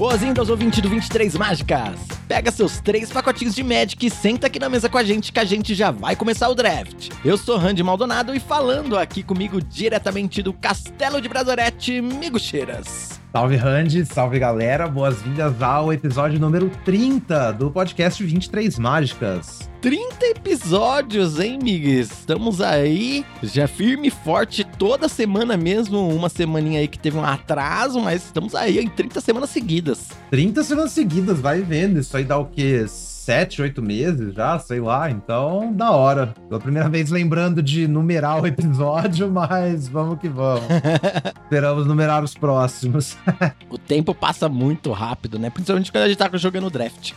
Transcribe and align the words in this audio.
Boas-vindas, 0.00 0.48
ouvinte 0.48 0.80
do 0.80 0.88
23 0.88 1.36
Mágicas! 1.36 2.00
Pega 2.26 2.50
seus 2.50 2.80
três 2.80 3.12
pacotinhos 3.12 3.54
de 3.54 3.62
Magic 3.62 4.06
e 4.06 4.08
senta 4.08 4.46
aqui 4.46 4.58
na 4.58 4.66
mesa 4.66 4.88
com 4.88 4.96
a 4.96 5.04
gente 5.04 5.30
que 5.30 5.38
a 5.38 5.44
gente 5.44 5.74
já 5.74 5.90
vai 5.90 6.16
começar 6.16 6.48
o 6.48 6.54
draft. 6.54 7.10
Eu 7.22 7.36
sou 7.36 7.58
Randy 7.58 7.82
Maldonado 7.82 8.34
e 8.34 8.40
falando 8.40 8.96
aqui 8.96 9.22
comigo 9.22 9.60
diretamente 9.60 10.42
do 10.42 10.54
Castelo 10.54 11.20
de 11.20 11.28
Brazorete, 11.28 12.00
Migucheiras. 12.00 13.19
Salve 13.32 13.54
Randy, 13.54 14.04
salve 14.04 14.40
galera, 14.40 14.88
boas-vindas 14.88 15.62
ao 15.62 15.92
episódio 15.92 16.40
número 16.40 16.68
30 16.84 17.52
do 17.52 17.70
podcast 17.70 18.24
23 18.24 18.76
Mágicas. 18.76 19.70
30 19.80 20.26
episódios, 20.26 21.38
hein, 21.38 21.56
Migues? 21.62 22.10
Estamos 22.10 22.60
aí, 22.60 23.24
já 23.40 23.68
firme 23.68 24.08
e 24.08 24.10
forte, 24.10 24.64
toda 24.64 25.08
semana 25.08 25.56
mesmo, 25.56 26.08
uma 26.08 26.28
semaninha 26.28 26.80
aí 26.80 26.88
que 26.88 26.98
teve 26.98 27.18
um 27.18 27.24
atraso, 27.24 28.00
mas 28.00 28.24
estamos 28.24 28.52
aí 28.52 28.80
em 28.80 28.88
30 28.88 29.20
semanas 29.20 29.50
seguidas. 29.50 30.08
30 30.30 30.64
semanas 30.64 30.90
seguidas, 30.90 31.38
vai 31.38 31.60
vendo, 31.60 32.00
isso 32.00 32.16
aí 32.16 32.24
dá 32.24 32.36
o 32.36 32.46
quê? 32.46 32.84
Sete, 33.20 33.60
oito 33.60 33.82
meses 33.82 34.34
já, 34.34 34.58
sei 34.58 34.80
lá. 34.80 35.10
Então, 35.10 35.72
da 35.72 35.90
hora. 35.90 36.34
Pela 36.48 36.60
primeira 36.60 36.88
vez 36.88 37.10
lembrando 37.10 37.62
de 37.62 37.86
numerar 37.86 38.42
o 38.42 38.46
episódio, 38.46 39.28
mas 39.30 39.86
vamos 39.86 40.18
que 40.18 40.28
vamos. 40.28 40.64
Esperamos 41.44 41.86
numerar 41.86 42.24
os 42.24 42.34
próximos. 42.34 43.16
o 43.68 43.76
tempo 43.76 44.14
passa 44.14 44.48
muito 44.48 44.90
rápido, 44.92 45.38
né? 45.38 45.50
Principalmente 45.50 45.92
quando 45.92 46.04
a 46.04 46.08
gente 46.08 46.18
tá 46.18 46.30
jogando 46.34 46.70
draft. 46.70 47.12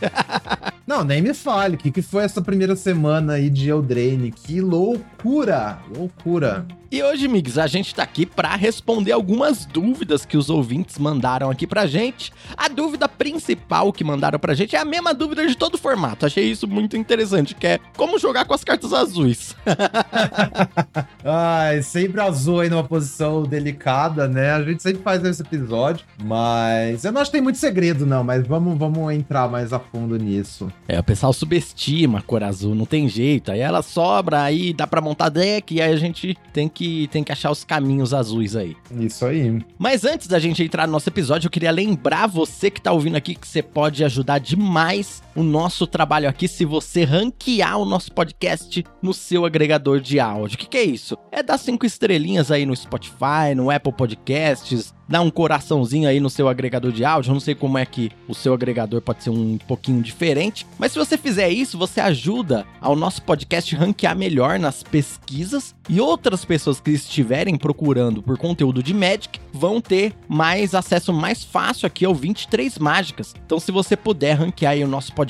Não, 0.86 1.02
nem 1.02 1.22
me 1.22 1.32
fale. 1.32 1.76
O 1.76 1.78
que, 1.78 1.90
que 1.90 2.02
foi 2.02 2.24
essa 2.24 2.42
primeira 2.42 2.76
semana 2.76 3.34
aí 3.34 3.48
de 3.48 3.70
Eldraine? 3.70 4.30
Que 4.30 4.60
loucura! 4.60 5.78
Loucura. 5.96 6.66
E 6.94 7.02
hoje, 7.02 7.26
Migs, 7.26 7.58
a 7.58 7.66
gente 7.66 7.92
tá 7.92 8.04
aqui 8.04 8.24
para 8.24 8.54
responder 8.54 9.10
algumas 9.10 9.66
dúvidas 9.66 10.24
que 10.24 10.36
os 10.36 10.48
ouvintes 10.48 10.96
mandaram 10.96 11.50
aqui 11.50 11.66
pra 11.66 11.88
gente. 11.88 12.32
A 12.56 12.68
dúvida 12.68 13.08
principal 13.08 13.92
que 13.92 14.04
mandaram 14.04 14.38
pra 14.38 14.54
gente 14.54 14.76
é 14.76 14.78
a 14.78 14.84
mesma 14.84 15.12
dúvida 15.12 15.44
de 15.44 15.56
todo 15.56 15.76
formato. 15.76 16.24
Achei 16.24 16.48
isso 16.48 16.68
muito 16.68 16.96
interessante, 16.96 17.52
que 17.52 17.66
é 17.66 17.80
como 17.96 18.16
jogar 18.16 18.44
com 18.44 18.54
as 18.54 18.62
cartas 18.62 18.92
azuis. 18.92 19.56
Ai, 21.24 21.82
sempre 21.82 22.20
azul 22.20 22.60
aí 22.60 22.70
numa 22.70 22.84
posição 22.84 23.42
delicada, 23.42 24.28
né? 24.28 24.52
A 24.52 24.62
gente 24.62 24.80
sempre 24.80 25.02
faz 25.02 25.24
esse 25.24 25.42
episódio, 25.42 26.06
mas 26.22 27.04
eu 27.04 27.10
não 27.10 27.20
acho 27.20 27.32
que 27.32 27.38
tem 27.38 27.42
muito 27.42 27.58
segredo, 27.58 28.06
não, 28.06 28.22
mas 28.22 28.46
vamos, 28.46 28.78
vamos 28.78 29.12
entrar 29.12 29.48
mais 29.48 29.72
a 29.72 29.80
fundo 29.80 30.16
nisso. 30.16 30.72
É, 30.86 31.00
o 31.00 31.02
pessoal 31.02 31.32
subestima 31.32 32.20
a 32.20 32.22
cor 32.22 32.44
azul, 32.44 32.72
não 32.72 32.86
tem 32.86 33.08
jeito. 33.08 33.50
Aí 33.50 33.58
ela 33.58 33.82
sobra, 33.82 34.42
aí 34.44 34.72
dá 34.72 34.86
pra 34.86 35.00
montar 35.00 35.28
deck, 35.28 35.74
e 35.74 35.82
aí 35.82 35.92
a 35.92 35.96
gente 35.96 36.38
tem 36.52 36.68
que 36.68 36.83
que 36.84 37.08
tem 37.08 37.24
que 37.24 37.32
achar 37.32 37.50
os 37.50 37.64
caminhos 37.64 38.12
azuis 38.12 38.54
aí. 38.54 38.76
Isso 39.00 39.24
aí. 39.24 39.64
Mas 39.78 40.04
antes 40.04 40.28
da 40.28 40.38
gente 40.38 40.62
entrar 40.62 40.86
no 40.86 40.92
nosso 40.92 41.08
episódio, 41.08 41.46
eu 41.46 41.50
queria 41.50 41.70
lembrar 41.70 42.26
você 42.26 42.70
que 42.70 42.80
tá 42.80 42.92
ouvindo 42.92 43.16
aqui 43.16 43.34
que 43.34 43.48
você 43.48 43.62
pode 43.62 44.04
ajudar 44.04 44.38
demais 44.38 45.22
o 45.34 45.42
nosso 45.42 45.86
trabalho 45.86 46.28
aqui 46.28 46.46
se 46.46 46.64
você 46.64 47.04
ranquear 47.04 47.78
o 47.78 47.84
nosso 47.84 48.12
podcast 48.12 48.84
no 49.02 49.12
seu 49.12 49.44
agregador 49.44 50.00
de 50.00 50.20
áudio. 50.20 50.56
O 50.56 50.58
que, 50.58 50.66
que 50.68 50.78
é 50.78 50.84
isso? 50.84 51.16
É 51.30 51.42
dar 51.42 51.58
cinco 51.58 51.84
estrelinhas 51.84 52.50
aí 52.50 52.64
no 52.64 52.74
Spotify, 52.74 53.54
no 53.54 53.70
Apple 53.70 53.92
Podcasts, 53.92 54.94
dá 55.08 55.20
um 55.20 55.30
coraçãozinho 55.30 56.08
aí 56.08 56.20
no 56.20 56.30
seu 56.30 56.48
agregador 56.48 56.92
de 56.92 57.04
áudio. 57.04 57.30
Eu 57.30 57.34
não 57.34 57.40
sei 57.40 57.54
como 57.54 57.78
é 57.78 57.84
que 57.84 58.10
o 58.28 58.34
seu 58.34 58.54
agregador 58.54 59.00
pode 59.00 59.22
ser 59.22 59.30
um 59.30 59.58
pouquinho 59.58 60.02
diferente, 60.02 60.66
mas 60.78 60.92
se 60.92 60.98
você 60.98 61.16
fizer 61.16 61.50
isso, 61.50 61.78
você 61.78 62.00
ajuda 62.00 62.66
ao 62.80 62.96
nosso 62.96 63.22
podcast 63.22 63.74
ranquear 63.74 64.16
melhor 64.16 64.58
nas 64.58 64.82
pesquisas 64.82 65.74
e 65.88 66.00
outras 66.00 66.44
pessoas 66.44 66.80
que 66.80 66.90
estiverem 66.90 67.56
procurando 67.56 68.22
por 68.22 68.38
conteúdo 68.38 68.82
de 68.82 68.94
Magic 68.94 69.38
vão 69.52 69.80
ter 69.80 70.14
mais 70.28 70.74
acesso 70.74 71.12
mais 71.12 71.44
fácil 71.44 71.86
aqui 71.86 72.04
ao 72.04 72.14
23 72.14 72.78
Mágicas. 72.78 73.34
Então, 73.44 73.60
se 73.60 73.70
você 73.70 73.96
puder 73.96 74.34
ranquear 74.34 74.72
aí 74.72 74.84
o 74.84 74.88
nosso 74.88 75.12
podcast, 75.12 75.23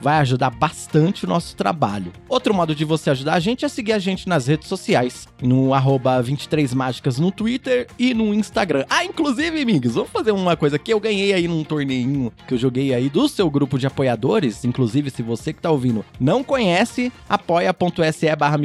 vai 0.00 0.18
ajudar 0.20 0.50
bastante 0.50 1.24
o 1.24 1.28
nosso 1.28 1.56
trabalho. 1.56 2.12
Outro 2.28 2.54
modo 2.54 2.74
de 2.74 2.84
você 2.84 3.10
ajudar 3.10 3.34
a 3.34 3.40
gente 3.40 3.64
é 3.64 3.68
seguir 3.68 3.92
a 3.92 3.98
gente 3.98 4.28
nas 4.28 4.46
redes 4.46 4.68
sociais, 4.68 5.26
no 5.42 5.74
arroba 5.74 6.22
23 6.22 6.72
Mágicas 6.72 7.18
no 7.18 7.30
Twitter 7.30 7.86
e 7.98 8.14
no 8.14 8.32
Instagram. 8.32 8.84
Ah, 8.88 9.04
inclusive, 9.04 9.60
amigos, 9.60 9.94
vamos 9.94 10.10
fazer 10.10 10.30
uma 10.30 10.56
coisa 10.56 10.78
que 10.78 10.92
eu 10.92 11.00
ganhei 11.00 11.32
aí 11.32 11.48
num 11.48 11.64
torneinho 11.64 12.32
que 12.46 12.54
eu 12.54 12.58
joguei 12.58 12.94
aí 12.94 13.08
do 13.08 13.28
seu 13.28 13.50
grupo 13.50 13.78
de 13.78 13.86
apoiadores. 13.86 14.64
Inclusive, 14.64 15.10
se 15.10 15.22
você 15.22 15.52
que 15.52 15.60
tá 15.60 15.70
ouvindo 15.70 16.04
não 16.20 16.44
conhece, 16.44 17.12
apoia.se 17.28 18.36
barra 18.36 18.58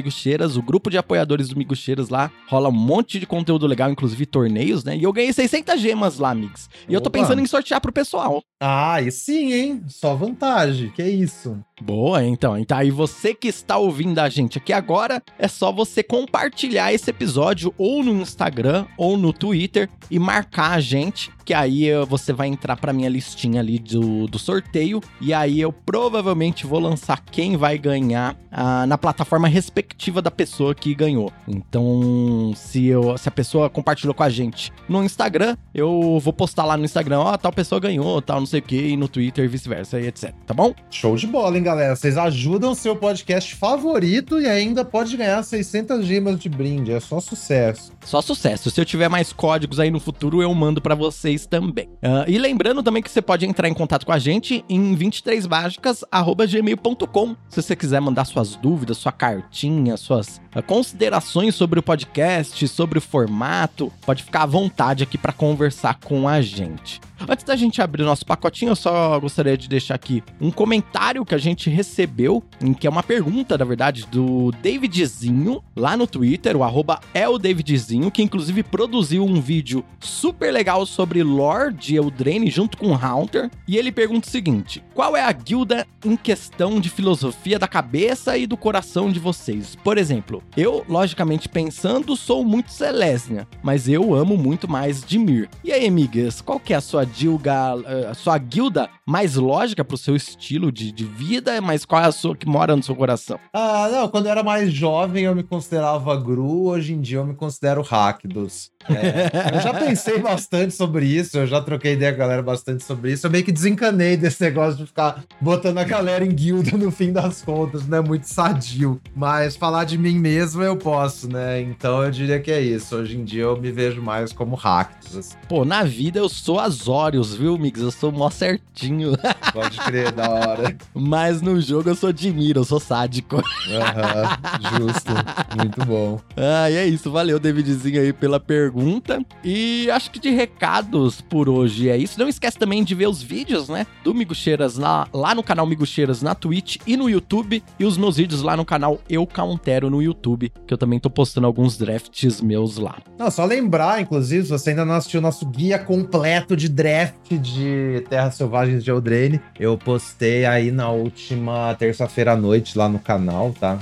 o 0.58 0.62
grupo 0.62 0.90
de 0.90 0.98
apoiadores 0.98 1.50
do 1.50 1.58
Migucheiras 1.58 2.10
lá, 2.10 2.32
rola 2.48 2.70
um 2.70 2.74
monte 2.74 3.20
de 3.20 3.26
conteúdo 3.26 3.66
legal, 3.66 3.90
inclusive 3.90 4.26
torneios, 4.26 4.84
né? 4.84 4.98
E 4.98 5.04
eu 5.04 5.14
ganhei 5.14 5.32
600 5.32 5.80
gemas 5.80 6.20
lá, 6.20 6.32
amigos. 6.32 6.70
E 6.84 6.84
Opa. 6.84 6.94
eu 6.94 7.02
tô 7.02 7.10
pensando 7.10 7.42
em 7.42 7.46
sortear 7.46 7.80
pro 7.82 7.92
pessoal. 7.92 8.44
Ah, 8.66 9.02
e 9.02 9.12
sim, 9.12 9.52
hein? 9.52 9.84
Só 9.90 10.16
vantagem, 10.16 10.90
que 10.90 11.02
é 11.02 11.10
isso. 11.10 11.62
Boa, 11.82 12.24
então. 12.24 12.58
Então, 12.58 12.78
aí 12.78 12.90
você 12.90 13.34
que 13.34 13.50
está 13.50 13.78
ouvindo 13.78 14.20
a 14.20 14.30
gente 14.30 14.58
aqui 14.58 14.72
agora, 14.72 15.22
é 15.38 15.50
só 15.50 15.70
você 15.70 16.02
compartilhar 16.02 16.94
esse 16.94 17.10
episódio 17.10 17.74
ou 17.78 18.02
no 18.02 18.14
Instagram 18.22 18.86
ou 18.98 19.18
no 19.18 19.34
Twitter 19.34 19.90
e 20.10 20.18
marcar 20.18 20.72
a 20.72 20.80
gente 20.80 21.30
que 21.44 21.54
aí 21.54 21.90
você 22.08 22.32
vai 22.32 22.48
entrar 22.48 22.78
pra 22.78 22.94
minha 22.94 23.10
listinha 23.10 23.60
ali 23.60 23.78
do, 23.78 24.28
do 24.28 24.40
sorteio, 24.40 25.02
e 25.20 25.34
aí 25.34 25.60
eu 25.60 25.72
provavelmente 25.72 26.66
vou 26.66 26.80
lançar 26.80 27.22
quem 27.22 27.58
vai 27.58 27.78
ganhar 27.78 28.38
ah, 28.52 28.86
na 28.86 28.98
plataforma 28.98 29.48
respectiva 29.48 30.22
da 30.22 30.32
pessoa 30.32 30.74
que 30.74 30.96
ganhou. 30.96 31.32
Então, 31.48 32.54
se, 32.56 32.86
eu, 32.86 33.18
se 33.18 33.28
a 33.28 33.32
pessoa 33.32 33.70
compartilhou 33.70 34.14
com 34.14 34.24
a 34.24 34.30
gente 34.30 34.72
no 34.88 35.04
Instagram, 35.04 35.58
eu 35.74 36.20
vou 36.22 36.34
postar 36.34 36.66
lá 36.66 36.78
no 36.78 36.86
Instagram, 36.86 37.20
ó, 37.20 37.34
oh, 37.34 37.38
tal 37.38 37.52
pessoa 37.52 37.80
ganhou, 37.80 38.22
tal, 38.22 38.40
não 38.40 38.46
sei 38.54 38.60
o 38.60 38.64
que, 38.64 38.88
e 38.88 38.98
no 38.98 39.08
Twitter, 39.08 39.50
vice-versa, 39.50 40.00
e 40.00 40.08
etc, 40.08 40.34
tá 40.46 40.54
bom? 40.54 40.74
Show 40.90 41.16
de 41.16 41.28
bola, 41.28 41.58
hein, 41.58 41.64
galera? 41.64 41.96
Vocês 41.96 42.18
ajudam 42.18 42.72
o 42.72 42.76
seu 42.76 42.96
podcast 42.96 43.56
favorito 43.56 44.40
e 44.40 44.48
ainda 44.48 44.86
pode 44.86 45.18
ganhar 45.18 45.44
600 45.44 46.06
gemas 46.06 46.40
de 46.40 46.50
brinde, 46.50 46.92
é 46.92 47.00
só 47.00 47.20
sucesso. 47.20 47.92
Só 48.06 48.22
sucesso. 48.22 48.70
Se 48.70 48.80
eu 48.80 48.86
tiver 48.86 49.10
mais 49.10 49.34
códigos 49.34 49.80
aí 49.80 49.92
no 49.92 50.00
futuro, 50.00 50.42
eu 50.42 50.54
mando 50.54 50.82
para 50.82 50.96
vocês 50.96 51.34
vocês 51.34 51.46
também. 51.46 51.88
Uh, 51.88 52.24
e 52.28 52.38
lembrando 52.38 52.84
também 52.84 53.02
que 53.02 53.10
você 53.10 53.22
pode 53.22 53.46
entrar 53.46 53.70
em 53.70 53.74
contato 53.74 54.06
com 54.06 54.12
a 54.12 54.20
gente 54.20 54.66
em 54.68 54.94
23mágicas.gmail.com 54.96 57.36
se 57.48 57.62
você 57.62 57.74
quiser 57.76 58.02
mandar 58.02 58.26
suas 58.26 58.56
dúvidas, 58.56 58.98
sua 58.98 59.12
cartinha, 59.12 59.96
suas 59.96 60.42
uh, 60.56 60.64
considerações 60.66 61.54
sobre 61.56 61.80
o 61.80 61.84
podcast, 61.84 62.68
sobre 62.68 62.98
o 62.98 63.02
formato, 63.02 63.94
pode 64.06 64.24
ficar 64.24 64.42
à 64.44 64.48
vontade 64.48 65.04
aqui 65.04 65.18
para 65.18 65.32
conversar 65.32 65.98
com 66.00 66.28
a 66.28 66.42
gente. 66.42 67.00
Antes 67.28 67.46
da 67.46 67.56
gente 67.56 67.82
abrir 67.82 68.04
o 68.04 68.06
nosso 68.06 68.26
pacotinho, 68.26 68.72
eu 68.72 68.76
só 68.76 69.18
gostaria 69.20 69.58
de 69.58 69.70
deixar 69.70 69.96
aqui 69.96 70.22
um 70.42 70.52
comentário 70.52 71.26
que 71.26 71.34
a 71.34 71.38
gente 71.38 71.70
recebeu, 71.70 72.44
que 72.80 72.86
é 72.86 72.90
uma 72.90 73.04
pergunta, 73.04 73.58
na 73.58 73.64
verdade, 73.64 74.06
do 74.12 74.52
Davidzinho, 74.62 75.64
lá 75.76 75.96
no 75.96 76.06
Twitter, 76.06 76.58
o 76.58 76.64
arroba 76.64 77.00
é 77.14 77.28
o 77.28 77.38
Davidzinho, 77.38 78.12
que 78.12 78.22
inclusive 78.22 78.62
produziu 78.62 79.24
um 79.24 79.40
vídeo 79.40 79.86
super 80.00 80.52
legal 80.52 80.86
sobre 80.86 81.24
Lord 81.24 81.96
Eldraine 81.96 82.52
junto 82.52 82.78
com 82.78 82.88
o 82.88 82.96
Haunter. 82.96 83.50
E 83.68 83.78
ele 83.78 83.92
pergunta 83.92 84.28
o 84.28 84.32
seguinte: 84.32 84.84
qual 84.94 85.16
é 85.16 85.24
a 85.24 85.32
guilda 85.32 85.88
em 86.04 86.18
questão 86.18 86.80
de 86.80 86.90
filosofia 86.90 87.58
da 87.58 87.68
cabeça 87.68 88.38
e 88.38 88.46
do 88.46 88.58
coração 88.58 89.10
de 89.10 89.20
vocês? 89.20 89.78
Por 89.84 89.98
exemplo, 89.98 90.44
eu, 90.58 90.86
logicamente 90.90 91.48
pensando, 91.48 92.16
sou 92.16 92.44
muito 92.44 92.72
Celestia, 92.72 93.48
mas 93.62 93.88
eu 93.88 94.14
amo 94.14 94.38
muito 94.38 94.70
mais 94.70 95.04
Dimir. 95.04 95.50
E 95.64 95.72
aí, 95.72 95.88
amigas, 95.88 96.42
qual 96.42 96.60
que 96.60 96.74
é 96.74 96.78
a 96.78 96.82
sua 96.82 97.06
Dilga, 97.16 97.76
eh, 97.86 98.08
a 98.10 98.14
sua 98.14 98.38
guilda 98.38 98.90
mais 99.06 99.36
lógica 99.36 99.84
pro 99.86 99.98
seu 99.98 100.16
estilo 100.16 100.72
de, 100.72 100.92
de 100.92 101.06
vida, 101.06 101.62
mas 101.62 101.86
qual 101.86 102.02
é 102.02 102.06
a 102.08 102.12
sua 102.12 102.36
que 102.36 102.48
mora 102.48 102.76
no 102.76 102.84
seu 102.84 102.96
coração? 102.96 103.40
Ah, 103.54 103.88
não, 103.92 104.10
quando 104.10 104.26
eu 104.26 104.32
era 104.32 104.44
mais 104.44 104.74
jovem 104.74 105.26
eu 105.26 105.36
me 105.36 105.44
considerava 105.44 106.16
Gru, 106.20 106.66
hoje 106.66 106.94
em 106.94 107.02
dia 107.02 107.20
eu 107.20 107.26
me 107.26 107.36
considero 107.36 107.82
Rakdos. 107.82 108.72
É, 108.90 109.56
eu 109.56 109.62
já 109.62 109.74
pensei 109.74 110.20
bastante 110.20 110.74
sobre 110.74 111.06
isso, 111.06 111.38
eu 111.38 111.48
já 111.48 111.62
troquei 111.62 111.94
ideia 111.94 112.12
com 112.12 112.18
a 112.18 112.20
galera 112.20 112.42
bastante 112.42 112.84
sobre 112.84 113.12
isso. 113.12 113.26
Eu 113.26 113.32
meio 113.32 113.44
que 113.44 113.52
desencanei 113.52 114.18
desse 114.18 114.42
negócio 114.42 114.78
de 114.78 114.86
ficar 114.86 115.24
botando 115.40 115.78
a 115.78 115.84
galera 115.84 116.26
em 116.26 116.34
guilda 116.34 116.78
no 116.78 116.92
fim 116.92 117.12
das 117.12 117.42
contas, 117.42 117.88
não 117.88 118.00
é 118.00 118.02
muito 118.02 118.26
sadio. 118.26 119.00
Mas 119.16 119.56
falar 119.56 119.86
de 119.86 119.98
mim 119.98 120.20
mesmo 120.20 120.62
eu 120.64 120.76
posso, 120.76 121.30
né? 121.30 121.62
Então 121.62 122.04
eu 122.04 122.12
diria 122.12 122.40
que 122.40 122.52
é 122.52 122.62
isso. 122.62 122.96
Hoje 122.96 123.18
em 123.18 123.24
dia 123.24 123.44
eu 123.44 123.60
me 123.60 123.72
vejo 123.72 124.02
mais 124.02 124.34
como 124.34 124.56
Rakdos. 124.56 125.16
Assim. 125.18 125.36
Pô, 125.48 125.64
na 125.64 125.84
vida 125.84 126.20
eu 126.20 126.28
sou 126.28 126.60
Azorius, 126.60 127.36
viu, 127.36 127.58
Mix? 127.58 127.82
Eu 127.82 127.92
sou 127.92 128.12
mó 128.12 128.30
certinho. 128.30 129.14
Pode 129.54 129.78
crer, 129.80 130.12
da 130.12 130.30
hora. 130.30 130.76
Mas 130.94 131.42
no 131.42 131.60
jogo 131.62 131.90
eu 131.90 131.96
sou 131.96 132.12
Dimir, 132.12 132.58
eu 132.58 132.64
sou 132.64 132.80
sádico. 132.80 133.38
Aham, 133.38 134.78
justo. 134.78 135.12
Muito 135.58 135.86
bom. 135.86 136.20
Ah, 136.36 136.70
e 136.70 136.76
é 136.76 136.86
isso. 136.86 137.12
Valeu, 137.12 137.40
Davidzinho, 137.40 138.02
aí 138.02 138.12
pela 138.12 138.40
pergunta 138.40 138.73
pergunta. 138.74 139.24
E 139.44 139.90
acho 139.92 140.10
que 140.10 140.20
de 140.20 140.32
recados 140.32 141.22
por 141.22 141.48
hoje 141.48 141.90
é 141.90 141.98
isso. 141.98 142.20
Não 142.20 142.28
esquece 142.28 142.58
também 142.58 142.84
de 142.84 142.96
ver 142.96 143.08
os 143.08 143.22
vídeos, 143.22 143.70
né? 143.70 143.86
Do 144.04 144.14
Migucheiras 144.14 144.78
lá, 144.78 145.08
lá 145.14 145.36
no 145.36 145.44
canal 145.44 145.66
Migucheiras 145.68 146.22
na 146.22 146.34
Twitch 146.34 146.78
e 146.88 146.98
no 146.98 147.10
YouTube. 147.10 147.64
E 147.80 147.86
os 147.86 147.98
meus 147.98 148.18
vídeos 148.18 148.42
lá 148.42 148.58
no 148.58 148.66
canal 148.66 149.00
Eu 149.08 149.28
Countero 149.28 149.90
no 149.90 150.02
YouTube, 150.02 150.52
que 150.66 150.74
eu 150.74 150.78
também 150.78 151.00
tô 151.00 151.10
postando 151.10 151.46
alguns 151.46 151.78
drafts 151.78 152.42
meus 152.42 152.78
lá. 152.78 152.98
Não, 153.18 153.30
só 153.30 153.46
lembrar, 153.46 154.02
inclusive, 154.02 154.44
se 154.44 154.50
você 154.50 154.72
ainda 154.72 154.86
não 154.86 154.96
assistiu 154.96 155.20
o 155.20 155.24
nosso 155.24 155.46
guia 155.46 155.78
completo 155.78 156.56
de 156.56 156.68
draft 156.68 157.32
de 157.32 158.04
Terras 158.10 158.36
Selvagens 158.36 158.84
de 158.84 158.90
Eldraine. 158.90 159.40
Eu 159.60 159.78
postei 159.78 160.46
aí 160.46 160.72
na 160.72 160.90
última 160.90 161.76
terça-feira 161.76 162.34
à 162.34 162.36
noite 162.36 162.78
lá 162.78 162.90
no 162.90 163.00
canal, 163.00 163.54
tá? 163.60 163.78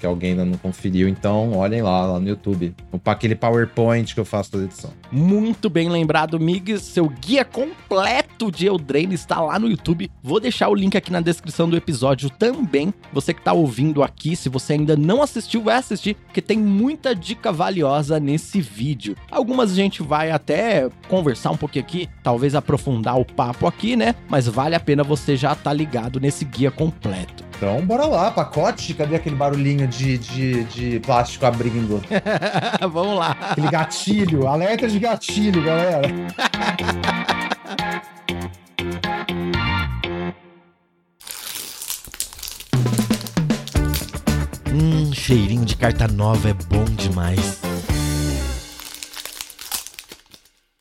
Que 0.00 0.06
alguém 0.06 0.30
ainda 0.30 0.44
não 0.44 0.58
conferiu, 0.58 1.08
então 1.08 1.52
olhem 1.56 1.82
lá, 1.82 2.06
lá 2.06 2.20
no 2.20 2.28
YouTube. 2.28 2.74
Aquele 3.04 3.34
PowerPoint 3.34 4.14
que 4.14 4.20
eu 4.20 4.24
faço 4.36 4.50
toda 4.50 4.64
edição. 4.64 4.90
Muito 5.10 5.70
bem 5.70 5.88
lembrado, 5.88 6.38
Migs. 6.38 6.82
Seu 6.82 7.08
guia 7.08 7.44
completo 7.44 8.50
de 8.50 8.66
Eldraine 8.66 9.14
está 9.14 9.40
lá 9.40 9.58
no 9.58 9.68
YouTube. 9.68 10.10
Vou 10.22 10.40
deixar 10.40 10.68
o 10.68 10.74
link 10.74 10.96
aqui 10.96 11.10
na 11.10 11.20
descrição 11.20 11.68
do 11.68 11.76
episódio 11.76 12.28
também. 12.28 12.92
Você 13.12 13.32
que 13.32 13.40
está 13.40 13.52
ouvindo 13.52 14.02
aqui, 14.02 14.36
se 14.36 14.48
você 14.48 14.74
ainda 14.74 14.96
não 14.96 15.22
assistiu, 15.22 15.62
vai 15.62 15.76
assistir, 15.76 16.14
porque 16.14 16.42
tem 16.42 16.58
muita 16.58 17.14
dica 17.14 17.50
valiosa 17.50 18.20
nesse 18.20 18.60
vídeo. 18.60 19.16
Algumas 19.30 19.72
a 19.72 19.74
gente 19.74 20.02
vai 20.02 20.30
até 20.30 20.88
conversar 21.08 21.50
um 21.50 21.56
pouquinho 21.56 21.84
aqui, 21.84 22.08
talvez 22.22 22.54
aprofundar 22.54 23.18
o 23.18 23.24
papo 23.24 23.66
aqui, 23.66 23.96
né? 23.96 24.14
Mas 24.28 24.46
vale 24.46 24.74
a 24.74 24.80
pena 24.80 25.02
você 25.02 25.36
já 25.36 25.52
estar 25.52 25.70
tá 25.70 25.72
ligado 25.72 26.20
nesse 26.20 26.44
guia 26.44 26.70
completo. 26.70 27.45
Então, 27.56 27.80
bora 27.86 28.04
lá, 28.04 28.30
pacote. 28.30 28.92
Cadê 28.92 29.16
aquele 29.16 29.34
barulhinho 29.34 29.88
de, 29.88 30.18
de, 30.18 30.64
de 30.64 31.00
plástico 31.00 31.46
abrindo? 31.46 32.02
Vamos 32.92 33.18
lá. 33.18 33.36
Aquele 33.40 33.70
gatilho, 33.70 34.46
alerta 34.46 34.86
de 34.86 34.98
gatilho, 34.98 35.64
galera. 35.64 36.06
hum, 44.70 45.10
cheirinho 45.14 45.64
de 45.64 45.76
carta 45.76 46.06
nova 46.06 46.50
é 46.50 46.52
bom 46.52 46.84
demais. 46.84 47.65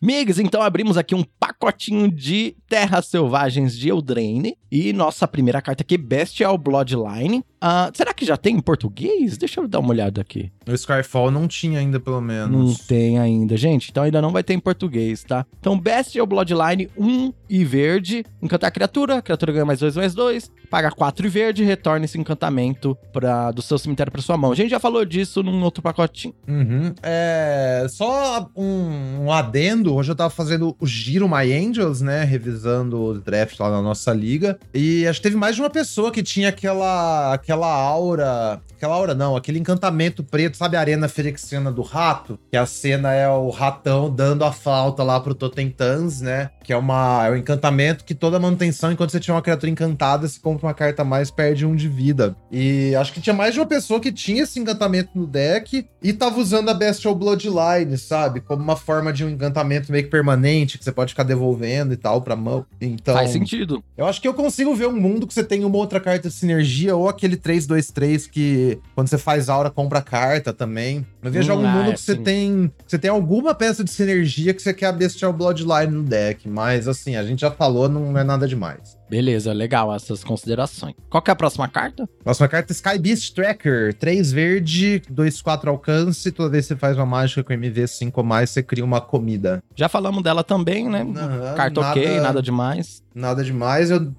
Migs, 0.05 0.37
então 0.37 0.61
abrimos 0.61 0.97
aqui 0.97 1.15
um 1.15 1.23
pacotinho 1.39 2.11
de 2.11 2.55
Terras 2.69 3.07
Selvagens 3.07 3.75
de 3.75 3.89
Eldraine. 3.89 4.55
E 4.71 4.93
nossa 4.93 5.27
primeira 5.27 5.63
carta 5.63 5.81
aqui, 5.81 5.97
Bestial 5.97 6.59
Bloodline. 6.59 7.43
Uh, 7.63 7.89
será 7.93 8.13
que 8.13 8.25
já 8.25 8.37
tem 8.37 8.55
em 8.55 8.61
português? 8.61 9.37
Deixa 9.37 9.59
eu 9.59 9.67
dar 9.67 9.79
uma 9.79 9.89
olhada 9.89 10.21
aqui. 10.21 10.51
O 10.67 10.73
Skyfall 10.73 11.31
não 11.31 11.47
tinha 11.47 11.79
ainda, 11.79 11.99
pelo 11.99 12.21
menos. 12.21 12.51
Não 12.51 12.73
tem 12.87 13.19
ainda, 13.19 13.55
gente. 13.55 13.89
Então 13.91 14.03
ainda 14.03 14.21
não 14.21 14.31
vai 14.31 14.43
ter 14.43 14.53
em 14.53 14.59
português, 14.59 15.23
tá? 15.23 15.45
Então, 15.59 15.79
Bestial 15.79 16.27
Bloodline, 16.27 16.89
1 16.97 17.05
um 17.05 17.33
e 17.49 17.63
verde. 17.63 18.23
Encantar 18.41 18.67
a 18.67 18.71
criatura. 18.71 19.17
A 19.17 19.21
criatura 19.21 19.51
ganha 19.51 19.65
mais 19.65 19.79
2, 19.79 19.95
mais 19.95 20.13
2. 20.13 20.51
Paga 20.69 20.91
4 20.91 21.25
e 21.25 21.29
verde. 21.29 21.63
Retorna 21.63 22.05
esse 22.05 22.19
encantamento 22.19 22.97
pra, 23.13 23.51
do 23.51 23.61
seu 23.61 23.77
cemitério 23.77 24.11
pra 24.11 24.21
sua 24.21 24.37
mão. 24.37 24.51
A 24.51 24.55
gente 24.55 24.69
já 24.69 24.79
falou 24.79 25.05
disso 25.05 25.41
num 25.43 25.63
outro 25.63 25.81
pacotinho. 25.81 26.33
Uhum. 26.47 26.93
É. 27.01 27.85
Só 27.89 28.49
um, 28.55 29.25
um 29.25 29.31
adendo. 29.31 29.93
Hoje 29.93 30.11
eu 30.11 30.15
tava 30.15 30.29
fazendo 30.29 30.75
o 30.79 30.87
Giro 30.87 31.27
My 31.29 31.51
Angels, 31.51 32.01
né? 32.01 32.23
Revisando 32.23 33.01
o 33.01 33.19
draft 33.19 33.59
lá 33.59 33.69
na 33.69 33.81
nossa 33.81 34.13
liga. 34.13 34.59
E 34.73 35.07
acho 35.07 35.19
que 35.19 35.23
teve 35.23 35.35
mais 35.37 35.55
de 35.55 35.61
uma 35.61 35.69
pessoa 35.69 36.11
que 36.11 36.23
tinha 36.23 36.49
aquela, 36.49 37.33
aquela 37.33 37.54
aura. 37.63 38.61
Aquela 38.75 38.95
aura 38.95 39.13
não, 39.13 39.35
aquele 39.35 39.59
encantamento 39.59 40.23
preto, 40.23 40.57
sabe 40.57 40.75
a 40.75 40.79
arena 40.79 41.07
ferexiana 41.07 41.71
do 41.71 41.81
rato? 41.81 42.37
Que 42.51 42.57
a 42.57 42.65
cena 42.65 43.13
é 43.13 43.27
o 43.29 43.49
ratão 43.49 44.09
dando 44.09 44.43
a 44.43 44.51
flauta 44.51 45.03
lá 45.03 45.19
pro 45.19 45.33
Totentans, 45.33 46.21
né? 46.21 46.49
Que 46.63 46.73
é, 46.73 46.77
uma, 46.77 47.25
é 47.25 47.31
um 47.31 47.35
encantamento 47.35 48.03
que 48.03 48.15
toda 48.15 48.39
manutenção, 48.39 48.91
enquanto 48.91 49.11
você 49.11 49.19
tiver 49.19 49.33
uma 49.33 49.41
criatura 49.41 49.71
encantada, 49.71 50.27
se 50.27 50.39
compra 50.39 50.67
uma 50.67 50.73
carta 50.73 51.03
a 51.03 51.05
mais, 51.05 51.31
perde 51.31 51.65
um 51.65 51.75
de 51.75 51.87
vida. 51.87 52.35
E 52.51 52.95
acho 52.95 53.13
que 53.13 53.21
tinha 53.21 53.33
mais 53.33 53.53
de 53.53 53.59
uma 53.59 53.65
pessoa 53.65 53.99
que 53.99 54.11
tinha 54.11 54.43
esse 54.43 54.59
encantamento 54.59 55.11
no 55.15 55.25
deck 55.25 55.87
e 56.01 56.13
tava 56.13 56.39
usando 56.39 56.69
a 56.69 56.73
Bestial 56.73 57.15
Bloodline, 57.15 57.97
sabe? 57.97 58.41
Como 58.41 58.61
uma 58.61 58.75
forma 58.75 59.13
de 59.13 59.23
um 59.23 59.29
encantamento 59.29 59.91
meio 59.91 60.03
que 60.03 60.09
permanente, 60.09 60.77
que 60.77 60.83
você 60.83 60.91
pode 60.91 61.11
ficar 61.11 61.23
devolvendo 61.23 61.93
e 61.93 61.97
tal 61.97 62.21
pra 62.21 62.35
mão. 62.35 62.65
Então. 62.79 63.13
Faz 63.13 63.31
sentido. 63.31 63.83
Eu 63.97 64.05
acho 64.05 64.21
que 64.21 64.27
eu 64.27 64.33
consigo 64.33 64.75
ver 64.75 64.87
um 64.87 64.99
mundo 64.99 65.27
que 65.27 65.33
você 65.33 65.43
tem 65.43 65.63
uma 65.63 65.77
outra 65.77 65.99
carta 65.99 66.29
de 66.29 66.33
sinergia, 66.33 66.95
ou 66.95 67.07
aquele 67.07 67.34
3-2-3 67.37 68.29
que 68.29 68.79
quando 68.93 69.07
você 69.07 69.17
faz 69.17 69.49
aura, 69.49 69.69
compra 69.69 70.01
carta 70.01 70.53
também. 70.53 71.05
Eu 71.21 71.31
vejo 71.31 71.51
hum, 71.51 71.55
algum 71.55 71.67
ah, 71.67 71.71
mundo 71.71 71.93
que 71.93 72.01
você 72.01 72.15
tem. 72.15 72.71
Que 72.85 72.91
você 72.91 72.99
tem 72.99 73.09
alguma 73.09 73.53
peça 73.53 73.83
de 73.83 73.91
sinergia 73.91 74.53
que 74.53 74.61
você 74.61 74.73
quer 74.73 74.87
a 74.87 74.91
Bestial 74.91 75.33
Bloodline 75.33 75.91
no 75.91 76.03
deck. 76.03 76.47
Mas 76.47 76.87
assim, 76.87 77.15
a 77.15 77.23
gente 77.23 77.41
já 77.41 77.51
falou, 77.51 77.89
não 77.89 78.17
é 78.17 78.23
nada 78.23 78.47
demais. 78.47 78.97
Beleza, 79.09 79.53
legal 79.53 79.93
essas 79.93 80.23
considerações. 80.23 80.95
Qual 81.09 81.21
que 81.21 81.29
é 81.29 81.33
a 81.33 81.35
próxima 81.35 81.67
carta? 81.67 82.09
Próxima 82.23 82.47
carta 82.47 82.71
Sky 82.71 82.97
Beast 82.97 83.35
Tracker. 83.35 83.93
3 83.93 84.31
verde, 84.31 85.01
2, 85.09 85.41
4 85.41 85.69
alcance. 85.69 86.31
Toda 86.31 86.49
vez 86.49 86.65
que 86.65 86.73
você 86.73 86.79
faz 86.79 86.97
uma 86.97 87.05
mágica 87.05 87.43
com 87.43 87.53
MV 87.53 87.87
5 87.87 88.19
ou 88.19 88.25
mais, 88.25 88.49
você 88.49 88.63
cria 88.63 88.83
uma 88.83 88.99
comida. 88.99 89.63
Já 89.75 89.87
falamos 89.87 90.23
dela 90.23 90.43
também, 90.43 90.89
né? 90.89 91.03
Uhum, 91.03 91.13
carta 91.55 91.81
nada, 91.81 91.91
ok, 91.91 92.19
nada 92.19 92.41
demais. 92.41 93.03
Nada 93.13 93.43
demais. 93.43 93.91
Eu 93.91 94.11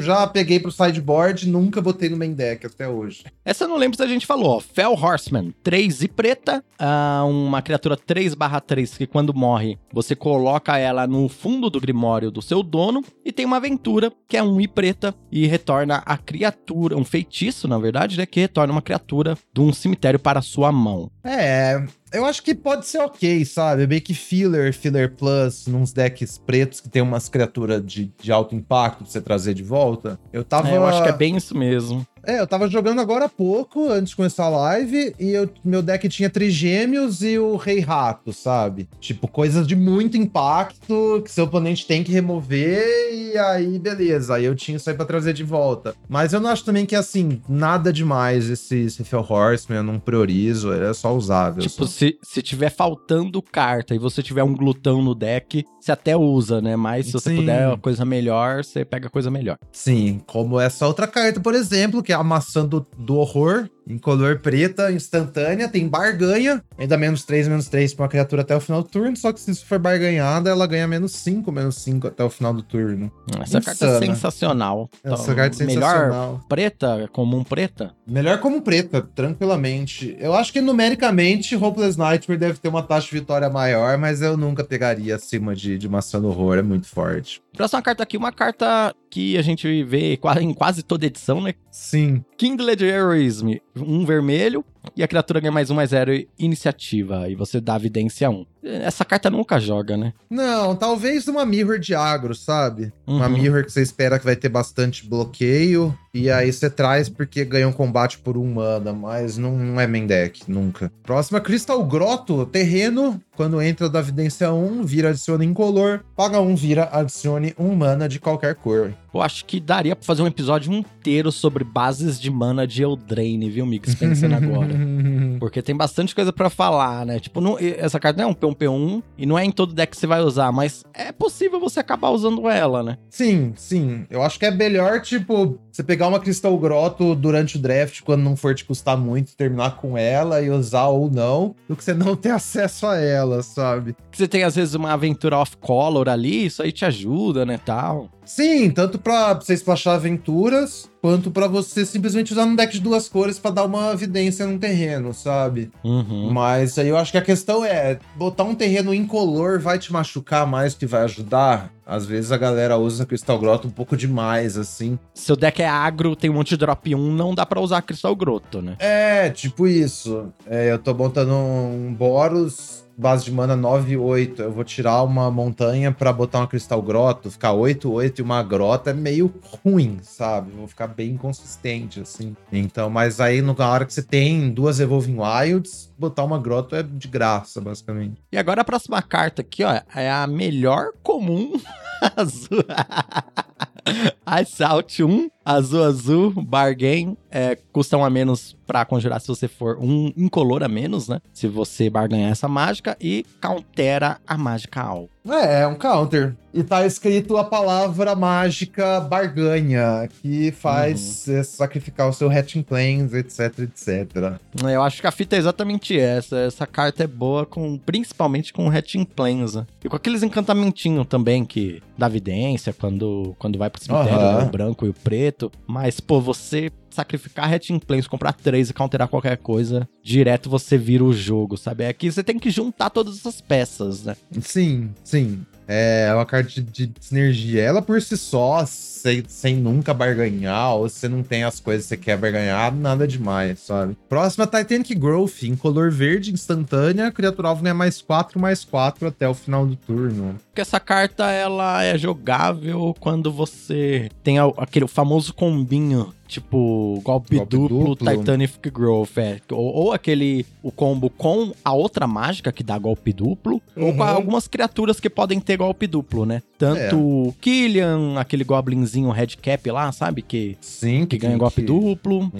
já 0.00 0.26
peguei 0.26 0.60
pro 0.60 0.70
sideboard, 0.70 1.48
nunca 1.48 1.82
botei 1.82 2.08
no 2.08 2.16
main 2.16 2.32
deck 2.32 2.66
até 2.66 2.88
hoje. 2.88 3.24
Essa 3.44 3.64
eu 3.64 3.68
não 3.68 3.76
lembro 3.76 3.96
se 3.96 4.02
a 4.02 4.06
gente 4.06 4.24
falou, 4.24 4.56
ó. 4.56 4.60
Fel 4.60 4.92
Horseman, 4.92 5.52
3 5.62 6.02
e 6.02 6.08
preta, 6.08 6.64
uh, 6.80 7.26
uma 7.26 7.60
criatura 7.60 7.96
3 7.96 8.34
3 8.66 8.96
que 8.96 9.06
quando 9.06 9.34
morre, 9.34 9.78
você 9.92 10.14
coloca 10.14 10.78
ela 10.78 11.06
no 11.06 11.28
fundo 11.28 11.68
do 11.68 11.80
grimório 11.80 12.30
do 12.30 12.40
seu 12.40 12.62
dono, 12.62 13.02
e 13.24 13.32
tem 13.32 13.44
uma 13.44 13.56
aventura, 13.56 14.12
que 14.28 14.36
é 14.36 14.42
1 14.42 14.60
e 14.60 14.68
preta, 14.68 15.14
e 15.30 15.46
retorna 15.46 16.02
a 16.06 16.16
criatura, 16.16 16.96
um 16.96 17.04
feitiço, 17.04 17.66
na 17.66 17.78
verdade, 17.78 18.16
né, 18.16 18.24
que 18.24 18.40
retorna 18.40 18.72
uma 18.72 18.82
criatura 18.82 19.36
de 19.52 19.60
um 19.60 19.72
cemitério 19.72 20.18
para 20.20 20.40
sua 20.42 20.70
mão. 20.70 21.10
É, 21.24 21.82
eu 22.12 22.24
acho 22.24 22.42
que 22.42 22.54
pode 22.54 22.86
ser 22.86 22.98
ok, 22.98 23.44
sabe? 23.44 23.86
Meio 23.86 24.00
que 24.00 24.14
filler, 24.14 24.72
filler 24.72 25.14
plus, 25.14 25.66
nos 25.66 25.92
decks 25.92 26.38
pretos 26.38 26.80
que 26.80 26.88
tem 26.88 27.02
umas 27.02 27.28
criaturas 27.28 27.84
de, 27.84 28.12
de 28.20 28.32
alto 28.32 28.54
impacto 28.54 28.98
pra 28.98 29.06
você 29.06 29.20
trazer 29.20 29.54
de 29.54 29.62
volta. 29.62 30.18
Eu 30.32 30.44
tava. 30.44 30.68
É, 30.68 30.76
eu 30.76 30.86
acho 30.86 31.02
que 31.02 31.08
é 31.08 31.12
bem 31.12 31.36
isso 31.36 31.56
mesmo. 31.56 32.06
É, 32.26 32.40
eu 32.40 32.46
tava 32.46 32.68
jogando 32.68 33.00
agora 33.00 33.26
há 33.26 33.28
pouco, 33.28 33.88
antes 33.88 34.10
de 34.10 34.16
começar 34.16 34.46
a 34.46 34.48
live, 34.48 35.14
e 35.18 35.30
eu, 35.30 35.48
meu 35.64 35.80
deck 35.80 36.08
tinha 36.08 36.28
Trigêmeos 36.28 37.22
e 37.22 37.38
o 37.38 37.54
Rei 37.54 37.78
Rato, 37.78 38.32
sabe? 38.32 38.88
Tipo, 39.00 39.28
coisas 39.28 39.64
de 39.64 39.76
muito 39.76 40.16
impacto 40.16 41.22
que 41.24 41.30
seu 41.30 41.44
oponente 41.44 41.86
tem 41.86 42.02
que 42.02 42.10
remover, 42.10 42.84
e 43.14 43.38
aí, 43.38 43.78
beleza. 43.78 44.34
Aí 44.34 44.44
eu 44.44 44.56
tinha 44.56 44.76
isso 44.76 44.90
aí 44.90 44.96
pra 44.96 45.06
trazer 45.06 45.34
de 45.34 45.44
volta. 45.44 45.94
Mas 46.08 46.32
eu 46.32 46.40
não 46.40 46.50
acho 46.50 46.64
também 46.64 46.84
que, 46.84 46.96
assim, 46.96 47.40
nada 47.48 47.92
demais 47.92 48.50
esse 48.50 48.86
Refill 48.98 49.20
Horseman, 49.20 49.78
eu 49.78 49.84
não 49.84 50.00
priorizo, 50.00 50.72
é 50.72 50.92
só 50.92 51.14
usável. 51.14 51.62
Tipo, 51.62 51.86
se, 51.86 52.18
se 52.22 52.42
tiver 52.42 52.70
faltando 52.70 53.40
carta 53.40 53.94
e 53.94 53.98
você 53.98 54.20
tiver 54.20 54.42
um 54.42 54.54
glutão 54.54 55.00
no 55.00 55.14
deck, 55.14 55.64
você 55.80 55.92
até 55.92 56.16
usa, 56.16 56.60
né? 56.60 56.74
Mas 56.74 57.06
se 57.06 57.12
você 57.12 57.30
Sim. 57.30 57.36
puder 57.36 57.68
uma 57.68 57.78
coisa 57.78 58.04
melhor, 58.04 58.64
você 58.64 58.84
pega 58.84 59.08
coisa 59.08 59.30
melhor. 59.30 59.56
Sim, 59.70 60.20
como 60.26 60.58
essa 60.58 60.88
outra 60.88 61.06
carta, 61.06 61.38
por 61.40 61.54
exemplo, 61.54 62.02
que 62.02 62.12
é 62.12 62.15
a 62.16 62.24
maçã 62.24 62.66
do, 62.66 62.86
do 62.96 63.16
horror, 63.16 63.68
em 63.88 63.98
color 63.98 64.40
preta, 64.40 64.90
instantânea, 64.90 65.68
tem 65.68 65.86
barganha, 65.86 66.62
ainda 66.76 66.96
menos 66.96 67.24
3, 67.24 67.48
menos 67.48 67.68
3 67.68 67.94
pra 67.94 68.04
uma 68.04 68.08
criatura 68.08 68.42
até 68.42 68.56
o 68.56 68.60
final 68.60 68.82
do 68.82 68.88
turno, 68.88 69.16
só 69.16 69.32
que 69.32 69.40
se 69.40 69.50
isso 69.50 69.64
for 69.64 69.78
barganhada, 69.78 70.50
ela 70.50 70.66
ganha 70.66 70.86
menos 70.88 71.12
5, 71.12 71.50
menos 71.52 71.76
5 71.76 72.08
até 72.08 72.24
o 72.24 72.30
final 72.30 72.52
do 72.52 72.62
turno. 72.62 73.10
Essa 73.40 73.58
Insana. 73.58 73.64
carta 73.64 73.86
é 73.86 74.06
sensacional. 74.06 74.90
Essa 75.04 75.34
carta 75.34 75.62
é 75.62 75.66
sensacional. 75.66 76.32
Melhor 76.32 76.40
preta, 76.48 77.08
comum 77.12 77.44
preta? 77.44 77.94
Melhor 78.06 78.38
comum 78.40 78.60
preta, 78.60 79.02
tranquilamente. 79.02 80.16
Eu 80.18 80.34
acho 80.34 80.52
que 80.52 80.60
numericamente, 80.60 81.54
Hopeless 81.56 81.98
Nightmare 81.98 82.38
deve 82.38 82.58
ter 82.58 82.68
uma 82.68 82.82
taxa 82.82 83.08
de 83.08 83.20
vitória 83.20 83.48
maior, 83.48 83.96
mas 83.98 84.20
eu 84.20 84.36
nunca 84.36 84.64
pegaria 84.64 85.14
acima 85.14 85.54
de, 85.54 85.78
de 85.78 85.88
maçã 85.88 86.20
do 86.20 86.28
horror, 86.28 86.58
é 86.58 86.62
muito 86.62 86.86
forte. 86.88 87.40
Próxima 87.56 87.82
carta 87.82 88.02
aqui, 88.02 88.16
uma 88.16 88.32
carta 88.32 88.94
que 89.10 89.38
a 89.38 89.42
gente 89.42 89.82
vê 89.84 90.18
em 90.40 90.52
quase 90.52 90.82
toda 90.82 91.06
edição, 91.06 91.40
né? 91.40 91.54
Sim. 91.70 92.24
Kindled 92.36 92.84
Heroism, 92.84 93.54
um 93.76 94.04
vermelho, 94.04 94.64
e 94.96 95.02
a 95.02 95.08
criatura 95.08 95.40
ganha 95.40 95.52
mais 95.52 95.70
um, 95.70 95.74
mais 95.74 95.90
zero 95.90 96.12
iniciativa. 96.38 97.28
E 97.28 97.34
você 97.34 97.60
dá 97.60 97.76
evidência 97.76 98.28
1. 98.30 98.46
Essa 98.62 99.04
carta 99.04 99.30
nunca 99.30 99.60
joga, 99.60 99.96
né? 99.96 100.12
Não, 100.28 100.74
talvez 100.74 101.28
uma 101.28 101.46
mirror 101.46 101.78
de 101.78 101.94
agro, 101.94 102.34
sabe? 102.34 102.92
Uhum. 103.06 103.16
Uma 103.16 103.28
mirror 103.28 103.64
que 103.64 103.70
você 103.70 103.80
espera 103.80 104.18
que 104.18 104.24
vai 104.24 104.34
ter 104.34 104.48
bastante 104.48 105.06
bloqueio. 105.06 105.96
E 106.12 106.30
aí 106.30 106.52
você 106.52 106.68
traz 106.68 107.08
porque 107.08 107.44
ganha 107.44 107.68
um 107.68 107.72
combate 107.72 108.18
por 108.18 108.36
um 108.36 108.54
mana, 108.54 108.92
mas 108.92 109.38
não, 109.38 109.56
não 109.56 109.80
é 109.80 109.86
main 109.86 110.06
deck, 110.06 110.50
nunca. 110.50 110.90
Próxima, 111.02 111.40
Crystal 111.40 111.84
Grotto, 111.84 112.44
terreno. 112.46 113.20
Quando 113.36 113.60
entra 113.60 113.88
da 113.88 114.00
evidência 114.00 114.52
1, 114.52 114.82
vira, 114.82 115.10
adiciona 115.10 115.44
incolor. 115.44 116.00
Paga 116.16 116.40
1, 116.40 116.56
vira, 116.56 116.88
adicione 116.90 117.54
um 117.58 117.74
mana 117.76 118.08
de 118.08 118.18
qualquer 118.18 118.54
cor. 118.54 118.92
Eu 119.12 119.22
acho 119.22 119.44
que 119.44 119.60
daria 119.60 119.94
pra 119.94 120.04
fazer 120.04 120.22
um 120.22 120.26
episódio 120.26 120.72
inteiro 120.72 121.30
sobre 121.30 121.62
bases 121.62 122.18
de 122.18 122.30
mana 122.30 122.66
de 122.66 122.82
Eldraine, 122.82 123.48
viu, 123.48 123.64
Mix? 123.64 123.94
Pensando 123.94 124.34
agora. 124.36 124.74
Porque 125.40 125.62
tem 125.62 125.76
bastante 125.76 126.14
coisa 126.14 126.32
para 126.32 126.50
falar, 126.50 127.06
né? 127.06 127.18
Tipo, 127.18 127.40
não, 127.40 127.56
essa 127.58 128.00
carta 128.00 128.20
não 128.20 128.28
é 128.28 128.32
um 128.32 128.34
P1 128.34 128.56
P1 128.56 129.02
e 129.18 129.26
não 129.26 129.38
é 129.38 129.44
em 129.44 129.50
todo 129.50 129.74
deck 129.74 129.90
que 129.90 129.96
você 129.96 130.06
vai 130.06 130.20
usar, 130.20 130.52
mas 130.52 130.84
é 130.92 131.12
possível 131.12 131.60
você 131.60 131.80
acabar 131.80 132.10
usando 132.10 132.48
ela, 132.48 132.82
né? 132.82 132.98
Sim, 133.08 133.52
sim. 133.56 134.06
Eu 134.10 134.22
acho 134.22 134.38
que 134.38 134.46
é 134.46 134.50
melhor, 134.50 135.00
tipo, 135.00 135.58
você 135.76 135.82
pegar 135.82 136.08
uma 136.08 136.18
Crystal 136.18 136.56
Grotto 136.56 137.14
durante 137.14 137.56
o 137.56 137.60
draft, 137.60 138.00
quando 138.00 138.22
não 138.22 138.34
for 138.34 138.54
te 138.54 138.64
custar 138.64 138.96
muito, 138.96 139.36
terminar 139.36 139.76
com 139.76 139.96
ela 139.96 140.40
e 140.40 140.48
usar 140.48 140.86
ou 140.86 141.10
não, 141.10 141.54
do 141.68 141.76
que 141.76 141.84
você 141.84 141.92
não 141.92 142.16
ter 142.16 142.30
acesso 142.30 142.86
a 142.86 142.96
ela, 142.96 143.42
sabe? 143.42 143.94
Você 144.10 144.26
tem, 144.26 144.42
às 144.42 144.56
vezes, 144.56 144.74
uma 144.74 144.94
aventura 144.94 145.36
off-color 145.36 146.08
ali, 146.08 146.46
isso 146.46 146.62
aí 146.62 146.72
te 146.72 146.86
ajuda, 146.86 147.44
né, 147.44 147.60
tal. 147.62 148.08
Sim, 148.24 148.70
tanto 148.70 148.98
pra 148.98 149.34
você 149.34 149.52
splashar 149.52 149.96
aventuras, 149.96 150.90
quanto 151.02 151.30
para 151.30 151.46
você 151.46 151.84
simplesmente 151.84 152.32
usar 152.32 152.44
um 152.44 152.56
deck 152.56 152.72
de 152.72 152.80
duas 152.80 153.06
cores 153.06 153.38
para 153.38 153.50
dar 153.50 153.64
uma 153.64 153.92
evidência 153.92 154.46
num 154.46 154.58
terreno, 154.58 155.12
sabe? 155.12 155.70
Uhum. 155.84 156.32
Mas 156.32 156.78
aí 156.78 156.88
eu 156.88 156.96
acho 156.96 157.12
que 157.12 157.18
a 157.18 157.22
questão 157.22 157.64
é, 157.64 157.98
botar 158.16 158.44
um 158.44 158.54
terreno 158.54 158.94
incolor 158.94 159.60
vai 159.60 159.78
te 159.78 159.92
machucar 159.92 160.46
mais 160.46 160.74
que 160.74 160.86
vai 160.86 161.02
ajudar? 161.02 161.70
Às 161.86 162.04
vezes 162.04 162.32
a 162.32 162.36
galera 162.36 162.76
usa 162.76 163.06
Crystal 163.06 163.38
Grotto 163.38 163.68
um 163.68 163.70
pouco 163.70 163.96
demais, 163.96 164.58
assim. 164.58 164.98
Seu 165.14 165.36
deck 165.36 165.62
é 165.62 165.68
agro, 165.68 166.16
tem 166.16 166.28
um 166.28 166.34
monte 166.34 166.48
de 166.48 166.56
drop 166.56 166.92
1, 166.92 167.12
não 167.12 167.32
dá 167.32 167.46
para 167.46 167.60
usar 167.60 167.80
Crystal 167.82 168.14
Grotto, 168.16 168.60
né? 168.60 168.74
É, 168.80 169.30
tipo 169.30 169.68
isso. 169.68 170.32
É, 170.44 170.72
eu 170.72 170.78
tô 170.80 170.92
botando 170.92 171.30
um 171.30 171.94
Boros 171.94 172.85
base 172.96 173.24
de 173.24 173.32
mana 173.32 173.54
9 173.54 173.92
e 173.92 173.96
8. 173.96 174.42
Eu 174.42 174.52
vou 174.52 174.64
tirar 174.64 175.02
uma 175.02 175.30
montanha 175.30 175.92
para 175.92 176.12
botar 176.12 176.40
uma 176.40 176.46
Cristal 176.46 176.80
Grotto, 176.80 177.30
ficar 177.30 177.52
8, 177.52 177.90
8 177.90 178.18
e 178.18 178.22
uma 178.22 178.42
grota 178.42 178.90
é 178.90 178.94
meio 178.94 179.32
ruim, 179.62 179.98
sabe? 180.02 180.52
Vou 180.52 180.66
ficar 180.66 180.86
bem 180.86 181.10
inconsistente, 181.10 182.00
assim. 182.00 182.34
Então, 182.50 182.88
mas 182.88 183.20
aí 183.20 183.42
na 183.42 183.68
hora 183.68 183.84
que 183.84 183.92
você 183.92 184.02
tem 184.02 184.50
duas 184.50 184.80
Evolving 184.80 185.18
Wilds, 185.18 185.92
botar 185.98 186.24
uma 186.24 186.38
grota 186.38 186.78
é 186.78 186.82
de 186.82 187.08
graça, 187.08 187.60
basicamente. 187.60 188.22
E 188.32 188.38
agora 188.38 188.62
a 188.62 188.64
próxima 188.64 189.02
carta 189.02 189.42
aqui, 189.42 189.64
ó, 189.64 189.80
é 189.94 190.10
a 190.10 190.26
melhor 190.26 190.92
comum 191.02 191.60
azul. 192.16 192.64
Out 194.68 195.02
1, 195.02 195.30
azul 195.46 195.84
azul, 195.84 196.30
bargain, 196.42 197.16
é, 197.30 197.56
custa 197.72 197.96
um 197.96 198.04
a 198.04 198.10
menos 198.10 198.56
pra 198.66 198.84
conjurar 198.84 199.20
se 199.20 199.28
você 199.28 199.46
for 199.46 199.78
um 199.78 200.12
incolor 200.16 200.62
a 200.62 200.68
menos, 200.68 201.08
né? 201.08 201.20
Se 201.32 201.46
você 201.46 201.88
barganhar 201.88 202.32
essa 202.32 202.48
mágica 202.48 202.96
e 203.00 203.24
countera 203.40 204.18
a 204.26 204.36
mágica 204.36 204.80
Al. 204.80 205.08
É, 205.28 205.62
é 205.62 205.66
um 205.66 205.74
counter. 205.74 206.34
E 206.54 206.62
tá 206.62 206.86
escrito 206.86 207.36
a 207.36 207.44
palavra 207.44 208.14
mágica 208.14 209.00
barganha, 209.00 210.08
que 210.22 210.50
faz 210.52 211.26
uhum. 211.26 211.44
sacrificar 211.44 212.08
o 212.08 212.12
seu 212.12 212.30
Hatching 212.30 212.62
Plains, 212.62 213.12
etc, 213.12 213.58
etc. 213.58 214.38
Eu 214.64 214.82
acho 214.82 215.00
que 215.00 215.06
a 215.06 215.10
fita 215.10 215.36
é 215.36 215.38
exatamente 215.38 215.98
essa. 215.98 216.38
Essa 216.38 216.66
carta 216.66 217.04
é 217.04 217.06
boa 217.06 217.44
com 217.44 217.76
principalmente 217.76 218.52
com 218.52 218.70
Hatching 218.70 219.04
Plains, 219.04 219.54
né? 219.54 219.66
E 219.84 219.88
com 219.88 219.96
aqueles 219.96 220.22
encantamentinhos 220.22 221.06
também 221.06 221.44
que 221.44 221.82
dá 221.98 222.06
evidência 222.06 222.72
quando, 222.72 223.34
quando 223.38 223.58
vai 223.58 223.68
pro 223.68 223.82
cemitério, 223.82 224.18
uhum. 224.18 224.46
o 224.46 224.50
branco 224.50 224.86
e 224.86 224.88
o 224.88 224.94
preto. 224.94 225.35
Mas, 225.66 226.00
pô, 226.00 226.20
você 226.20 226.70
sacrificar 226.90 227.52
Hatching 227.52 227.78
Plains, 227.78 228.06
comprar 228.06 228.32
três 228.32 228.70
e 228.70 228.74
counterar 228.74 229.08
qualquer 229.08 229.36
coisa, 229.36 229.88
direto 230.02 230.48
você 230.48 230.78
vira 230.78 231.04
o 231.04 231.12
jogo, 231.12 231.56
sabe? 231.56 231.84
É 231.84 231.92
que 231.92 232.10
você 232.10 232.24
tem 232.24 232.38
que 232.38 232.50
juntar 232.50 232.90
todas 232.90 233.18
essas 233.18 233.40
peças, 233.40 234.04
né? 234.04 234.16
Sim, 234.40 234.90
sim. 235.04 235.44
É 235.68 236.12
uma 236.14 236.26
carta 236.26 236.48
de, 236.48 236.62
de 236.62 236.92
sinergia. 237.00 237.62
Ela 237.62 237.82
por 237.82 238.00
si 238.00 238.16
só, 238.16 238.64
sem, 238.66 239.24
sem 239.26 239.56
nunca 239.56 239.92
barganhar, 239.92 240.74
ou 240.74 240.88
você 240.88 241.08
não 241.08 241.22
tem 241.22 241.44
as 241.44 241.60
coisas 241.60 241.84
que 241.84 241.88
você 241.88 241.96
quer 241.96 242.16
barganhar, 242.16 242.74
nada 242.74 243.06
demais, 243.06 243.60
sabe? 243.60 243.96
Próxima, 244.08 244.46
Titanic 244.46 244.94
Growth, 244.94 245.42
em 245.42 245.56
color 245.56 245.90
verde, 245.90 246.32
instantânea, 246.32 247.10
criatura 247.10 247.48
alvo 247.48 247.62
ganha 247.62 247.74
mais 247.74 248.00
4, 248.00 248.38
mais 248.38 248.64
4 248.64 249.08
até 249.08 249.28
o 249.28 249.34
final 249.34 249.66
do 249.66 249.76
turno. 249.76 250.36
Porque 250.46 250.60
essa 250.60 250.80
carta, 250.80 251.30
ela 251.30 251.82
é 251.82 251.98
jogável 251.98 252.94
quando 252.98 253.32
você 253.32 254.08
tem 254.22 254.38
aquele 254.38 254.86
famoso 254.86 255.34
combinho 255.34 256.14
Tipo, 256.26 257.00
golpe, 257.04 257.36
golpe 257.36 257.56
duplo, 257.56 257.94
duplo, 257.94 258.16
Titanic 258.16 258.70
Growth, 258.70 259.16
é. 259.18 259.40
Ou, 259.50 259.74
ou, 259.74 259.92
aquele, 259.92 260.44
o 260.62 260.72
combo 260.72 261.08
com 261.08 261.52
a 261.64 261.72
outra 261.72 262.06
mágica 262.06 262.50
que 262.50 262.64
dá 262.64 262.76
golpe 262.78 263.12
duplo, 263.12 263.62
uhum. 263.76 263.86
ou 263.86 263.94
com 263.94 264.02
uhum. 264.02 264.08
algumas 264.08 264.48
criaturas 264.48 264.98
que 264.98 265.08
podem 265.08 265.38
ter 265.38 265.56
golpe 265.56 265.86
duplo, 265.86 266.26
né? 266.26 266.42
Tanto 266.58 267.28
é. 267.28 267.32
Killian, 267.40 268.18
aquele 268.18 268.42
goblinzinho 268.42 269.10
red 269.10 269.28
cap 269.40 269.70
lá, 269.70 269.92
sabe? 269.92 270.22
Que, 270.22 270.56
Sim, 270.60 271.06
que, 271.06 271.18
ganha 271.18 271.36
golpe 271.36 271.62
duplo. 271.62 272.32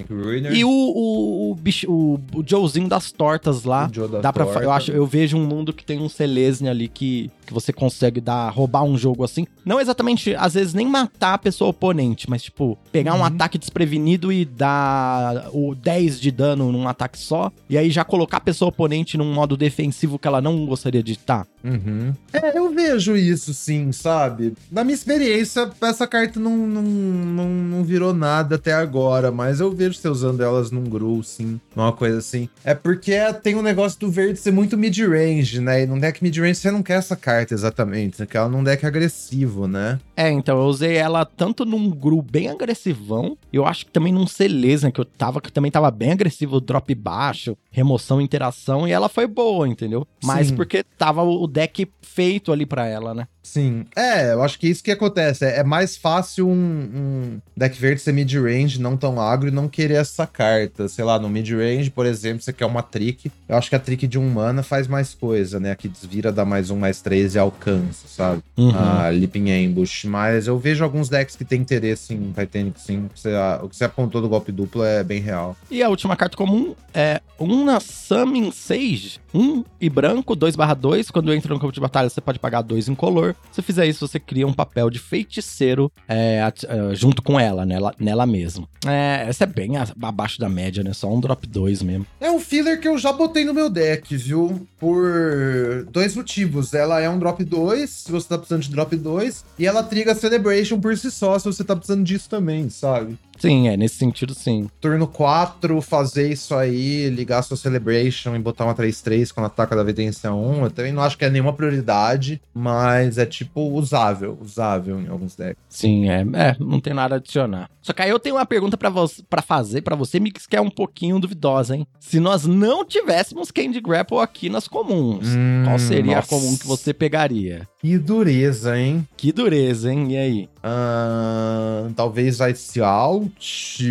E 0.53 0.65
o, 0.65 0.69
o, 0.69 1.51
o, 1.51 1.55
bicho, 1.55 1.89
o, 1.89 2.19
o 2.35 2.43
Joezinho 2.45 2.89
das 2.89 3.11
tortas 3.11 3.63
lá. 3.63 3.89
dá 4.21 4.33
pra, 4.33 4.45
torta. 4.45 4.63
eu, 4.63 4.71
acho, 4.71 4.91
eu 4.91 5.05
vejo 5.05 5.37
um 5.37 5.45
mundo 5.45 5.71
que 5.71 5.85
tem 5.85 5.99
um 5.99 6.09
Selesnya 6.09 6.71
ali 6.71 6.87
que, 6.87 7.31
que 7.45 7.53
você 7.53 7.71
consegue 7.71 8.19
dar, 8.19 8.49
roubar 8.49 8.83
um 8.83 8.97
jogo 8.97 9.23
assim. 9.23 9.45
Não 9.63 9.79
exatamente, 9.79 10.35
às 10.35 10.55
vezes, 10.55 10.73
nem 10.73 10.87
matar 10.87 11.35
a 11.35 11.37
pessoa 11.37 11.69
oponente, 11.69 12.29
mas, 12.29 12.43
tipo, 12.43 12.77
pegar 12.91 13.13
uhum. 13.13 13.21
um 13.21 13.25
ataque 13.25 13.57
desprevenido 13.77 14.31
e 14.31 14.43
dar 14.43 15.49
o 15.53 15.75
10 15.75 16.19
de 16.19 16.31
dano 16.31 16.71
num 16.71 16.87
ataque 16.87 17.17
só. 17.17 17.51
E 17.69 17.77
aí 17.77 17.89
já 17.89 18.03
colocar 18.03 18.37
a 18.37 18.41
pessoa 18.41 18.69
oponente 18.69 19.17
num 19.17 19.33
modo 19.33 19.55
defensivo 19.55 20.17
que 20.17 20.27
ela 20.27 20.41
não 20.41 20.65
gostaria 20.65 21.03
de 21.03 21.13
estar. 21.13 21.45
Uhum. 21.63 22.13
É, 22.31 22.57
eu 22.57 22.73
vejo 22.73 23.15
isso 23.15 23.53
sim, 23.53 23.91
sabe? 23.91 24.53
Na 24.71 24.83
minha 24.83 24.95
experiência, 24.95 25.69
essa 25.81 26.07
carta 26.07 26.39
não, 26.39 26.55
não, 26.55 26.81
não, 26.81 27.49
não 27.49 27.83
virou 27.83 28.13
nada 28.13 28.55
até 28.55 28.73
agora, 28.73 29.31
mas 29.31 29.59
eu 29.59 29.71
vejo 29.71 29.95
você 29.95 30.07
usando 30.07 30.41
elas 30.41 30.71
num 30.71 30.83
grow, 30.83 31.21
sim. 31.21 31.59
Uma 31.75 31.91
coisa 31.91 32.19
assim. 32.19 32.47
É 32.63 32.73
porque 32.73 33.15
tem 33.43 33.55
um 33.55 33.61
negócio 33.61 33.99
do 33.99 34.09
verde 34.09 34.39
ser 34.39 34.51
muito 34.51 34.77
mid-range, 34.77 35.59
né? 35.59 35.83
E 35.83 35.85
num 35.85 35.99
deck 35.99 36.23
mid-range 36.23 36.55
você 36.55 36.71
não 36.71 36.81
quer 36.81 36.97
essa 36.97 37.15
carta 37.15 37.53
exatamente, 37.53 38.17
você 38.17 38.25
quer 38.25 38.37
ela 38.39 38.49
num 38.49 38.63
deck 38.63 38.85
agressivo, 38.85 39.67
né? 39.67 39.99
É, 40.15 40.31
então 40.31 40.57
eu 40.59 40.65
usei 40.65 40.95
ela 40.95 41.25
tanto 41.25 41.65
num 41.65 41.89
grow 41.89 42.21
bem 42.21 42.49
agressivão, 42.49 43.37
eu 43.51 43.65
acho 43.67 43.85
que 43.85 43.91
também 43.91 44.13
num 44.13 44.25
Celeza, 44.27 44.91
que 44.91 44.99
eu 44.99 45.05
tava, 45.05 45.41
que 45.41 45.51
também 45.51 45.71
tava 45.71 45.89
bem 45.91 46.11
agressivo, 46.11 46.59
drop 46.59 46.93
baixo, 46.95 47.57
remoção, 47.71 48.21
interação, 48.21 48.87
e 48.87 48.91
ela 48.91 49.09
foi 49.09 49.27
boa, 49.27 49.67
entendeu? 49.67 50.07
Mas 50.23 50.47
sim. 50.47 50.55
porque 50.55 50.83
tava 50.83 51.23
o 51.23 51.47
deck 51.47 51.87
feito 52.01 52.51
ali 52.51 52.65
para 52.65 52.87
ela, 52.87 53.13
né? 53.13 53.27
Sim. 53.47 53.85
É, 53.95 54.33
eu 54.33 54.43
acho 54.43 54.59
que 54.59 54.67
isso 54.67 54.83
que 54.83 54.91
acontece. 54.91 55.45
É, 55.45 55.59
é 55.59 55.63
mais 55.63 55.95
fácil 55.95 56.49
um, 56.49 56.51
um, 56.53 57.41
deck 57.55 57.79
verde 57.79 58.01
ser 58.01 58.11
mid-range, 58.11 58.79
não 58.79 58.97
tão 58.97 59.21
agro, 59.21 59.47
e 59.47 59.51
não 59.51 59.69
querer 59.69 59.95
essa 59.95 60.27
carta. 60.27 60.89
Sei 60.89 61.05
lá, 61.05 61.17
no 61.17 61.29
mid-range, 61.29 61.89
por 61.89 62.05
exemplo, 62.05 62.41
você 62.41 62.51
quer 62.51 62.65
uma 62.65 62.83
trick. 62.83 63.31
Eu 63.47 63.55
acho 63.55 63.69
que 63.69 63.75
a 63.75 63.79
trick 63.79 64.05
de 64.05 64.19
um 64.19 64.29
mana 64.29 64.61
faz 64.63 64.85
mais 64.85 65.13
coisa, 65.13 65.61
né? 65.61 65.71
Aqui 65.71 65.87
desvira, 65.87 66.29
dá 66.29 66.43
mais 66.43 66.69
um, 66.69 66.77
mais 66.77 67.01
três 67.01 67.35
e 67.35 67.39
alcança, 67.39 68.05
sabe? 68.07 68.43
Uhum. 68.57 68.75
A 68.75 69.07
Leaping 69.09 69.49
Ambush. 69.49 70.03
Mas 70.03 70.47
eu 70.47 70.59
vejo 70.59 70.83
alguns 70.83 71.07
decks 71.07 71.37
que 71.37 71.45
tem 71.45 71.61
interesse 71.61 72.13
em 72.13 72.33
Titanic, 72.33 72.81
sim. 72.81 73.09
Você, 73.15 73.29
o 73.63 73.69
que 73.69 73.77
você 73.77 73.85
apontou 73.85 74.21
do 74.21 74.27
golpe 74.27 74.51
duplo 74.51 74.83
é 74.83 75.05
bem 75.05 75.21
real. 75.21 75.55
E 75.71 75.81
a 75.81 75.87
última 75.87 76.17
carta 76.17 76.35
comum 76.35 76.75
é 76.93 77.21
uma 77.39 77.79
Summon 77.79 78.51
Sage, 78.51 79.19
um 79.33 79.63
e 79.79 79.89
branco, 79.89 80.35
2/2. 80.35 81.11
Quando 81.11 81.33
entra 81.33 81.53
no 81.53 81.59
campo 81.59 81.71
de 81.71 81.79
batalha, 81.79 82.09
você 82.09 82.19
pode 82.19 82.39
pagar 82.39 82.61
dois 82.61 82.89
em 82.89 82.95
color. 82.95 83.36
Se 83.57 83.61
fizer 83.63 83.87
isso, 83.87 84.07
você 84.07 84.19
cria 84.19 84.45
um 84.45 84.53
papel 84.53 84.87
de 84.87 84.99
feiticeiro 84.99 85.91
é, 86.07 86.43
é, 86.67 86.95
junto 86.95 87.23
com 87.23 87.39
ela, 87.39 87.65
nela, 87.65 87.91
nela 87.99 88.23
mesmo. 88.27 88.69
É, 88.85 89.25
essa 89.27 89.45
é 89.45 89.47
bem 89.47 89.71
abaixo 89.77 90.39
da 90.39 90.47
média, 90.47 90.83
né? 90.83 90.93
Só 90.93 91.11
um 91.11 91.19
drop 91.19 91.47
2 91.47 91.81
mesmo. 91.81 92.05
É 92.19 92.29
um 92.29 92.39
filler 92.39 92.79
que 92.79 92.87
eu 92.87 92.99
já 92.99 93.11
botei 93.11 93.43
no 93.43 93.55
meu 93.55 93.67
deck, 93.67 94.15
viu? 94.15 94.67
Por 94.79 95.87
dois 95.91 96.15
motivos. 96.15 96.71
Ela 96.75 97.01
é 97.01 97.09
um 97.09 97.17
drop 97.17 97.43
2, 97.43 97.89
se 97.89 98.11
você 98.11 98.27
tá 98.27 98.37
precisando 98.37 98.61
de 98.61 98.69
drop 98.69 98.95
2, 98.95 99.45
e 99.57 99.65
ela 99.65 99.81
triga 99.81 100.13
Celebration 100.13 100.79
por 100.79 100.95
si 100.95 101.09
só, 101.09 101.39
se 101.39 101.45
você 101.45 101.63
tá 101.63 101.75
precisando 101.75 102.03
disso 102.03 102.29
também, 102.29 102.69
sabe? 102.69 103.17
Sim, 103.37 103.67
é, 103.67 103.77
nesse 103.77 103.95
sentido, 103.95 104.33
sim. 104.33 104.69
Turno 104.79 105.07
4, 105.07 105.81
fazer 105.81 106.31
isso 106.31 106.55
aí, 106.55 107.09
ligar 107.09 107.41
sua 107.41 107.57
Celebration 107.57 108.35
e 108.35 108.39
botar 108.39 108.65
uma 108.65 108.75
3-3 108.75 109.31
quando 109.33 109.47
ataca 109.47 109.75
da 109.75 109.81
evidência 109.81 110.33
1. 110.33 110.63
Eu 110.63 110.71
também 110.71 110.91
não 110.91 111.03
acho 111.03 111.17
que 111.17 111.25
é 111.25 111.29
nenhuma 111.29 111.53
prioridade, 111.53 112.41
mas 112.53 113.17
é 113.17 113.25
tipo 113.25 113.61
usável, 113.61 114.37
usável 114.41 114.99
em 114.99 115.07
alguns 115.07 115.35
decks. 115.35 115.61
Sim, 115.69 116.09
é, 116.09 116.21
é 116.33 116.55
não 116.59 116.79
tem 116.79 116.93
nada 116.93 117.15
a 117.15 117.17
adicionar. 117.17 117.69
Só 117.81 117.93
que 117.93 118.01
aí 118.01 118.09
eu 118.09 118.19
tenho 118.19 118.35
uma 118.35 118.45
pergunta 118.45 118.75
para 118.77 118.89
você, 118.89 119.23
para 119.29 119.41
fazer 119.41 119.81
para 119.81 119.95
você, 119.95 120.19
Mix, 120.19 120.45
que 120.45 120.55
é 120.55 120.61
um 120.61 120.69
pouquinho 120.69 121.19
duvidosa, 121.19 121.75
hein? 121.75 121.87
Se 121.99 122.19
nós 122.19 122.45
não 122.45 122.83
tivéssemos 122.83 123.51
Candy 123.51 123.79
Grapple 123.79 124.19
aqui 124.19 124.49
nas 124.49 124.67
comuns, 124.67 125.27
hum, 125.27 125.63
qual 125.65 125.79
seria 125.79 126.17
nossa. 126.17 126.35
a 126.35 126.37
comum 126.37 126.57
que 126.57 126.67
você 126.67 126.93
pegaria? 126.93 127.67
Que 127.79 127.95
dureza, 127.99 128.75
hein? 128.75 129.07
Que 129.15 129.31
dureza, 129.31 129.93
hein? 129.93 130.11
E 130.11 130.17
aí? 130.17 130.49
Uh, 130.57 131.93
talvez 131.93 132.39
Ice 132.39 132.81
Out. 132.81 133.83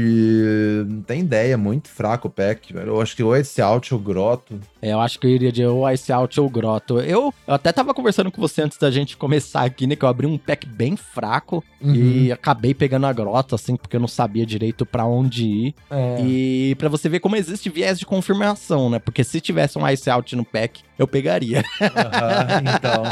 Não 0.88 1.02
tem 1.02 1.20
ideia, 1.20 1.56
muito 1.56 1.88
fraco 1.88 2.26
o 2.26 2.30
pack, 2.30 2.72
velho. 2.72 2.88
Eu 2.88 3.00
acho 3.00 3.14
que 3.14 3.22
o 3.22 3.34
Ice 3.36 3.62
Out 3.62 3.94
ou 3.94 4.00
Grotto. 4.00 4.58
É, 4.86 4.92
eu 4.92 5.00
acho 5.00 5.18
que 5.18 5.26
eu 5.26 5.30
iria 5.32 5.50
de 5.50 5.66
ou 5.66 5.90
Ice 5.90 6.12
Out 6.12 6.40
ou 6.40 6.48
Grotto. 6.48 7.00
Eu, 7.00 7.34
eu, 7.48 7.54
até 7.54 7.72
tava 7.72 7.92
conversando 7.92 8.30
com 8.30 8.40
você 8.40 8.62
antes 8.62 8.78
da 8.78 8.88
gente 8.88 9.16
começar 9.16 9.62
aqui, 9.62 9.84
né? 9.84 9.96
Que 9.96 10.04
eu 10.04 10.08
abri 10.08 10.28
um 10.28 10.38
pack 10.38 10.64
bem 10.64 10.96
fraco 10.96 11.64
uhum. 11.80 11.92
e 11.92 12.30
acabei 12.30 12.72
pegando 12.72 13.04
a 13.06 13.12
Grotto, 13.12 13.56
assim, 13.56 13.74
porque 13.74 13.96
eu 13.96 14.00
não 14.00 14.06
sabia 14.06 14.46
direito 14.46 14.86
para 14.86 15.04
onde 15.04 15.44
ir. 15.44 15.74
É. 15.90 16.20
E 16.24 16.76
para 16.76 16.88
você 16.88 17.08
ver 17.08 17.18
como 17.18 17.34
existe 17.34 17.68
viés 17.68 17.98
de 17.98 18.06
confirmação, 18.06 18.88
né? 18.88 19.00
Porque 19.00 19.24
se 19.24 19.40
tivesse 19.40 19.76
um 19.76 19.88
Ice 19.88 20.08
Out 20.08 20.36
no 20.36 20.44
pack 20.44 20.82
eu 20.98 21.06
pegaria. 21.06 21.62
Uhum, 21.80 22.74
então. 22.74 23.02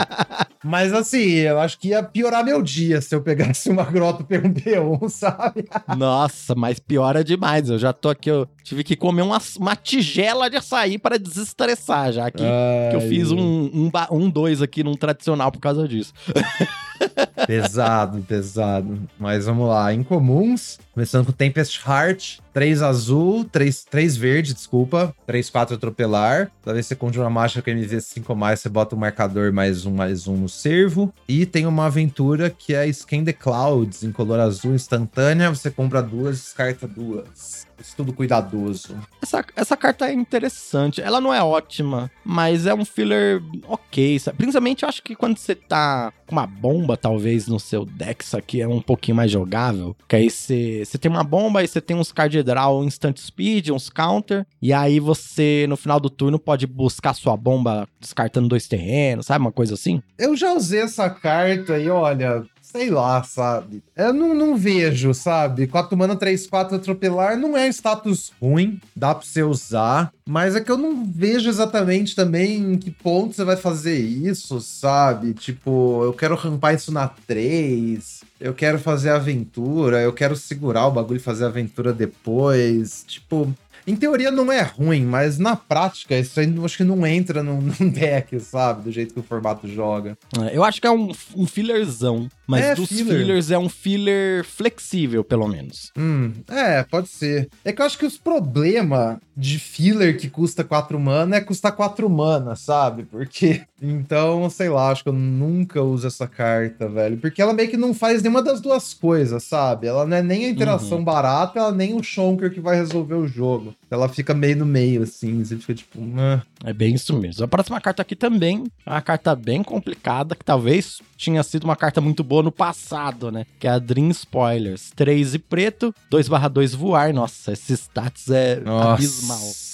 Mas 0.63 0.93
assim, 0.93 1.33
eu 1.33 1.61
acho 1.61 1.79
que 1.79 1.89
ia 1.89 2.03
piorar 2.03 2.43
meu 2.43 2.63
dia 2.63 3.01
se 3.01 3.15
eu 3.15 3.21
pegasse 3.21 3.69
uma 3.69 3.85
grota 3.85 4.25
P1, 4.25 5.09
sabe? 5.11 5.69
Nossa, 5.97 6.55
mas 6.55 6.79
piora 6.79 7.23
demais. 7.23 7.69
Eu 7.69 7.79
já 7.79 7.93
tô 7.93 8.09
aqui, 8.09 8.31
eu 8.31 8.49
tive 8.65 8.83
que 8.83 8.97
comer 8.97 9.23
uma, 9.23 9.41
uma 9.59 9.77
tigela 9.77 10.49
de 10.49 10.57
açaí 10.57 10.99
para 10.99 11.19
desestressar, 11.19 12.13
já 12.13 12.31
que, 12.31 12.43
que 12.43 12.97
eu 12.97 13.01
fiz 13.03 13.31
um, 13.31 13.39
um, 13.39 13.91
um 14.11 14.31
dois 14.31 14.63
aqui 14.63 14.83
num 14.83 14.95
tradicional 14.95 15.53
por 15.53 15.61
causa 15.61 15.87
disso. 15.87 16.15
pesado, 17.47 18.23
pesado. 18.23 18.99
Mas 19.19 19.45
vamos 19.45 19.69
lá. 19.69 19.93
Incomuns. 19.93 20.79
Começando 20.95 21.27
com 21.27 21.33
Tempest 21.33 21.81
Heart. 21.87 22.39
3 22.53 22.83
azul, 22.83 23.45
3, 23.45 23.85
3 23.85 24.17
verde, 24.17 24.55
desculpa. 24.55 25.15
3, 25.27 25.51
4 25.51 25.75
atropelar. 25.75 26.51
Toda 26.63 26.75
vez 26.75 26.87
que 26.87 26.95
você 26.95 26.97
conjura 26.97 27.27
uma 27.27 27.41
mágica 27.41 27.61
com 27.61 27.71
MV 27.71 28.01
5 28.01 28.33
ou 28.33 28.39
mais, 28.39 28.61
você 28.61 28.69
bota 28.69 28.95
um 28.95 28.99
marcador 28.99 29.53
mais 29.53 29.85
um, 29.85 29.93
mais 29.93 30.27
um 30.27 30.37
no 30.37 30.49
servo. 30.49 31.13
E 31.29 31.45
tem 31.45 31.67
uma 31.67 31.87
aventura 31.87 32.49
que 32.49 32.73
é 32.73 32.91
Scan 32.91 33.25
the 33.25 33.33
Clouds, 33.33 34.05
em 34.05 34.13
color 34.13 34.41
azul 34.41 34.75
instantânea. 34.75 35.51
Você 35.51 35.71
compra 35.71 36.01
duas, 36.01 36.39
descarta 36.39 36.87
duas. 36.87 37.67
Estudo 37.85 38.13
cuidadoso. 38.13 38.97
Essa, 39.23 39.45
essa 39.55 39.77
carta 39.77 40.09
é 40.09 40.13
interessante. 40.13 41.01
Ela 41.03 41.21
não 41.21 41.33
é 41.33 41.43
ótima, 41.43 42.11
mas 42.25 42.67
é 42.67 42.75
um 42.75 42.85
filler 42.85 43.43
ok. 43.69 44.19
Sabe? 44.19 44.39
Principalmente 44.39 44.83
eu 44.83 44.89
acho 44.89 45.03
que 45.03 45.15
quando 45.15 45.37
você 45.37 45.55
tá 45.55 46.13
com 46.27 46.35
uma 46.35 46.47
bomba, 46.47 46.97
talvez, 46.97 47.47
no 47.47 47.61
seu 47.61 47.85
deck, 47.85 48.25
isso 48.25 48.37
aqui 48.37 48.63
é 48.63 48.67
um 48.67 48.81
pouquinho 48.81 49.17
mais 49.17 49.31
jogável. 49.31 49.95
Que 50.09 50.17
aí 50.17 50.31
você, 50.31 50.83
você 50.85 50.99
tem 50.99 51.11
uma 51.11 51.23
bomba 51.23 51.63
e 51.63 51.69
você 51.69 51.81
tem 51.81 51.97
uns 51.97 52.11
card 52.11 52.43
draw 52.43 52.83
instant 52.83 53.19
speed, 53.19 53.69
uns 53.69 53.91
counter. 53.91 54.47
E 54.61 54.73
aí 54.73 54.99
você, 54.99 55.67
no 55.69 55.77
final 55.77 56.01
do 56.01 56.09
turno, 56.09 56.39
pode 56.39 56.67
buscar 56.67 57.15
sua 57.15 57.37
bomba 57.37 57.87
descartando 58.01 58.49
dois 58.49 58.67
terrenos, 58.67 59.27
sabe? 59.27 59.45
Uma 59.45 59.53
coisa 59.53 59.75
assim. 59.75 60.03
Eu 60.19 60.35
já 60.37 60.53
usei 60.53 60.81
essa 60.81 61.11
carta 61.11 61.79
e 61.79 61.91
olha, 61.91 62.45
sei 62.75 62.91
lá, 62.91 63.23
sabe? 63.23 63.85
Eu 63.95 64.13
não, 64.13 64.35
não 64.35 64.57
vejo, 64.57 65.15
sabe? 65.15 65.69
4 65.69 65.97
mana, 65.97 66.17
3, 66.17 66.45
4 66.49 66.75
atropelar 66.75 67.39
não 67.39 67.57
é 67.57 67.69
status 67.69 68.33
ruim, 68.43 68.81
dá 68.97 69.15
pra 69.15 69.25
você 69.25 69.45
usar. 69.45 70.13
Mas 70.27 70.57
é 70.57 70.61
que 70.61 70.73
eu 70.73 70.77
não 70.77 71.05
vejo 71.05 71.49
exatamente 71.49 72.17
também 72.17 72.73
em 72.73 72.77
que 72.77 72.91
ponto 72.91 73.33
você 73.37 73.45
vai 73.45 73.57
fazer 73.57 73.97
isso, 73.99 74.61
sabe? 74.61 75.35
Tipo, 75.35 76.03
eu 76.03 76.13
quero 76.13 76.35
rampar 76.35 76.75
isso 76.75 76.91
na 76.91 77.07
3, 77.07 78.23
eu 78.41 78.53
quero 78.53 78.79
fazer 78.81 79.11
aventura, 79.11 80.01
eu 80.01 80.13
quero 80.13 80.35
segurar 80.35 80.89
o 80.89 80.93
bagulho 80.93 81.19
e 81.19 81.21
fazer 81.21 81.45
aventura 81.45 81.93
depois. 81.93 83.05
Tipo, 83.07 83.55
em 83.87 83.97
teoria 83.97 84.31
não 84.31 84.51
é 84.51 84.63
ruim, 84.63 85.05
mas 85.05 85.39
na 85.39 85.57
prática 85.57 86.17
isso 86.17 86.41
aí 86.41 86.53
acho 86.65 86.77
que 86.77 86.85
não 86.85 87.07
entra 87.07 87.43
num, 87.43 87.61
num 87.79 87.89
deck, 87.89 88.39
sabe? 88.41 88.83
Do 88.83 88.93
jeito 88.93 89.15
que 89.15 89.21
o 89.21 89.23
formato 89.23 89.69
joga. 89.69 90.17
É, 90.41 90.57
eu 90.57 90.65
acho 90.65 90.81
que 90.81 90.87
é 90.87 90.91
um, 90.91 91.13
um 91.37 91.47
fillerzão. 91.47 92.29
Mas 92.47 92.65
é, 92.65 92.75
dos 92.75 92.89
filler. 92.89 93.19
fillers 93.19 93.51
é 93.51 93.59
um 93.59 93.69
filler 93.69 94.45
flexível, 94.45 95.25
pelo 95.25 95.49
menos. 95.49 95.91
Hum, 95.97 96.33
é, 96.49 96.83
pode 96.83 97.09
ser. 97.09 97.49
É 97.65 97.73
que 97.73 97.81
eu 97.81 97.87
acho 97.87 97.99
que 97.99 98.07
os 98.07 98.19
problemas 98.19 99.19
de 99.37 99.59
filler 99.59 100.19
que 100.19 100.29
custa 100.29 100.63
4 100.63 100.99
mana 101.01 101.37
é 101.37 101.41
custar 101.41 101.73
4 101.73 102.09
mana, 102.09 102.55
sabe? 102.57 103.05
Porque. 103.05 103.63
Então, 103.87 104.49
sei 104.49 104.71
lá, 104.71 104.91
acho 104.91 105.03
que 105.03 105.11
eu 105.11 105.15
nunca 105.15 105.83
uso 105.83 106.07
essa 106.07 106.27
carta, 106.27 106.89
velho. 106.89 107.19
Porque 107.19 107.43
ela 107.43 107.53
meio 107.53 107.69
que 107.69 107.77
não 107.77 107.93
faz 107.93 108.23
nenhuma 108.23 108.43
das 108.43 108.59
duas 108.59 108.95
coisas, 108.95 109.45
sabe? 109.45 109.87
Ela 109.87 110.07
não 110.07 110.17
é 110.17 110.23
nem 110.23 110.47
a 110.47 110.49
interação 110.49 110.99
uhum. 110.99 111.05
barata, 111.05 111.59
ela 111.59 111.71
nem 111.71 111.93
o 111.95 112.03
Shonker 112.03 112.51
que 112.51 112.61
vai 112.61 112.77
resolver 112.77 113.17
o 113.17 113.29
jogo. 113.29 113.74
Ela 113.91 114.09
fica 114.09 114.35
meio 114.35 114.57
no 114.57 114.67
meio, 114.67 115.03
assim. 115.03 115.45
Você 115.45 115.57
fica 115.57 115.75
tipo. 115.75 116.01
Ah. 116.17 116.43
É 116.65 116.73
bem 116.73 116.95
isso 116.95 117.17
mesmo. 117.19 117.45
A 117.45 117.49
próxima 117.49 117.81
carta 117.81 118.03
aqui 118.03 118.17
também 118.17 118.65
é 118.85 118.91
uma 118.91 119.03
carta 119.03 119.35
bem 119.37 119.63
complicada, 119.63 120.35
que 120.35 120.45
talvez 120.45 121.01
tinha 121.17 121.43
sido 121.43 121.65
uma 121.65 121.77
carta 121.77 122.01
muito 122.01 122.25
boa 122.25 122.43
no 122.43 122.53
passado, 122.53 123.31
né? 123.31 123.47
Que 123.59 123.67
é 123.67 123.71
a 123.71 123.79
Dream 123.79 124.11
Spoilers. 124.11 124.93
3 124.97 125.35
e 125.35 125.39
preto, 125.39 125.95
2/2 126.11 126.75
voar. 126.75 127.13
Nossa, 127.13 127.53
esses 127.53 127.81
stats 127.81 128.31
é 128.31 128.61
Nossa. 128.61 128.95
abismal. 128.95 129.74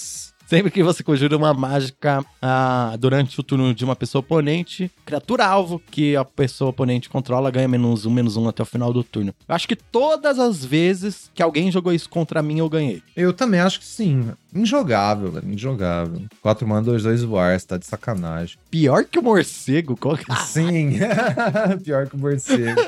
Sempre 0.51 0.69
que 0.69 0.83
você 0.83 1.01
conjura 1.01 1.37
uma 1.37 1.53
mágica 1.53 2.25
ah, 2.41 2.93
durante 2.99 3.39
o 3.39 3.43
turno 3.43 3.73
de 3.73 3.85
uma 3.85 3.95
pessoa 3.95 4.19
oponente, 4.19 4.91
criatura 5.05 5.45
alvo 5.45 5.81
que 5.89 6.13
a 6.13 6.25
pessoa 6.25 6.71
oponente 6.71 7.09
controla 7.09 7.49
ganha 7.49 7.69
menos 7.69 8.05
um, 8.05 8.11
menos 8.11 8.35
um 8.35 8.49
até 8.49 8.61
o 8.61 8.65
final 8.65 8.91
do 8.91 9.01
turno. 9.01 9.33
Eu 9.47 9.55
acho 9.55 9.65
que 9.65 9.77
todas 9.77 10.39
as 10.39 10.65
vezes 10.65 11.31
que 11.33 11.41
alguém 11.41 11.71
jogou 11.71 11.93
isso 11.93 12.09
contra 12.09 12.43
mim, 12.43 12.59
eu 12.59 12.67
ganhei. 12.67 13.01
Eu 13.15 13.31
também 13.31 13.61
acho 13.61 13.79
que 13.79 13.85
sim. 13.85 14.29
Injogável, 14.53 15.31
velho. 15.31 15.53
Injogável. 15.53 16.21
4 16.41 16.67
mana, 16.67 16.81
2, 16.81 17.03
2 17.03 17.23
voar, 17.23 17.59
você 17.59 17.67
tá 17.67 17.77
de 17.77 17.85
sacanagem. 17.85 18.57
Pior 18.69 19.05
que 19.05 19.19
o 19.19 19.23
morcego? 19.23 19.95
Qual 19.95 20.17
que... 20.17 20.25
Sim, 20.45 20.99
pior 21.83 22.07
que 22.07 22.15
o 22.15 22.19
morcego. 22.19 22.81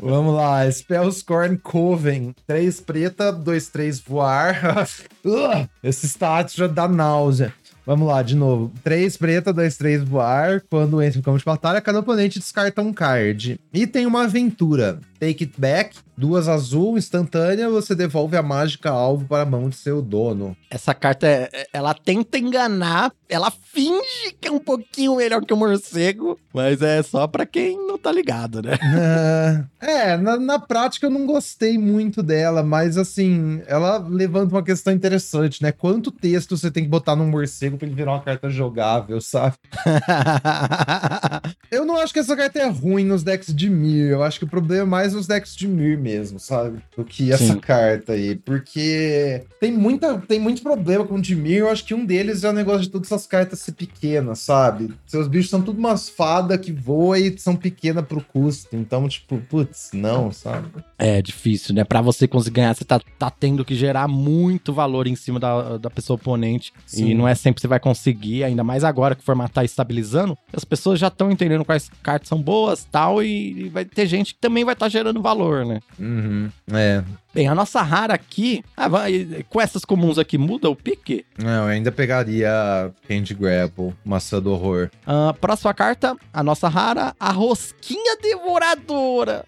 Vamos 0.00 0.34
lá, 0.34 0.70
Spellscorn 0.70 1.58
Coven. 1.58 2.34
3 2.46 2.80
preta, 2.80 3.32
2, 3.32 3.68
3 3.68 4.00
voar. 4.00 4.86
Esse 5.82 6.06
status 6.06 6.54
já 6.54 6.66
dá 6.66 6.86
náusea. 6.86 7.52
Vamos 7.84 8.06
lá, 8.06 8.22
de 8.22 8.36
novo. 8.36 8.70
3 8.84 9.16
preta, 9.16 9.52
2, 9.52 9.76
3 9.76 10.02
voar. 10.04 10.62
Quando 10.68 11.02
entra 11.02 11.18
em 11.18 11.22
campo 11.22 11.38
de 11.38 11.44
batalha, 11.44 11.80
cada 11.80 12.00
oponente 12.00 12.38
descarta 12.38 12.82
um 12.82 12.92
card. 12.92 13.58
E 13.72 13.86
tem 13.86 14.04
uma 14.04 14.24
aventura. 14.24 15.00
Take 15.18 15.44
It 15.44 15.54
Back, 15.58 15.96
duas 16.18 16.48
azul, 16.48 16.96
instantânea, 16.96 17.68
você 17.68 17.94
devolve 17.94 18.36
a 18.36 18.42
mágica 18.42 18.90
alvo 18.90 19.26
para 19.26 19.42
a 19.42 19.46
mão 19.46 19.68
de 19.68 19.76
seu 19.76 20.00
dono. 20.00 20.56
Essa 20.70 20.94
carta, 20.94 21.26
é, 21.26 21.48
é, 21.52 21.66
ela 21.72 21.94
tenta 21.94 22.38
enganar, 22.38 23.12
ela 23.28 23.50
finge 23.50 24.36
que 24.40 24.48
é 24.48 24.50
um 24.50 24.58
pouquinho 24.58 25.16
melhor 25.16 25.44
que 25.44 25.52
o 25.52 25.56
morcego, 25.56 26.38
mas 26.54 26.80
é 26.82 27.02
só 27.02 27.26
para 27.26 27.44
quem 27.44 27.76
não 27.76 27.98
tá 27.98 28.12
ligado, 28.12 28.62
né? 28.62 28.78
é, 29.80 30.16
na, 30.16 30.38
na 30.38 30.58
prática 30.58 31.06
eu 31.06 31.10
não 31.10 31.26
gostei 31.26 31.78
muito 31.78 32.22
dela, 32.22 32.62
mas 32.62 32.96
assim, 32.96 33.62
ela 33.66 33.98
levanta 33.98 34.54
uma 34.54 34.62
questão 34.62 34.92
interessante, 34.92 35.62
né? 35.62 35.72
Quanto 35.72 36.10
texto 36.10 36.56
você 36.56 36.70
tem 36.70 36.84
que 36.84 36.90
botar 36.90 37.16
num 37.16 37.28
morcego 37.28 37.76
para 37.76 37.86
ele 37.86 37.96
virar 37.96 38.12
uma 38.12 38.22
carta 38.22 38.50
jogável, 38.50 39.20
sabe? 39.20 39.56
eu 41.70 41.84
não 41.84 41.96
acho 41.96 42.12
que 42.12 42.18
essa 42.18 42.36
carta 42.36 42.58
é 42.58 42.68
ruim 42.68 43.04
nos 43.04 43.22
decks 43.22 43.54
de 43.54 43.68
Mir, 43.68 44.10
eu 44.10 44.22
acho 44.22 44.38
que 44.38 44.44
o 44.44 44.48
problema 44.48 44.82
é 44.82 44.84
mais 44.84 45.08
mais 45.08 45.14
os 45.14 45.26
decks 45.26 45.56
de 45.56 45.66
Mir 45.66 45.96
mesmo, 45.96 46.07
sabe? 46.38 46.78
Do 46.96 47.04
que 47.04 47.32
essa 47.32 47.54
Sim. 47.54 47.58
carta 47.58 48.12
aí. 48.12 48.36
Porque 48.36 49.44
tem, 49.60 49.72
muita, 49.72 50.18
tem 50.18 50.38
muito 50.38 50.62
problema 50.62 51.04
com 51.06 51.16
o 51.16 51.20
Dimir. 51.20 51.58
Eu 51.58 51.70
acho 51.70 51.84
que 51.84 51.94
um 51.94 52.04
deles 52.04 52.44
é 52.44 52.50
o 52.50 52.52
negócio 52.52 52.82
de 52.82 52.90
todas 52.90 53.10
essas 53.10 53.26
cartas 53.26 53.60
ser 53.60 53.72
pequenas, 53.72 54.40
sabe? 54.40 54.94
Seus 55.06 55.28
bichos 55.28 55.50
são 55.50 55.62
tudo 55.62 55.78
umas 55.78 56.08
fadas 56.08 56.58
que 56.58 56.72
voam 56.72 57.16
e 57.16 57.38
são 57.38 57.56
pequenas 57.56 58.04
pro 58.04 58.20
custo. 58.20 58.76
Então, 58.76 59.08
tipo, 59.08 59.38
putz, 59.38 59.90
não, 59.92 60.32
sabe? 60.32 60.68
É 60.98 61.22
difícil, 61.22 61.74
né? 61.74 61.84
Pra 61.84 62.00
você 62.00 62.26
conseguir 62.26 62.56
ganhar, 62.56 62.74
você 62.74 62.84
tá, 62.84 63.00
tá 63.18 63.30
tendo 63.30 63.64
que 63.64 63.74
gerar 63.74 64.08
muito 64.08 64.72
valor 64.72 65.06
em 65.06 65.16
cima 65.16 65.38
da, 65.38 65.78
da 65.78 65.90
pessoa 65.90 66.16
oponente. 66.16 66.72
Sim. 66.86 67.10
E 67.10 67.14
não 67.14 67.26
é 67.26 67.34
sempre 67.34 67.56
que 67.56 67.60
você 67.62 67.68
vai 67.68 67.80
conseguir, 67.80 68.44
ainda 68.44 68.64
mais 68.64 68.84
agora 68.84 69.14
que 69.14 69.22
o 69.22 69.24
formato 69.24 69.54
tá 69.54 69.64
estabilizando. 69.64 70.36
As 70.52 70.64
pessoas 70.64 70.98
já 70.98 71.08
estão 71.08 71.30
entendendo 71.30 71.64
quais 71.64 71.90
cartas 72.02 72.28
são 72.28 72.40
boas 72.40 72.86
tal, 72.90 73.22
e, 73.22 73.66
e 73.66 73.68
vai 73.68 73.84
ter 73.84 74.06
gente 74.06 74.34
que 74.34 74.40
também 74.40 74.64
vai 74.64 74.74
estar 74.74 74.86
tá 74.86 74.90
gerando 74.90 75.22
valor, 75.22 75.64
né? 75.64 75.80
Mm-hmm. 75.98 76.50
Uhum. 76.70 76.76
É. 76.76 77.02
Bem, 77.34 77.46
a 77.46 77.54
nossa 77.54 77.82
rara 77.82 78.14
aqui, 78.14 78.64
ah, 78.74 78.88
vai, 78.88 79.44
com 79.50 79.60
essas 79.60 79.84
comuns 79.84 80.18
aqui, 80.18 80.38
muda 80.38 80.70
o 80.70 80.74
pique? 80.74 81.26
Não, 81.38 81.64
eu 81.64 81.66
ainda 81.66 81.92
pegaria 81.92 82.90
Candy 83.06 83.34
Grapple, 83.34 83.94
Maçã 84.02 84.40
do 84.40 84.50
Horror. 84.50 84.90
Uh, 85.06 85.34
próxima 85.34 85.74
carta, 85.74 86.16
a 86.32 86.42
nossa 86.42 86.68
rara, 86.68 87.14
a 87.20 87.30
Rosquinha 87.30 88.16
Devoradora. 88.22 89.44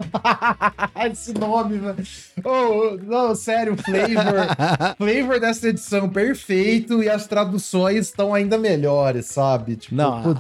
Esse 1.11 1.33
nome, 1.33 1.79
velho. 1.79 2.07
Oh, 2.45 2.99
não, 3.03 3.35
sério, 3.35 3.75
flavor. 3.79 4.47
flavor 4.99 5.41
dessa 5.41 5.69
edição 5.69 6.07
perfeito 6.09 7.03
e 7.03 7.09
as 7.09 7.27
traduções 7.27 8.07
estão 8.07 8.35
ainda 8.35 8.59
melhores, 8.59 9.25
sabe? 9.25 9.77
Tipo, 9.77 9.95
não, 9.95 10.37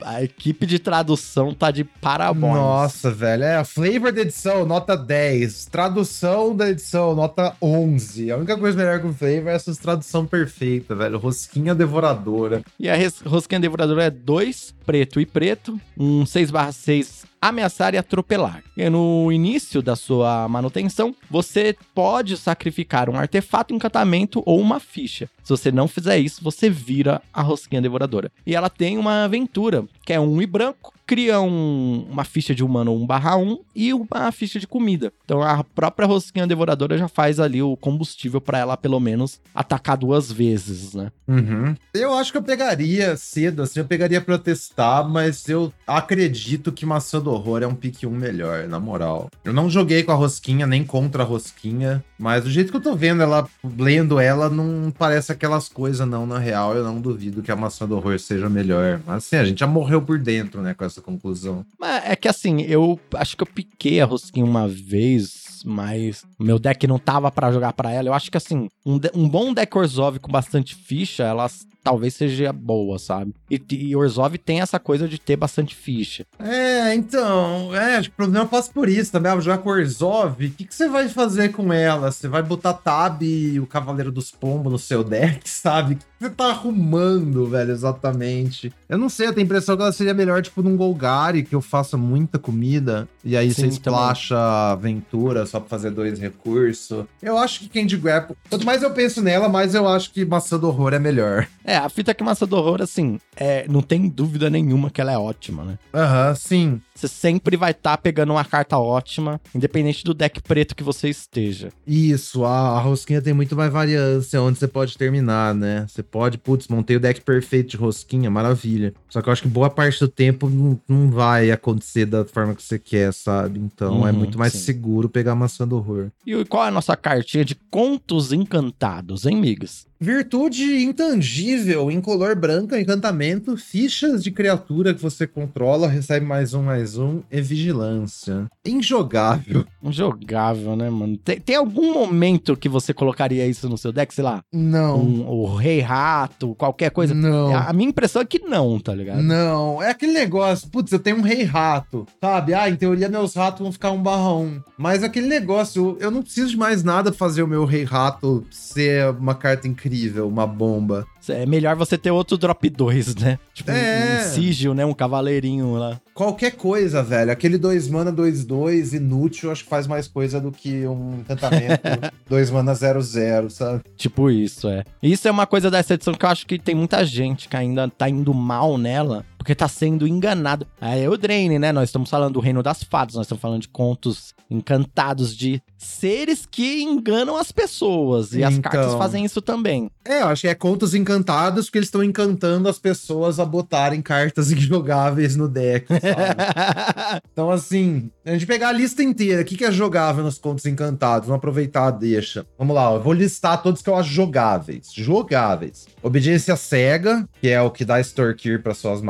a, 0.00 0.14
a, 0.16 0.22
equipe 0.22 0.64
de 0.64 0.78
tradução 0.78 1.52
tá 1.52 1.70
de 1.70 1.84
parabéns. 1.84 2.54
Nossa, 2.54 3.10
velho. 3.10 3.44
É, 3.44 3.62
flavor 3.62 4.10
da 4.10 4.22
edição, 4.22 4.64
nota 4.64 4.96
10. 4.96 5.66
Tradução 5.66 6.56
da 6.56 6.77
edição 6.78 7.14
nota 7.14 7.54
11. 7.60 8.30
A 8.30 8.36
única 8.36 8.56
coisa 8.56 8.78
melhor 8.78 9.00
que 9.00 9.08
o 9.08 9.12
Flavor 9.12 9.48
é 9.48 9.54
essa 9.54 9.74
tradução 9.74 10.24
perfeita, 10.24 10.94
velho. 10.94 11.18
Rosquinha 11.18 11.74
Devoradora. 11.74 12.62
E 12.78 12.88
a 12.88 12.94
Rosquinha 13.26 13.60
Devoradora 13.60 14.04
é 14.04 14.10
2, 14.10 14.74
preto 14.86 15.20
e 15.20 15.26
preto. 15.26 15.78
Um 15.98 16.24
6/6 16.24 17.26
ameaçar 17.40 17.94
e 17.94 17.98
atropelar. 17.98 18.62
E 18.76 18.88
no 18.88 19.30
início 19.32 19.82
da 19.82 19.96
sua 19.96 20.48
manutenção, 20.48 21.14
você 21.30 21.76
pode 21.94 22.36
sacrificar 22.36 23.08
um 23.08 23.16
artefato, 23.16 23.74
encantamento 23.74 24.42
ou 24.46 24.60
uma 24.60 24.80
ficha. 24.80 25.28
Se 25.42 25.50
você 25.50 25.72
não 25.72 25.88
fizer 25.88 26.18
isso, 26.18 26.44
você 26.44 26.68
vira 26.68 27.22
a 27.32 27.42
rosquinha 27.42 27.80
devoradora. 27.80 28.30
E 28.46 28.54
ela 28.54 28.68
tem 28.68 28.98
uma 28.98 29.24
aventura, 29.24 29.84
que 30.04 30.12
é 30.12 30.20
um 30.20 30.40
e 30.42 30.46
branco, 30.46 30.92
cria 31.08 31.40
um, 31.40 32.06
uma 32.10 32.22
ficha 32.22 32.54
de 32.54 32.62
humano 32.62 32.92
1/1 32.92 33.60
e 33.74 33.94
uma 33.94 34.30
ficha 34.30 34.60
de 34.60 34.66
comida. 34.66 35.10
Então 35.24 35.42
a 35.42 35.64
própria 35.64 36.06
rosquinha 36.06 36.46
devoradora 36.46 36.98
já 36.98 37.08
faz 37.08 37.40
ali 37.40 37.62
o 37.62 37.78
combustível 37.78 38.42
para 38.42 38.58
ela 38.58 38.76
pelo 38.76 39.00
menos 39.00 39.40
atacar 39.54 39.96
duas 39.96 40.30
vezes, 40.30 40.92
né? 40.92 41.10
Uhum. 41.26 41.74
Eu 41.94 42.12
acho 42.12 42.30
que 42.30 42.36
eu 42.36 42.42
pegaria 42.42 43.16
cedo, 43.16 43.62
assim, 43.62 43.80
eu 43.80 43.86
pegaria 43.86 44.20
pra 44.20 44.36
testar, 44.36 45.02
mas 45.08 45.48
eu 45.48 45.72
acredito 45.86 46.70
que 46.70 46.84
Maçã 46.84 47.20
do 47.20 47.27
Horror 47.30 47.62
é 47.62 47.66
um 47.66 47.74
pique 47.74 48.06
1 48.06 48.10
melhor, 48.10 48.66
na 48.68 48.78
moral. 48.78 49.28
Eu 49.44 49.52
não 49.52 49.70
joguei 49.70 50.02
com 50.02 50.12
a 50.12 50.14
rosquinha, 50.14 50.66
nem 50.66 50.84
contra 50.84 51.22
a 51.22 51.26
rosquinha, 51.26 52.04
mas 52.18 52.44
do 52.44 52.50
jeito 52.50 52.70
que 52.70 52.76
eu 52.76 52.82
tô 52.82 52.94
vendo 52.94 53.22
ela, 53.22 53.48
lendo 53.76 54.18
ela, 54.18 54.48
não 54.48 54.90
parece 54.90 55.32
aquelas 55.32 55.68
coisas 55.68 56.06
não, 56.06 56.26
na 56.26 56.38
real. 56.38 56.74
Eu 56.74 56.84
não 56.84 57.00
duvido 57.00 57.42
que 57.42 57.50
a 57.50 57.56
Maçã 57.56 57.86
do 57.86 57.96
Horror 57.96 58.18
seja 58.18 58.48
melhor. 58.48 59.00
Mas 59.06 59.16
assim, 59.18 59.36
a 59.36 59.44
gente 59.44 59.60
já 59.60 59.66
morreu 59.66 60.02
por 60.02 60.18
dentro, 60.18 60.60
né, 60.60 60.74
com 60.74 60.84
essa 60.84 61.00
conclusão. 61.00 61.64
Mas 61.78 62.04
é 62.04 62.16
que 62.16 62.28
assim, 62.28 62.62
eu 62.62 62.98
acho 63.14 63.36
que 63.36 63.42
eu 63.42 63.46
piquei 63.46 64.00
a 64.00 64.04
rosquinha 64.04 64.44
uma 64.44 64.66
vez, 64.66 65.62
mas 65.64 66.24
meu 66.38 66.58
deck 66.58 66.86
não 66.86 66.98
tava 66.98 67.30
para 67.30 67.52
jogar 67.52 67.72
para 67.72 67.90
ela. 67.90 68.08
Eu 68.08 68.14
acho 68.14 68.30
que 68.30 68.36
assim, 68.36 68.68
um, 68.84 68.98
um 69.14 69.28
bom 69.28 69.52
deck 69.52 69.76
Orzhov 69.76 70.18
com 70.18 70.30
bastante 70.30 70.74
ficha, 70.74 71.24
elas 71.24 71.66
talvez 71.88 72.12
seja 72.12 72.52
boa, 72.52 72.98
sabe? 72.98 73.34
E, 73.50 73.60
e 73.70 73.96
Orzhov 73.96 74.36
tem 74.36 74.60
essa 74.60 74.78
coisa 74.78 75.08
de 75.08 75.18
ter 75.18 75.36
bastante 75.36 75.74
ficha. 75.74 76.26
É, 76.38 76.94
então, 76.94 77.74
é, 77.74 77.96
acho 77.96 78.10
que 78.10 78.14
o 78.14 78.16
problema 78.16 78.44
passa 78.44 78.70
por 78.70 78.90
isso 78.90 79.10
também. 79.10 79.32
Ah, 79.32 79.40
jogar 79.40 79.58
com 79.58 79.70
Orzhov, 79.70 80.44
o 80.44 80.50
que, 80.50 80.66
que 80.66 80.74
você 80.74 80.86
vai 80.86 81.08
fazer 81.08 81.50
com 81.50 81.72
ela? 81.72 82.12
Você 82.12 82.28
vai 82.28 82.42
botar 82.42 82.74
Tab 82.74 83.22
e 83.22 83.58
o 83.58 83.66
Cavaleiro 83.66 84.12
dos 84.12 84.30
Pombos 84.30 84.70
no 84.70 84.78
seu 84.78 85.02
deck, 85.02 85.40
sabe? 85.48 85.94
O 85.94 85.96
que 85.96 86.04
você 86.20 86.30
tá 86.30 86.48
arrumando, 86.48 87.46
velho, 87.46 87.70
exatamente? 87.70 88.70
Eu 88.86 88.98
não 88.98 89.08
sei, 89.08 89.28
eu 89.28 89.32
tenho 89.32 89.44
a 89.44 89.46
impressão 89.46 89.74
que 89.74 89.82
ela 89.82 89.92
seria 89.92 90.12
melhor, 90.12 90.42
tipo, 90.42 90.62
num 90.62 90.76
Golgari, 90.76 91.42
que 91.42 91.54
eu 91.54 91.62
faça 91.62 91.96
muita 91.96 92.38
comida, 92.38 93.08
e 93.24 93.34
aí 93.34 93.52
Sim, 93.54 93.62
você 93.62 93.68
splasha 93.68 94.36
aventura 94.72 95.46
só 95.46 95.58
pra 95.58 95.70
fazer 95.70 95.90
dois 95.90 96.18
recursos. 96.18 97.06
Eu 97.22 97.38
acho 97.38 97.60
que 97.60 97.68
Candy 97.68 97.96
Grapple, 97.96 98.36
quanto 98.50 98.66
mais 98.66 98.82
eu 98.82 98.90
penso 98.90 99.22
nela, 99.22 99.48
mais 99.48 99.74
eu 99.74 99.88
acho 99.88 100.12
que 100.12 100.24
Maçã 100.24 100.58
do 100.58 100.68
Horror 100.68 100.92
é 100.92 100.98
melhor. 100.98 101.48
É, 101.64 101.77
a 101.78 101.88
fita 101.88 102.14
que 102.14 102.22
Massa 102.24 102.46
do 102.46 102.56
Horror, 102.56 102.82
assim, 102.82 103.18
é, 103.36 103.66
não 103.68 103.80
tem 103.82 104.08
dúvida 104.08 104.48
nenhuma 104.50 104.90
que 104.90 105.00
ela 105.00 105.12
é 105.12 105.18
ótima, 105.18 105.64
né? 105.64 105.78
Aham, 105.94 106.34
sim. 106.34 106.80
Você 106.94 107.06
sempre 107.08 107.56
vai 107.56 107.70
estar 107.70 107.96
tá 107.96 107.96
pegando 107.96 108.32
uma 108.32 108.44
carta 108.44 108.76
ótima, 108.78 109.40
independente 109.54 110.02
do 110.04 110.12
deck 110.12 110.42
preto 110.42 110.74
que 110.74 110.82
você 110.82 111.08
esteja. 111.08 111.68
Isso, 111.86 112.44
a, 112.44 112.70
a 112.76 112.80
rosquinha 112.80 113.22
tem 113.22 113.32
muito 113.32 113.54
mais 113.54 113.72
variância 113.72 114.42
onde 114.42 114.58
você 114.58 114.66
pode 114.66 114.98
terminar, 114.98 115.54
né? 115.54 115.86
Você 115.88 116.02
pode, 116.02 116.38
putz, 116.38 116.66
montei 116.68 116.96
o 116.96 117.00
deck 117.00 117.20
perfeito 117.20 117.70
de 117.70 117.76
rosquinha, 117.76 118.28
maravilha. 118.30 118.92
Só 119.08 119.22
que 119.22 119.28
eu 119.28 119.32
acho 119.32 119.42
que 119.42 119.48
boa 119.48 119.70
parte 119.70 120.00
do 120.00 120.08
tempo 120.08 120.48
não, 120.50 120.80
não 120.88 121.10
vai 121.10 121.50
acontecer 121.50 122.04
da 122.06 122.24
forma 122.24 122.54
que 122.54 122.62
você 122.62 122.78
quer, 122.78 123.12
sabe? 123.12 123.58
Então 123.60 124.06
é 124.06 124.10
Uhum, 124.10 124.16
muito 124.18 124.38
mais 124.38 124.52
sim. 124.52 124.58
seguro 124.58 125.08
pegar 125.08 125.32
a 125.32 125.36
maçã 125.36 125.66
do 125.66 125.76
horror. 125.76 126.08
E 126.26 126.44
qual 126.46 126.64
é 126.64 126.68
a 126.68 126.72
nossa 126.72 126.96
cartinha 126.96 127.44
de 127.44 127.54
contos 127.70 128.32
encantados, 128.32 129.24
hein, 129.24 129.36
migas? 129.36 129.86
Virtude 130.00 130.84
intangível, 130.84 131.90
incolor 131.90 132.36
branca, 132.36 132.80
encantamento, 132.80 133.56
fichas 133.56 134.22
de 134.22 134.30
criatura 134.30 134.94
que 134.94 135.02
você 135.02 135.26
controla, 135.26 135.88
recebe 135.88 136.24
mais 136.24 136.54
um, 136.54 136.62
mais 136.62 136.96
um, 136.96 137.20
e 137.30 137.40
vigilância. 137.40 138.46
Injogável. 138.64 139.64
Injogável, 139.82 140.76
né, 140.76 140.88
mano? 140.88 141.16
Tem, 141.16 141.40
tem 141.40 141.56
algum 141.56 141.92
momento 141.92 142.56
que 142.56 142.68
você 142.68 142.94
colocaria 142.94 143.44
isso 143.46 143.68
no 143.68 143.76
seu 143.76 143.90
deck, 143.90 144.14
sei 144.14 144.22
lá? 144.22 144.40
Não. 144.52 145.00
Um, 145.00 145.28
o 145.28 145.56
Rei 145.56 145.80
Rato, 145.80 146.54
qualquer 146.54 146.90
coisa? 146.90 147.12
Não. 147.12 147.56
A 147.56 147.72
minha 147.72 147.88
impressão 147.88 148.22
é 148.22 148.24
que 148.24 148.38
não, 148.38 148.78
tá 148.78 148.94
ligado? 148.94 149.20
Não, 149.20 149.82
é 149.82 149.90
aquele 149.90 150.12
negócio, 150.12 150.68
putz, 150.68 150.92
eu 150.92 151.00
tenho 151.00 151.16
um 151.16 151.22
rei 151.22 151.42
rato, 151.42 152.06
sabe? 152.20 152.54
Ah, 152.54 152.68
em 152.68 152.76
teoria 152.76 153.08
meus 153.08 153.34
ratos 153.34 153.62
vão 153.62 153.72
ficar 153.72 153.90
um 153.90 154.02
barra 154.02 154.32
um. 154.34 154.60
Mas 154.76 155.02
aquele 155.02 155.26
negócio, 155.26 155.96
eu 155.98 156.10
não 156.10 156.22
preciso 156.22 156.50
de 156.50 156.56
mais 156.56 156.84
nada 156.84 157.10
pra 157.10 157.18
fazer 157.18 157.42
o 157.42 157.48
meu 157.48 157.64
rei 157.64 157.82
rato 157.82 158.44
ser 158.50 159.10
uma 159.10 159.34
carta 159.34 159.66
incrível, 159.66 159.87
uma 160.26 160.46
bomba. 160.46 161.06
É 161.28 161.44
melhor 161.44 161.76
você 161.76 161.98
ter 161.98 162.10
outro 162.10 162.38
drop 162.38 162.68
2, 162.70 163.14
né? 163.16 163.38
Tipo, 163.52 163.70
um- 163.70 163.74
É. 163.74 164.24
um 164.26 164.28
sigil, 164.34 164.72
né? 164.74 164.84
Um 164.86 164.94
cavaleirinho 164.94 165.74
lá. 165.74 166.00
Qualquer 166.14 166.52
coisa, 166.52 167.02
velho. 167.02 167.30
Aquele 167.30 167.58
2 167.58 167.86
mana 167.88 168.10
2-2 168.10 168.92
inútil, 168.94 169.50
acho 169.52 169.62
que 169.64 169.70
faz 169.70 169.86
mais 169.86 170.08
coisa 170.08 170.40
do 170.40 170.50
que 170.50 170.86
um 170.86 171.18
encantamento 171.20 171.82
2 172.28 172.50
mana 172.50 172.72
0-0, 172.74 173.50
sabe? 173.50 173.82
Tipo 173.96 174.30
isso, 174.30 174.68
é. 174.68 174.84
Isso 175.02 175.28
é 175.28 175.30
uma 175.30 175.46
coisa 175.46 175.70
dessa 175.70 175.94
edição 175.94 176.14
que 176.14 176.24
eu 176.24 176.30
acho 176.30 176.46
que 176.46 176.58
tem 176.58 176.74
muita 176.74 177.04
gente 177.04 177.48
que 177.48 177.56
ainda 177.56 177.88
tá 177.88 178.08
indo 178.08 178.32
mal 178.32 178.78
nela, 178.78 179.24
porque 179.38 179.54
tá 179.54 179.68
sendo 179.68 180.06
enganado. 180.06 180.66
É 180.80 181.08
o 181.08 181.16
Drain, 181.16 181.58
né? 181.58 181.72
Nós 181.72 181.88
estamos 181.88 182.10
falando 182.10 182.34
do 182.34 182.40
Reino 182.40 182.62
das 182.62 182.82
Fadas, 182.82 183.14
nós 183.14 183.24
estamos 183.24 183.40
falando 183.40 183.62
de 183.62 183.68
contos 183.68 184.34
encantados 184.50 185.34
de 185.36 185.62
seres 185.76 186.46
que 186.50 186.82
enganam 186.82 187.36
as 187.36 187.52
pessoas. 187.52 188.32
E 188.32 188.42
as 188.42 188.54
Então. 188.54 188.70
cartas 188.70 188.94
fazem 188.94 189.24
isso 189.24 189.40
também. 189.40 189.90
É, 190.04 190.22
eu 190.22 190.26
acho 190.28 190.42
que 190.42 190.48
é 190.48 190.54
contos 190.54 190.94
encantados, 190.94 191.66
porque 191.66 191.78
eles 191.78 191.88
estão 191.88 192.02
encantando 192.02 192.68
as 192.68 192.78
pessoas 192.78 193.38
a 193.38 193.44
botarem 193.44 194.00
cartas 194.02 194.50
injogáveis 194.52 195.36
no 195.36 195.48
deck, 195.48 195.86
sabe? 195.88 197.22
Então, 197.32 197.50
assim, 197.50 198.10
a 198.24 198.32
gente 198.32 198.46
pegar 198.46 198.68
a 198.68 198.72
lista 198.72 199.02
inteira, 199.02 199.42
o 199.42 199.44
que, 199.44 199.56
que 199.56 199.64
é 199.64 199.70
jogável 199.70 200.24
nos 200.24 200.38
contos 200.38 200.66
encantados? 200.66 201.26
Vamos 201.28 201.38
aproveitar, 201.38 201.90
deixa. 201.90 202.44
Vamos 202.58 202.74
lá, 202.74 202.92
eu 202.94 203.00
vou 203.02 203.12
listar 203.12 203.62
todos 203.62 203.80
que 203.82 203.88
eu 203.88 203.96
acho 203.96 204.10
jogáveis. 204.10 204.88
Jogáveis. 204.92 205.86
Obediência 206.02 206.56
cega, 206.56 207.28
que 207.40 207.48
é 207.48 207.60
o 207.60 207.70
que 207.70 207.84
dá 207.84 208.00
extorquir 208.00 208.62
para 208.62 208.74
suas 208.74 209.00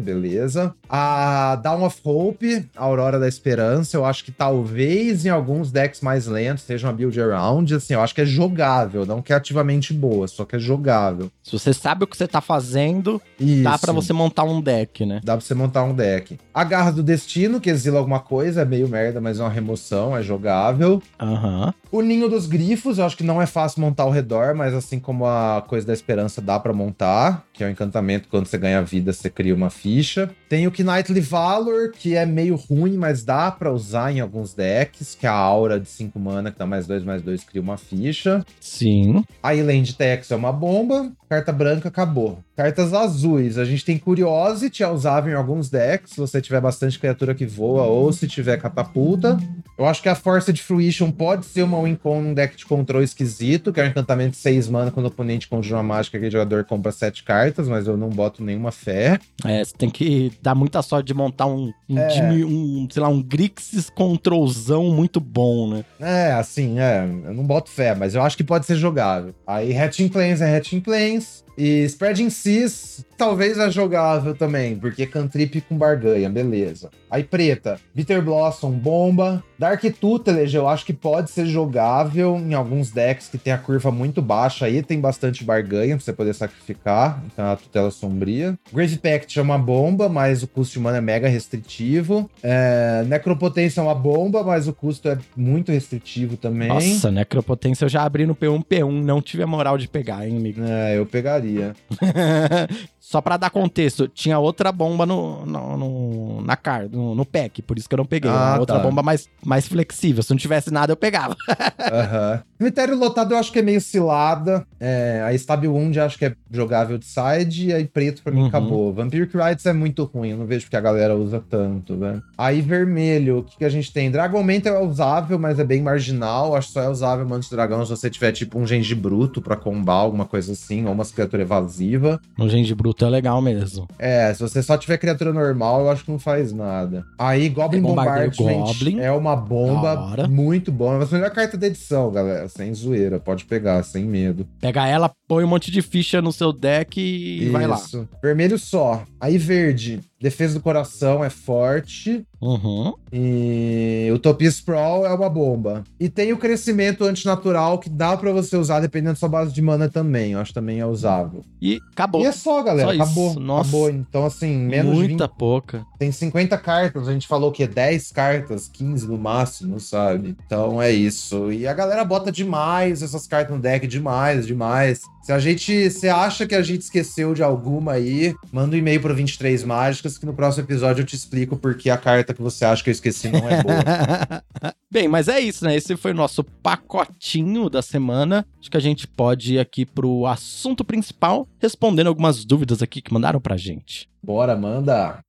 beleza. 0.00 0.74
A 0.88 1.56
Down 1.62 1.84
of 1.84 2.00
Hope, 2.04 2.66
Aurora 2.76 3.18
da 3.18 3.28
Esperança, 3.28 3.96
eu 3.96 4.04
acho 4.04 4.24
que 4.24 4.32
talvez 4.32 5.24
em 5.26 5.28
alguns 5.28 5.70
decks 5.70 6.00
mais 6.00 6.26
lentos 6.26 6.64
seja 6.64 6.86
uma 6.86 6.92
build 6.92 7.20
around, 7.20 7.74
assim, 7.74 7.94
eu 7.94 8.00
acho 8.00 8.14
que 8.14 8.20
é 8.20 8.26
jogável, 8.26 9.04
não 9.04 9.22
que 9.22 9.32
é 9.32 9.36
ativamente 9.36 9.92
boa, 9.92 10.26
só 10.26 10.44
que 10.44 10.56
é 10.56 10.58
jogável. 10.58 11.30
Se 11.42 11.52
você 11.52 11.72
sabe 11.72 12.04
o 12.04 12.06
que 12.06 12.16
você 12.16 12.26
tá 12.28 12.40
fazendo, 12.40 13.20
dá 13.38 13.74
Isso. 13.74 13.80
pra 13.80 13.92
você 13.92 14.12
montar 14.12 14.44
um 14.44 14.60
deck, 14.60 15.04
né? 15.04 15.20
Dá 15.22 15.36
pra 15.36 15.44
você 15.44 15.54
montar 15.54 15.84
um 15.84 15.94
deck. 15.94 16.38
A 16.52 16.64
Garra 16.64 16.90
do 16.90 17.02
Destino, 17.02 17.60
que 17.60 17.70
exila 17.70 17.98
alguma 17.98 18.20
coisa, 18.20 18.62
é 18.62 18.64
meio 18.64 18.88
merda, 18.88 19.20
mas 19.20 19.40
é 19.40 19.42
uma 19.42 19.50
remoção, 19.50 20.16
é 20.16 20.22
jogável. 20.22 21.02
Aham. 21.20 21.72
O 21.90 22.02
Ninho 22.02 22.28
dos 22.28 22.46
Grifos, 22.46 22.98
eu 22.98 23.06
acho 23.06 23.16
que 23.16 23.24
não 23.24 23.40
é 23.40 23.46
fácil 23.46 23.80
montar 23.80 24.02
ao 24.02 24.10
redor, 24.10 24.54
mas 24.54 24.74
assim 24.74 24.98
como 24.98 25.24
a 25.26 25.64
Coisa 25.66 25.86
da 25.86 25.92
Esperança 25.92 26.40
dá 26.40 26.60
pra 26.60 26.72
montar, 26.72 27.44
que 27.52 27.64
é 27.64 27.66
um 27.66 27.70
encantamento, 27.70 28.28
quando 28.28 28.46
você 28.46 28.58
ganha 28.58 28.82
vida, 28.82 29.12
você 29.12 29.30
cria 29.30 29.54
uma 29.54 29.67
ficha. 29.70 30.34
Tem 30.48 30.66
o 30.66 30.70
Knightly 30.70 31.20
Valor, 31.20 31.92
que 31.92 32.16
é 32.16 32.24
meio 32.24 32.56
ruim, 32.56 32.96
mas 32.96 33.22
dá 33.22 33.50
pra 33.50 33.70
usar 33.70 34.12
em 34.12 34.20
alguns 34.20 34.54
decks, 34.54 35.14
que 35.14 35.26
é 35.26 35.28
a 35.28 35.34
Aura 35.34 35.78
de 35.78 35.88
5 35.88 36.18
mana, 36.18 36.50
que 36.50 36.58
dá 36.58 36.66
mais 36.66 36.86
2, 36.86 37.04
mais 37.04 37.20
2, 37.20 37.44
cria 37.44 37.60
uma 37.60 37.76
ficha. 37.76 38.44
Sim. 38.58 39.22
A 39.42 39.54
Island 39.54 39.94
Tex 39.94 40.30
é 40.30 40.36
uma 40.36 40.52
bomba. 40.52 41.12
Carta 41.28 41.52
branca 41.52 41.88
acabou. 41.88 42.38
Cartas 42.56 42.94
azuis. 42.94 43.58
A 43.58 43.64
gente 43.66 43.84
tem 43.84 43.98
Curiosity, 43.98 44.82
é 44.82 44.88
usável 44.88 45.32
em 45.32 45.36
alguns 45.36 45.68
decks. 45.68 46.12
Se 46.12 46.16
você 46.16 46.40
tiver 46.40 46.60
bastante 46.60 46.98
criatura 46.98 47.34
que 47.34 47.44
voa 47.44 47.82
ou 47.82 48.10
se 48.12 48.26
tiver 48.26 48.56
catapulta. 48.56 49.38
Eu 49.78 49.86
acho 49.86 50.02
que 50.02 50.08
a 50.08 50.14
Força 50.14 50.52
de 50.52 50.62
Fruition 50.62 51.10
pode 51.10 51.44
ser 51.44 51.62
uma 51.62 51.80
win 51.82 51.94
con 51.94 52.22
num 52.22 52.34
deck 52.34 52.56
de 52.56 52.64
controle 52.64 53.04
esquisito, 53.04 53.72
que 53.72 53.80
é 53.80 53.84
um 53.84 53.88
encantamento 53.88 54.30
de 54.30 54.38
6 54.38 54.68
mana 54.68 54.90
quando 54.90 55.06
o 55.06 55.08
oponente 55.08 55.46
conjura 55.46 55.76
uma 55.76 55.82
mágica 55.82 56.16
aquele 56.16 56.32
jogador 56.32 56.64
compra 56.64 56.90
7 56.90 57.22
cartas, 57.22 57.68
mas 57.68 57.86
eu 57.86 57.96
não 57.96 58.08
boto 58.08 58.42
nenhuma 58.42 58.72
fé. 58.72 59.20
É, 59.44 59.62
você 59.62 59.72
tem 59.76 59.90
que 59.90 60.32
dar 60.42 60.54
muita 60.54 60.80
sorte 60.82 61.06
de 61.08 61.14
montar 61.14 61.46
um, 61.46 61.72
um, 61.88 61.98
É. 61.98 62.06
time- 62.08 62.44
um, 62.44 62.86
sei 62.90 63.02
lá, 63.02 63.08
um 63.08 63.22
Grixis 63.22 63.90
Controlzão 63.90 64.84
muito 64.90 65.20
bom, 65.20 65.68
né? 65.68 65.84
É, 66.00 66.32
assim, 66.32 66.78
é, 66.78 67.02
eu 67.04 67.34
não 67.34 67.44
boto 67.44 67.70
fé, 67.70 67.94
mas 67.94 68.14
eu 68.14 68.22
acho 68.22 68.36
que 68.36 68.44
pode 68.44 68.66
ser 68.66 68.76
jogável. 68.76 69.34
Aí 69.46 69.76
Hatching 69.76 70.08
Plains 70.08 70.40
é 70.40 70.56
Hatching 70.56 70.80
Plains. 70.80 71.44
E 71.58 71.82
Spreading 71.86 72.30
Seas 72.30 73.04
talvez 73.16 73.58
é 73.58 73.68
jogável 73.68 74.32
também, 74.32 74.76
porque 74.76 75.04
cantrip 75.04 75.60
com 75.62 75.76
barganha, 75.76 76.30
beleza. 76.30 76.88
Aí 77.10 77.24
preta, 77.24 77.80
Bitter 77.92 78.22
Blossom, 78.22 78.70
bomba. 78.70 79.42
Dark 79.58 79.82
Tutelage 80.00 80.56
eu 80.56 80.68
acho 80.68 80.86
que 80.86 80.92
pode 80.92 81.32
ser 81.32 81.44
jogável 81.46 82.36
em 82.36 82.54
alguns 82.54 82.92
decks 82.92 83.26
que 83.26 83.36
tem 83.36 83.52
a 83.52 83.58
curva 83.58 83.90
muito 83.90 84.22
baixa 84.22 84.66
aí, 84.66 84.84
tem 84.84 85.00
bastante 85.00 85.42
barganha 85.42 85.96
pra 85.96 86.04
você 86.04 86.12
poder 86.12 86.32
sacrificar, 86.32 87.20
então 87.26 87.44
é 87.44 87.52
a 87.52 87.56
tutela 87.56 87.90
sombria. 87.90 88.56
Grave 88.72 88.98
Pact 88.98 89.36
é 89.36 89.42
uma 89.42 89.58
bomba, 89.58 90.08
mas 90.08 90.44
o 90.44 90.46
custo 90.46 90.74
de 90.74 90.78
mana 90.78 90.98
é 90.98 91.00
mega 91.00 91.26
restritivo. 91.26 92.30
É, 92.40 93.02
Necropotência 93.08 93.80
é 93.80 93.82
uma 93.82 93.96
bomba, 93.96 94.44
mas 94.44 94.68
o 94.68 94.72
custo 94.72 95.08
é 95.08 95.18
muito 95.36 95.72
restritivo 95.72 96.36
também. 96.36 96.68
Nossa, 96.68 97.10
Necropotência 97.10 97.84
eu 97.84 97.88
já 97.88 98.04
abri 98.04 98.26
no 98.26 98.36
P1, 98.36 98.64
P1, 98.64 99.02
não 99.02 99.20
tive 99.20 99.42
a 99.42 99.46
moral 99.46 99.76
de 99.76 99.88
pegar, 99.88 100.24
hein, 100.24 100.36
amigo? 100.36 100.62
É, 100.62 100.96
eu 100.96 101.04
pegaria. 101.04 101.47
Usaria. 101.48 101.74
Só 103.08 103.22
pra 103.22 103.38
dar 103.38 103.48
contexto, 103.48 104.06
tinha 104.06 104.38
outra 104.38 104.70
bomba 104.70 105.06
no, 105.06 105.46
no, 105.46 105.76
no 105.78 106.42
na 106.42 106.56
car, 106.56 106.90
no, 106.90 107.14
no, 107.14 107.24
pack, 107.24 107.62
por 107.62 107.78
isso 107.78 107.88
que 107.88 107.94
eu 107.94 107.96
não 107.96 108.04
peguei. 108.04 108.30
Ah, 108.30 108.58
outra 108.60 108.76
tá. 108.76 108.82
bomba 108.82 109.02
mais, 109.02 109.30
mais 109.42 109.66
flexível. 109.66 110.22
Se 110.22 110.28
não 110.28 110.36
tivesse 110.36 110.70
nada, 110.70 110.92
eu 110.92 110.96
pegava. 110.96 111.34
Uhum. 111.88 112.40
Cemitério 112.58 112.98
lotado 112.98 113.32
eu 113.32 113.38
acho 113.38 113.52
que 113.52 113.60
é 113.60 113.62
meio 113.62 113.80
cilada. 113.80 114.66
É, 114.80 115.22
a 115.24 115.32
Stab 115.34 115.64
Wound 115.64 115.96
eu 115.96 116.04
acho 116.04 116.18
que 116.18 116.24
é 116.24 116.34
jogável 116.50 116.98
de 116.98 117.06
side. 117.06 117.68
E 117.68 117.72
aí 117.72 117.86
preto 117.86 118.22
pra 118.22 118.32
mim 118.32 118.40
uhum. 118.40 118.46
acabou. 118.48 118.92
Vampiric 118.92 119.34
Rights 119.36 119.64
é 119.64 119.72
muito 119.72 120.04
ruim. 120.04 120.30
Eu 120.30 120.38
não 120.38 120.46
vejo 120.46 120.64
porque 120.64 120.76
a 120.76 120.80
galera 120.80 121.16
usa 121.16 121.42
tanto, 121.48 121.94
né? 121.94 122.20
Aí 122.36 122.60
vermelho, 122.60 123.38
o 123.38 123.42
que, 123.44 123.58
que 123.58 123.64
a 123.64 123.68
gente 123.68 123.92
tem? 123.92 124.10
Dragon 124.10 124.42
Mantle 124.42 124.74
é 124.74 124.80
usável, 124.80 125.38
mas 125.38 125.58
é 125.58 125.64
bem 125.64 125.80
marginal. 125.80 126.56
Acho 126.56 126.66
que 126.66 126.72
só 126.74 126.82
é 126.82 126.88
usável 126.88 127.26
Manto 127.26 127.48
Dragão 127.48 127.84
se 127.84 127.90
você 127.90 128.10
tiver 128.10 128.32
tipo 128.32 128.58
um 128.58 128.66
gengi 128.66 128.94
bruto 128.94 129.40
pra 129.40 129.56
combar, 129.56 129.94
alguma 129.94 130.26
coisa 130.26 130.52
assim. 130.52 130.84
Ou 130.84 130.92
uma 130.92 131.06
criatura 131.06 131.42
evasiva. 131.42 132.20
Um 132.38 132.48
gengi 132.48 132.74
bruto 132.74 132.97
é 133.04 133.08
legal 133.08 133.40
mesmo. 133.40 133.88
É, 133.98 134.32
se 134.34 134.40
você 134.40 134.62
só 134.62 134.76
tiver 134.76 134.98
criatura 134.98 135.32
normal, 135.32 135.82
eu 135.82 135.90
acho 135.90 136.04
que 136.04 136.10
não 136.10 136.18
faz 136.18 136.52
nada. 136.52 137.04
Aí 137.18 137.48
Goblin 137.48 137.80
Bombardment 137.82 138.32
Goblin. 138.36 139.00
é 139.00 139.10
uma 139.12 139.36
bomba 139.36 140.26
muito 140.28 140.70
bom. 140.72 141.00
É 141.00 141.04
a 141.04 141.06
melhor 141.10 141.30
carta 141.30 141.56
da 141.56 141.66
edição, 141.66 142.10
galera 142.10 142.48
sem 142.48 142.72
zoeira, 142.74 143.18
pode 143.20 143.44
pegar, 143.44 143.82
sem 143.82 144.04
medo. 144.04 144.46
Pega 144.60 144.86
ela, 144.86 145.10
põe 145.26 145.44
um 145.44 145.48
monte 145.48 145.70
de 145.70 145.82
ficha 145.82 146.20
no 146.20 146.32
seu 146.32 146.52
deck 146.52 147.00
e 147.00 147.44
Isso. 147.44 147.52
vai 147.52 147.66
lá. 147.66 147.80
Vermelho 148.22 148.58
só. 148.58 149.02
Aí 149.20 149.38
verde, 149.38 150.00
defesa 150.20 150.54
do 150.54 150.60
coração 150.60 151.24
é 151.24 151.30
forte. 151.30 152.24
Uhum. 152.40 152.94
E 153.12 154.08
Utopia 154.12 154.48
Sprawl 154.48 155.06
é 155.06 155.12
uma 155.12 155.28
bomba. 155.28 155.84
E 155.98 156.08
tem 156.08 156.32
o 156.32 156.36
crescimento 156.36 157.04
antinatural 157.04 157.78
que 157.78 157.88
dá 157.88 158.16
para 158.16 158.32
você 158.32 158.56
usar 158.56 158.80
dependendo 158.80 159.12
da 159.12 159.18
sua 159.18 159.28
base 159.28 159.52
de 159.52 159.62
mana 159.62 159.88
também. 159.88 160.32
Eu 160.32 160.40
acho 160.40 160.50
que 160.50 160.54
também 160.54 160.80
é 160.80 160.86
usável. 160.86 161.44
E 161.60 161.78
acabou. 161.92 162.22
E 162.22 162.26
é 162.26 162.32
só, 162.32 162.62
galera. 162.62 162.94
Só 162.94 163.02
acabou. 163.02 163.34
Nossa. 163.40 163.68
Acabou. 163.68 163.90
Então, 163.90 164.24
assim, 164.26 164.56
menos 164.56 164.94
Muita 164.94 165.26
20... 165.26 165.36
pouca. 165.36 165.86
Tem 165.98 166.12
50 166.12 166.56
cartas. 166.58 167.08
A 167.08 167.12
gente 167.12 167.26
falou 167.26 167.50
que 167.50 167.64
é 167.64 167.66
10 167.66 168.12
cartas, 168.12 168.68
15 168.68 169.08
no 169.08 169.18
máximo, 169.18 169.80
sabe? 169.80 170.36
Então 170.46 170.80
é 170.80 170.90
isso. 170.92 171.52
E 171.52 171.66
a 171.66 171.74
galera 171.74 172.04
bota 172.04 172.30
demais 172.30 173.02
essas 173.02 173.26
cartas 173.26 173.54
no 173.54 173.60
deck. 173.60 173.86
Demais, 173.86 174.46
demais. 174.46 175.02
Se 175.28 175.32
a 175.32 175.38
gente. 175.38 175.90
Você 175.90 176.08
acha 176.08 176.46
que 176.46 176.54
a 176.54 176.62
gente 176.62 176.80
esqueceu 176.80 177.34
de 177.34 177.42
alguma 177.42 177.92
aí, 177.92 178.34
manda 178.50 178.74
um 178.74 178.78
e-mail 178.78 178.98
pro 178.98 179.14
23 179.14 179.62
Mágicas 179.62 180.16
que 180.16 180.24
no 180.24 180.32
próximo 180.32 180.64
episódio 180.64 181.02
eu 181.02 181.06
te 181.06 181.14
explico 181.14 181.54
porque 181.54 181.90
a 181.90 181.98
carta 181.98 182.32
que 182.32 182.40
você 182.40 182.64
acha 182.64 182.82
que 182.82 182.88
eu 182.88 182.92
esqueci 182.92 183.28
não 183.28 183.46
é 183.46 183.62
boa. 183.62 184.72
Bem, 184.90 185.06
mas 185.06 185.28
é 185.28 185.38
isso, 185.38 185.66
né? 185.66 185.76
Esse 185.76 185.98
foi 185.98 186.12
o 186.12 186.14
nosso 186.14 186.42
pacotinho 186.42 187.68
da 187.68 187.82
semana. 187.82 188.46
Acho 188.58 188.70
que 188.70 188.78
a 188.78 188.80
gente 188.80 189.06
pode 189.06 189.56
ir 189.56 189.58
aqui 189.58 189.84
pro 189.84 190.24
assunto 190.24 190.82
principal, 190.82 191.46
respondendo 191.58 192.06
algumas 192.06 192.46
dúvidas 192.46 192.80
aqui 192.80 193.02
que 193.02 193.12
mandaram 193.12 193.38
pra 193.38 193.58
gente. 193.58 194.08
Bora, 194.22 194.56
manda! 194.56 195.22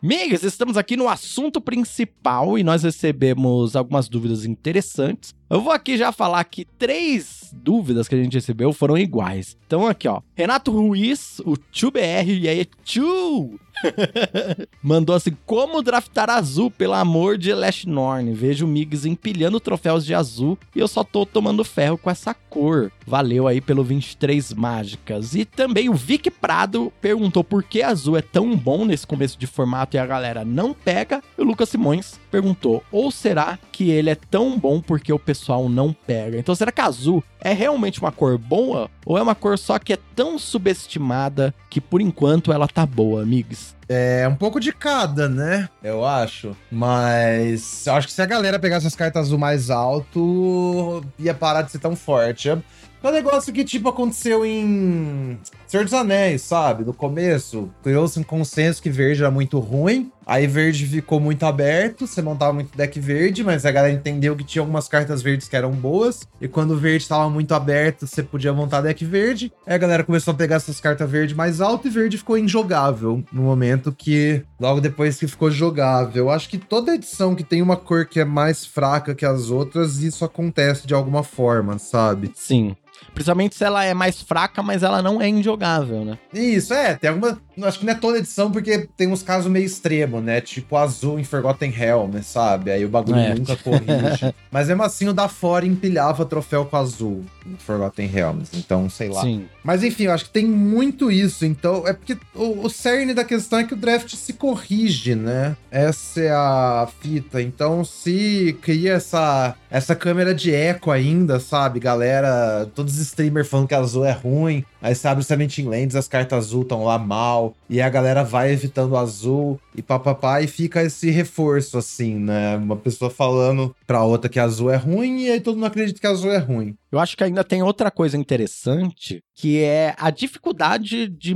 Migas, 0.00 0.44
estamos 0.44 0.76
aqui 0.76 0.96
no 0.96 1.08
assunto 1.08 1.60
principal 1.60 2.56
e 2.56 2.62
nós 2.62 2.84
recebemos 2.84 3.74
algumas 3.74 4.08
dúvidas 4.08 4.44
interessantes. 4.44 5.34
Eu 5.50 5.62
vou 5.62 5.72
aqui 5.72 5.96
já 5.96 6.12
falar 6.12 6.44
que 6.44 6.66
três 6.66 7.54
dúvidas 7.54 8.06
que 8.06 8.14
a 8.14 8.22
gente 8.22 8.34
recebeu 8.34 8.70
foram 8.72 8.98
iguais. 8.98 9.56
Então 9.66 9.86
aqui, 9.86 10.06
ó. 10.06 10.20
Renato 10.34 10.70
Ruiz, 10.70 11.38
o 11.40 11.52
2BR, 11.72 12.40
e 12.40 12.48
aí, 12.48 12.66
tchu! 12.84 13.58
Mandou 14.82 15.14
assim: 15.14 15.36
Como 15.46 15.82
draftar 15.82 16.30
azul, 16.30 16.70
pelo 16.70 16.94
amor 16.94 17.38
de 17.38 17.52
Norn? 17.86 18.32
Vejo 18.32 18.66
o 18.66 18.68
Migs 18.68 19.04
empilhando 19.04 19.60
troféus 19.60 20.04
de 20.04 20.14
azul 20.14 20.58
e 20.74 20.80
eu 20.80 20.88
só 20.88 21.04
tô 21.04 21.24
tomando 21.24 21.64
ferro 21.64 21.96
com 21.96 22.10
essa 22.10 22.34
cor. 22.34 22.90
Valeu 23.06 23.46
aí 23.46 23.60
pelo 23.60 23.84
23 23.84 24.52
mágicas. 24.52 25.34
E 25.34 25.44
também 25.44 25.88
o 25.88 25.94
Vic 25.94 26.30
Prado 26.30 26.92
perguntou 27.00 27.44
por 27.44 27.62
que 27.62 27.82
azul 27.82 28.16
é 28.16 28.22
tão 28.22 28.56
bom 28.56 28.84
nesse 28.84 29.06
começo 29.06 29.38
de 29.38 29.46
formato 29.46 29.96
e 29.96 29.98
a 29.98 30.06
galera 30.06 30.44
não 30.44 30.74
pega. 30.74 31.22
E 31.36 31.40
o 31.40 31.44
Lucas 31.44 31.68
Simões 31.68 32.18
perguntou: 32.30 32.82
Ou 32.90 33.10
será 33.10 33.58
que 33.72 33.90
ele 33.90 34.10
é 34.10 34.14
tão 34.14 34.58
bom 34.58 34.80
porque 34.80 35.12
o 35.12 35.18
pessoal 35.18 35.37
não 35.68 35.92
pega? 35.92 36.38
Então 36.38 36.54
será 36.54 36.72
que 36.72 36.80
azul 36.80 37.22
é 37.40 37.52
realmente 37.52 38.00
uma 38.00 38.12
cor 38.12 38.36
boa? 38.36 38.90
Ou 39.06 39.16
é 39.16 39.22
uma 39.22 39.34
cor 39.34 39.58
só 39.58 39.78
que 39.78 39.92
é 39.92 39.98
tão 40.14 40.38
subestimada 40.38 41.54
que 41.70 41.80
por 41.80 42.00
enquanto 42.00 42.52
ela 42.52 42.68
tá 42.68 42.84
boa, 42.84 43.22
amigos? 43.22 43.77
É 43.88 44.28
um 44.28 44.34
pouco 44.34 44.60
de 44.60 44.72
cada, 44.72 45.28
né? 45.28 45.68
Eu 45.82 46.04
acho. 46.04 46.54
Mas 46.70 47.86
eu 47.86 47.94
acho 47.94 48.06
que 48.06 48.12
se 48.12 48.20
a 48.20 48.26
galera 48.26 48.58
pegasse 48.58 48.86
as 48.86 48.94
cartas 48.94 49.26
azul 49.26 49.38
mais 49.38 49.70
alto, 49.70 51.02
ia 51.18 51.32
parar 51.32 51.62
de 51.62 51.72
ser 51.72 51.78
tão 51.78 51.96
forte. 51.96 52.50
É 52.50 53.08
um 53.08 53.12
negócio 53.12 53.52
que, 53.52 53.64
tipo, 53.64 53.88
aconteceu 53.88 54.44
em 54.44 55.38
Senhor 55.68 55.84
dos 55.84 55.94
Anéis, 55.94 56.42
sabe? 56.42 56.84
No 56.84 56.92
começo, 56.92 57.70
criou-se 57.82 58.18
um 58.18 58.24
consenso 58.24 58.82
que 58.82 58.90
verde 58.90 59.22
era 59.22 59.30
muito 59.30 59.60
ruim. 59.60 60.10
Aí 60.26 60.46
verde 60.46 60.84
ficou 60.84 61.20
muito 61.20 61.46
aberto, 61.46 62.06
você 62.06 62.20
montava 62.20 62.52
muito 62.52 62.76
deck 62.76 62.98
verde, 63.00 63.42
mas 63.42 63.64
a 63.64 63.70
galera 63.70 63.94
entendeu 63.94 64.36
que 64.36 64.44
tinha 64.44 64.60
algumas 64.60 64.86
cartas 64.86 65.22
verdes 65.22 65.48
que 65.48 65.56
eram 65.56 65.70
boas. 65.70 66.26
E 66.40 66.48
quando 66.48 66.72
o 66.72 66.76
verde 66.76 67.04
estava 67.04 67.30
muito 67.30 67.54
aberto, 67.54 68.06
você 68.06 68.22
podia 68.22 68.52
montar 68.52 68.82
deck 68.82 69.02
verde. 69.04 69.50
Aí 69.66 69.74
a 69.74 69.78
galera 69.78 70.04
começou 70.04 70.32
a 70.34 70.36
pegar 70.36 70.56
essas 70.56 70.80
cartas 70.80 71.08
verde 71.08 71.34
mais 71.34 71.60
alto 71.60 71.86
e 71.86 71.90
verde 71.90 72.18
ficou 72.18 72.36
injogável 72.36 73.22
no 73.32 73.42
momento 73.42 73.77
que, 73.92 74.42
logo 74.58 74.80
depois 74.80 75.18
que 75.18 75.26
ficou 75.26 75.50
jogável. 75.50 76.24
Eu 76.24 76.30
acho 76.30 76.48
que 76.48 76.58
toda 76.58 76.94
edição 76.94 77.34
que 77.34 77.44
tem 77.44 77.62
uma 77.62 77.76
cor 77.76 78.06
que 78.06 78.20
é 78.20 78.24
mais 78.24 78.64
fraca 78.64 79.14
que 79.14 79.24
as 79.24 79.50
outras, 79.50 80.02
isso 80.02 80.24
acontece 80.24 80.86
de 80.86 80.94
alguma 80.94 81.22
forma, 81.22 81.78
sabe? 81.78 82.30
Sim. 82.34 82.76
Principalmente 83.14 83.54
se 83.54 83.64
ela 83.64 83.84
é 83.84 83.94
mais 83.94 84.20
fraca, 84.20 84.62
mas 84.62 84.82
ela 84.82 85.00
não 85.00 85.20
é 85.20 85.28
injogável, 85.28 86.04
né? 86.04 86.18
Isso, 86.32 86.74
é. 86.74 86.96
Tem 86.96 87.10
alguma. 87.10 87.40
Acho 87.66 87.78
que 87.80 87.84
não 87.84 87.92
é 87.92 87.96
toda 87.96 88.18
edição, 88.18 88.50
porque 88.50 88.88
tem 88.96 89.08
uns 89.08 89.22
casos 89.22 89.50
meio 89.50 89.64
extremos, 89.64 90.22
né? 90.22 90.40
Tipo 90.40 90.76
azul 90.76 91.18
em 91.18 91.24
Forgotten 91.24 91.70
Realm, 91.70 92.10
né? 92.10 92.22
sabe? 92.22 92.70
Aí 92.70 92.84
o 92.84 92.88
bagulho 92.88 93.18
é. 93.18 93.34
nunca 93.34 93.56
corrige. 93.56 94.34
mas 94.50 94.68
mesmo 94.68 94.82
assim, 94.82 95.08
o 95.08 95.12
da 95.12 95.28
fora 95.28 95.66
empilhava 95.66 96.24
troféu 96.24 96.64
com 96.64 96.76
azul 96.76 97.24
em 97.46 97.56
Forgotten 97.56 98.06
Realms. 98.06 98.50
Então, 98.54 98.88
sei 98.88 99.08
lá. 99.08 99.22
Sim. 99.22 99.46
Mas 99.64 99.82
enfim, 99.82 100.04
eu 100.04 100.12
acho 100.12 100.26
que 100.26 100.30
tem 100.30 100.46
muito 100.46 101.10
isso. 101.10 101.44
Então, 101.44 101.86
é 101.86 101.92
porque 101.92 102.16
o, 102.34 102.66
o 102.66 102.70
cerne 102.70 103.14
da 103.14 103.24
questão 103.24 103.58
é 103.58 103.64
que 103.64 103.74
o 103.74 103.76
draft 103.76 104.14
se 104.14 104.34
corrige, 104.34 105.14
né? 105.14 105.56
Essa 105.70 106.20
é 106.20 106.30
a 106.30 106.88
fita. 107.00 107.40
Então, 107.40 107.84
se 107.84 108.56
cria 108.62 108.94
essa, 108.94 109.54
essa 109.70 109.94
câmera 109.94 110.34
de 110.34 110.54
eco 110.54 110.90
ainda, 110.90 111.40
sabe? 111.40 111.80
Galera, 111.80 112.68
todos 112.74 112.94
os 112.94 113.00
streamers 113.00 113.48
falando 113.48 113.68
que 113.68 113.74
azul 113.74 114.04
é 114.04 114.12
ruim. 114.12 114.64
Aí 114.80 114.94
você 114.94 115.08
abre 115.08 115.22
o 115.22 115.26
Seventeen 115.26 115.68
Lands, 115.68 115.96
as 115.96 116.08
cartas 116.08 116.46
azul 116.46 116.62
estão 116.62 116.84
lá 116.84 116.98
mal. 116.98 117.54
E 117.68 117.80
a 117.80 117.88
galera 117.88 118.22
vai 118.22 118.52
evitando 118.52 118.96
azul 118.96 119.60
e 119.74 119.82
papapá. 119.82 120.40
E 120.40 120.46
fica 120.46 120.82
esse 120.82 121.10
reforço, 121.10 121.78
assim, 121.78 122.14
né? 122.14 122.56
Uma 122.56 122.76
pessoa 122.76 123.10
falando 123.10 123.74
pra 123.86 124.04
outra 124.04 124.28
que 124.28 124.38
azul 124.38 124.70
é 124.70 124.76
ruim. 124.76 125.22
E 125.22 125.30
aí 125.30 125.40
todo 125.40 125.56
mundo 125.56 125.66
acredita 125.66 126.00
que 126.00 126.06
azul 126.06 126.30
é 126.30 126.38
ruim. 126.38 126.76
Eu 126.90 126.98
acho 126.98 127.16
que 127.16 127.24
ainda 127.24 127.44
tem 127.44 127.62
outra 127.62 127.90
coisa 127.90 128.16
interessante, 128.16 129.22
que 129.34 129.58
é 129.58 129.94
a 129.98 130.10
dificuldade 130.10 131.06
de, 131.06 131.34